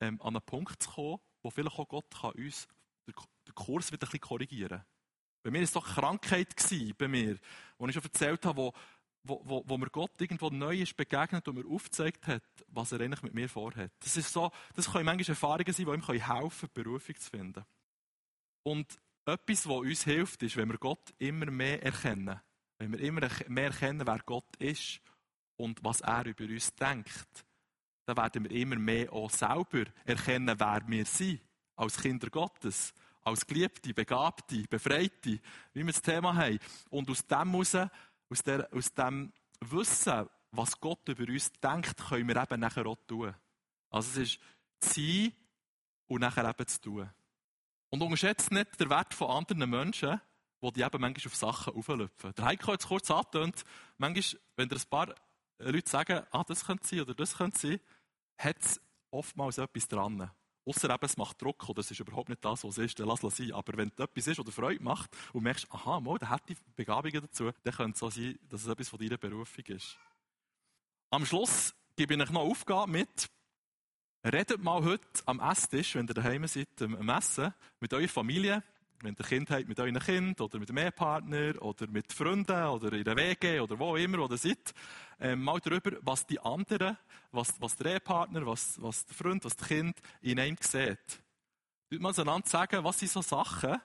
ähm, 0.02 0.20
an 0.22 0.36
einen 0.36 0.42
Punkt 0.42 0.84
zu 0.84 0.90
kommen, 0.90 1.20
wo 1.42 1.50
vielleicht 1.50 1.78
auch 1.78 1.88
Gott 1.88 2.06
kann 2.12 2.32
uns 2.32 2.68
den, 3.08 3.16
Kurs 3.56 3.92
wieder 3.92 4.08
ein 4.08 4.12
bisschen 4.12 4.20
korrigieren 4.20 4.80
kann. 4.80 4.86
Bei 5.44 5.52
mir 5.52 5.60
war 5.60 5.64
es 5.64 5.72
doch 5.72 5.86
Krankheit, 5.86 6.56
gewesen, 6.56 6.94
bei 6.98 7.08
mir, 7.08 7.38
wo 7.78 7.88
ich 7.88 7.94
schon 7.94 8.04
erzählt 8.04 8.46
habe, 8.46 8.58
wo, 8.58 8.74
wo, 9.24 9.42
wo, 9.44 9.64
wo 9.66 9.78
mir 9.78 9.90
Gott 9.90 10.20
irgendwo 10.20 10.50
neu 10.50 10.78
ist 10.78 10.96
begegnet 10.96 11.48
und 11.48 11.56
mir 11.56 11.68
aufgezeigt 11.68 12.28
hat, 12.28 12.44
was 12.68 12.92
er 12.92 13.02
eigentlich 13.02 13.24
mit 13.24 13.34
mir 13.34 13.50
vorhat. 13.50 13.92
Das, 14.00 14.18
ist 14.18 14.32
so, 14.32 14.52
das 14.76 14.92
können 14.92 15.06
manchmal 15.06 15.30
Erfahrungen 15.30 15.74
sein, 15.74 15.86
die 15.86 15.92
ihm 15.92 16.22
helfen 16.24 16.70
können, 16.74 16.74
Berufung 16.74 17.16
zu 17.16 17.30
finden. 17.30 17.66
Und 18.64 19.00
etwas, 19.26 19.68
was 19.68 19.80
uns 19.80 20.04
hilft, 20.04 20.44
ist, 20.44 20.58
wenn 20.58 20.70
wir 20.70 20.78
Gott 20.78 21.14
immer 21.18 21.50
mehr 21.50 21.84
erkennen. 21.84 22.40
Wenn 22.78 22.92
wir 22.92 23.00
immer 23.00 23.28
mehr 23.48 23.66
erkennen, 23.66 24.06
wer 24.06 24.20
Gott 24.20 24.56
ist 24.58 25.02
und 25.58 25.84
was 25.84 26.02
er 26.02 26.26
über 26.26 26.46
uns 26.46 26.74
denkt 26.76 27.46
dann 28.06 28.18
werden 28.18 28.44
wir 28.44 28.52
immer 28.52 28.78
mehr 28.78 29.12
auch 29.14 29.30
selber 29.30 29.86
erkennen, 30.06 30.60
wer 30.60 30.82
wir 30.88 31.06
sind. 31.06 31.42
Als 31.76 31.98
Kinder 31.98 32.30
Gottes. 32.30 32.94
Als 33.24 33.46
Geliebte, 33.46 33.94
Begabte, 33.94 34.64
Befreite. 34.70 35.40
Wie 35.74 35.86
wir 35.86 35.94
das 35.94 36.02
Thema 36.02 36.36
haben. 36.36 36.60
Und 36.90 37.10
aus 37.10 37.26
dem 37.26 37.52
heraus, 37.52 37.76
aus, 38.30 38.44
der, 38.44 38.68
aus 38.74 38.94
dem 38.94 39.32
Wissen, 39.62 40.28
was 40.52 40.80
Gott 40.80 41.08
über 41.08 41.32
uns 41.32 41.52
denkt, 41.54 41.98
können 42.10 42.28
wir 42.28 42.42
eben 42.42 42.60
nachher 42.60 42.86
auch 42.86 42.98
tun. 43.08 43.34
Also 43.90 44.22
es 44.22 44.34
ist 44.34 44.40
sein 44.80 45.34
und 46.08 46.22
nachher 46.22 46.50
eben 46.50 46.68
zu 46.68 46.82
tun. 46.82 47.10
Und 47.90 48.02
unterschätzt 48.02 48.52
nicht 48.52 48.80
den 48.80 48.90
Wert 48.90 49.14
von 49.14 49.30
anderen 49.30 49.70
Menschen, 49.70 50.20
die 50.62 50.72
die 50.74 50.82
eben 50.82 51.02
manchmal 51.02 51.28
auf 51.28 51.36
Sachen 51.36 51.74
auflöpfen. 51.74 52.34
Der 52.36 52.46
Heiko 52.46 52.74
hat 52.74 52.82
es 52.82 52.88
kurz 52.88 53.12
angetönt. 53.12 53.64
Manchmal, 53.98 54.42
wenn 54.56 54.70
dir 54.70 54.76
ein 54.76 54.90
paar 54.90 55.16
Leute 55.64 55.90
sagen, 55.90 56.26
ah, 56.32 56.44
das 56.44 56.66
könnte 56.66 56.88
sein 56.88 57.02
oder 57.02 57.14
das 57.14 57.38
könnte 57.38 57.60
sein, 57.60 57.80
hat 58.38 58.58
es 58.60 58.82
oftmals 59.12 59.58
etwas 59.58 59.88
dran. 59.88 60.32
Eben, 60.66 60.98
es 61.02 61.18
macht 61.18 61.42
Druck 61.42 61.68
oder 61.70 61.80
es 61.80 61.90
ist 61.90 62.00
überhaupt 62.00 62.30
nicht 62.30 62.46
das, 62.46 62.64
was 62.64 62.78
es 62.78 62.86
ist, 62.86 63.00
dann 63.00 63.08
lass 63.08 63.24
es 63.24 63.38
sein. 63.38 63.52
Aber 63.52 63.76
wenn 63.78 63.90
es 63.90 64.00
etwas 64.00 64.28
ist, 64.28 64.40
oder 64.40 64.52
Freude 64.52 64.84
macht 64.84 65.10
und 65.34 65.44
merkst, 65.44 65.68
aha, 65.72 66.00
mal, 66.00 66.20
der 66.20 66.30
hat 66.30 66.48
die 66.48 66.56
Begabungen 66.76 67.22
dazu, 67.22 67.52
dann 67.64 67.74
könnte 67.74 67.94
es 67.94 68.00
so 68.00 68.10
sein, 68.10 68.38
dass 68.48 68.62
es 68.62 68.68
etwas 68.68 68.90
von 68.90 69.00
deiner 69.00 69.18
Berufung 69.18 69.66
ist. 69.66 69.98
Am 71.10 71.26
Schluss 71.26 71.74
gebe 71.96 72.14
ich 72.14 72.22
euch 72.22 72.30
noch 72.30 72.42
Aufgabe 72.42 72.92
mit. 72.92 73.30
Redet 74.24 74.62
mal 74.64 74.84
heute 74.84 75.04
am 75.26 75.40
Esstisch, 75.40 75.96
wenn 75.96 76.08
ihr 76.08 76.14
daheim 76.14 76.46
seid, 76.46 76.70
am 76.80 77.10
Essen, 77.10 77.54
mit 77.80 77.92
eurer 77.94 78.08
Familie, 78.08 78.64
wenn 79.04 79.16
ihr 79.18 79.26
Kind 79.26 79.50
habt, 79.50 79.68
mit 79.68 79.80
euren 79.80 80.00
Kind 80.00 80.40
oder 80.42 80.60
mit 80.60 80.70
dem 80.70 80.78
Ehepartner 80.78 81.62
oder 81.62 81.88
mit 81.88 82.12
Freunden 82.14 82.66
oder 82.68 82.94
in 82.94 83.04
der 83.04 83.16
WG 83.16 83.60
oder 83.60 83.78
wo 83.78 83.96
immer 83.96 84.20
wo 84.20 84.28
ihr 84.28 84.38
seid, 84.38 84.74
äh, 85.20 85.36
mal 85.36 85.60
darüber, 85.60 85.92
was 86.02 86.26
die 86.26 86.40
anderen, 86.40 86.98
was, 87.32 87.60
was 87.60 87.76
der 87.76 87.94
Ehepartner, 87.94 88.46
was, 88.46 88.82
was 88.82 89.06
der 89.06 89.16
Freund, 89.16 89.44
was 89.46 89.56
das 89.56 89.68
Kind 89.68 89.98
in 90.22 90.40
einem 90.40 90.58
sieht. 90.60 91.22
Tut 91.90 92.02
mal 92.02 92.14
einander 92.18 92.48
sagen, 92.48 92.84
was 92.84 93.00
sind 93.00 93.12
so 93.12 93.22
Sachen, 93.22 93.78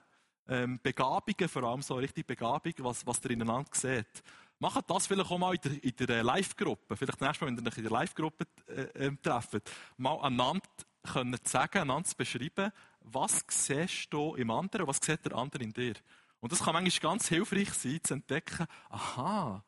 ähm, 0.47 0.79
Begabungen, 0.81 1.49
vor 1.49 1.63
allem 1.63 1.81
so 1.81 1.95
richtig 1.95 2.25
Begabung, 2.25 2.73
was, 2.79 3.05
was 3.05 3.23
ihr 3.23 3.31
ineinander 3.31 3.69
seht. 3.73 4.23
Macht 4.59 4.89
das 4.89 5.05
vielleicht 5.05 5.29
auch 5.29 5.37
mal 5.37 5.53
in 5.53 5.61
der, 5.61 5.83
in 5.83 6.07
der 6.07 6.23
Live-Gruppe. 6.23 6.95
Vielleicht 6.95 7.21
nächstes 7.21 7.41
Mal, 7.41 7.47
wenn 7.47 7.63
ihr 7.63 7.71
euch 7.71 7.77
in 7.77 7.83
der 7.83 7.91
Live-Gruppe 7.91 8.45
äh, 8.67 9.05
äh, 9.05 9.15
trefft. 9.21 9.69
Mal 9.97 10.19
einander 10.21 10.61
können 11.03 11.37
sagen, 11.43 11.79
einander 11.79 12.09
zu 12.09 12.15
beschreiben, 12.15 12.71
was 13.11 13.43
siehst 13.49 14.11
du 14.11 14.35
im 14.35 14.51
anderen, 14.51 14.87
was 14.87 14.99
sieht 15.01 15.25
der 15.25 15.35
andere 15.35 15.63
in 15.63 15.73
dir. 15.73 15.95
Und 16.39 16.51
das 16.51 16.63
kann 16.63 16.73
manchmal 16.73 17.11
ganz 17.11 17.27
hilfreich 17.27 17.71
sein, 17.73 17.99
zu 18.03 18.13
entdecken, 18.13 18.67
aha, 18.89 19.63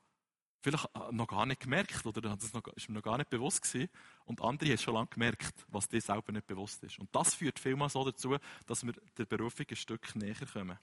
vielleicht 0.61 0.85
äh, 0.95 1.11
noch 1.11 1.27
gar 1.27 1.45
nicht 1.45 1.61
gemerkt, 1.61 2.05
oder 2.05 2.21
das 2.21 2.51
ist 2.75 2.89
mir 2.89 2.95
noch 2.95 3.03
gar 3.03 3.17
nicht 3.17 3.29
bewusst 3.29 3.63
gewesen. 3.63 3.89
Und 4.25 4.41
andere 4.41 4.69
haben 4.69 4.77
schon 4.77 4.93
lange 4.93 5.07
gemerkt, 5.07 5.65
was 5.67 5.87
dir 5.87 6.01
selber 6.01 6.31
nicht 6.31 6.47
bewusst 6.47 6.83
ist. 6.83 6.99
Und 6.99 7.13
das 7.15 7.35
führt 7.35 7.59
vielmal 7.59 7.89
so 7.89 8.03
dazu, 8.03 8.37
dass 8.65 8.85
wir 8.85 8.93
der 9.17 9.25
Berufung 9.25 9.65
ein 9.69 9.75
Stück 9.75 10.15
näher 10.15 10.35
kommen. 10.51 10.77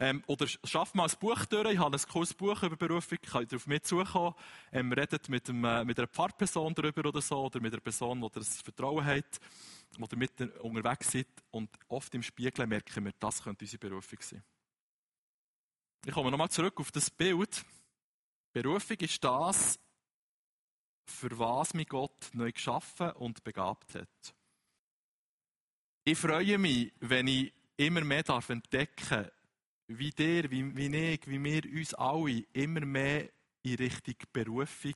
Ähm, 0.00 0.22
oder 0.28 0.46
schafft 0.46 0.94
mal 0.94 1.08
ein 1.08 1.18
Buch 1.18 1.44
durch. 1.46 1.72
Ich 1.72 1.78
habe 1.78 1.96
ein 1.96 2.02
cooles 2.08 2.32
Buch 2.32 2.62
über 2.62 2.76
Berufung, 2.76 3.18
könnt 3.20 3.50
ihr 3.50 3.56
auf 3.56 3.66
mich 3.66 3.82
zukommen. 3.82 4.34
Ähm, 4.70 4.92
redet 4.92 5.28
mit, 5.28 5.48
einem, 5.48 5.64
äh, 5.64 5.84
mit 5.84 5.98
einer 5.98 6.06
Pfarrperson 6.06 6.72
darüber 6.74 7.08
oder 7.08 7.20
so, 7.20 7.44
oder 7.44 7.60
mit 7.60 7.72
einer 7.72 7.80
Person, 7.80 8.20
die 8.20 8.28
das 8.32 8.62
Vertrauen 8.62 9.04
hat, 9.04 9.40
wo 9.98 10.06
ihr 10.10 10.16
mit 10.16 10.40
unterwegs 10.60 11.10
seid. 11.10 11.26
Und 11.50 11.70
oft 11.88 12.14
im 12.14 12.22
Spiegel 12.22 12.66
merken 12.68 13.04
wir, 13.04 13.12
das 13.18 13.42
könnte 13.42 13.64
unsere 13.64 13.80
Berufung 13.80 14.18
sein. 14.20 14.44
Ich 16.06 16.12
komme 16.12 16.30
nochmal 16.30 16.50
zurück 16.50 16.78
auf 16.78 16.92
das 16.92 17.10
Bild. 17.10 17.64
Berufung 18.52 18.96
ist 18.98 19.22
das, 19.24 19.80
für 21.06 21.36
was 21.38 21.74
mich 21.74 21.88
Gott 21.88 22.30
neu 22.34 22.52
geschaffen 22.52 23.10
und 23.12 23.42
begabt 23.42 23.96
hat. 23.96 24.34
Ich 26.04 26.16
freue 26.16 26.56
mich, 26.56 26.92
wenn 27.00 27.26
ich 27.26 27.52
immer 27.76 28.02
mehr 28.02 28.22
darf 28.22 28.48
entdecken 28.50 29.28
wie 29.88 30.10
dir, 30.10 30.50
wie, 30.50 30.76
wie 30.76 30.94
ich, 30.94 31.26
wie 31.26 31.42
wir 31.42 31.62
uns 31.78 31.94
alle 31.94 32.44
immer 32.52 32.84
mehr 32.84 33.28
in 33.62 33.74
Richtung 33.76 34.14
Berufung 34.32 34.94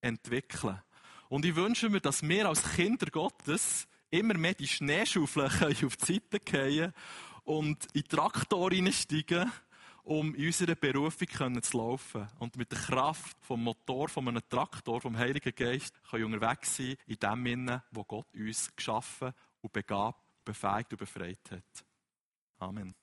entwickeln. 0.00 0.80
Und 1.28 1.44
ich 1.44 1.56
wünsche 1.56 1.88
mir, 1.88 2.00
dass 2.00 2.22
wir 2.22 2.48
als 2.48 2.62
Kinder 2.74 3.06
Gottes 3.10 3.88
immer 4.10 4.34
mehr 4.34 4.54
die 4.54 4.68
Schneeschaufel 4.68 5.44
auf 5.84 5.96
die 5.96 6.14
Seite 6.14 6.40
gehen 6.40 6.92
und 7.44 7.86
in 7.94 8.04
Traktor 8.04 8.70
steigen, 8.92 9.50
um 10.04 10.34
in 10.34 10.46
unserer 10.46 10.74
Berufung 10.74 11.62
zu 11.62 11.76
laufen. 11.76 12.28
Und 12.38 12.56
mit 12.56 12.70
der 12.70 12.78
Kraft 12.78 13.36
vom 13.42 13.64
Motor, 13.64 14.08
von 14.08 14.28
einem 14.28 14.42
Traktor, 14.48 15.00
vom 15.00 15.16
Heiligen 15.16 15.54
Geist, 15.54 15.94
können 16.08 16.30
wir 16.30 16.36
unterwegs 16.36 16.76
sein 16.76 16.96
in 17.06 17.16
dem 17.16 17.44
Sinne, 17.44 17.82
wo 17.90 18.04
Gott 18.04 18.26
uns 18.34 18.74
geschaffen 18.74 19.32
und 19.60 19.72
begabt, 19.72 20.44
befähigt 20.44 20.92
und 20.92 20.98
befreit 20.98 21.50
hat. 21.50 21.84
Amen. 22.58 22.94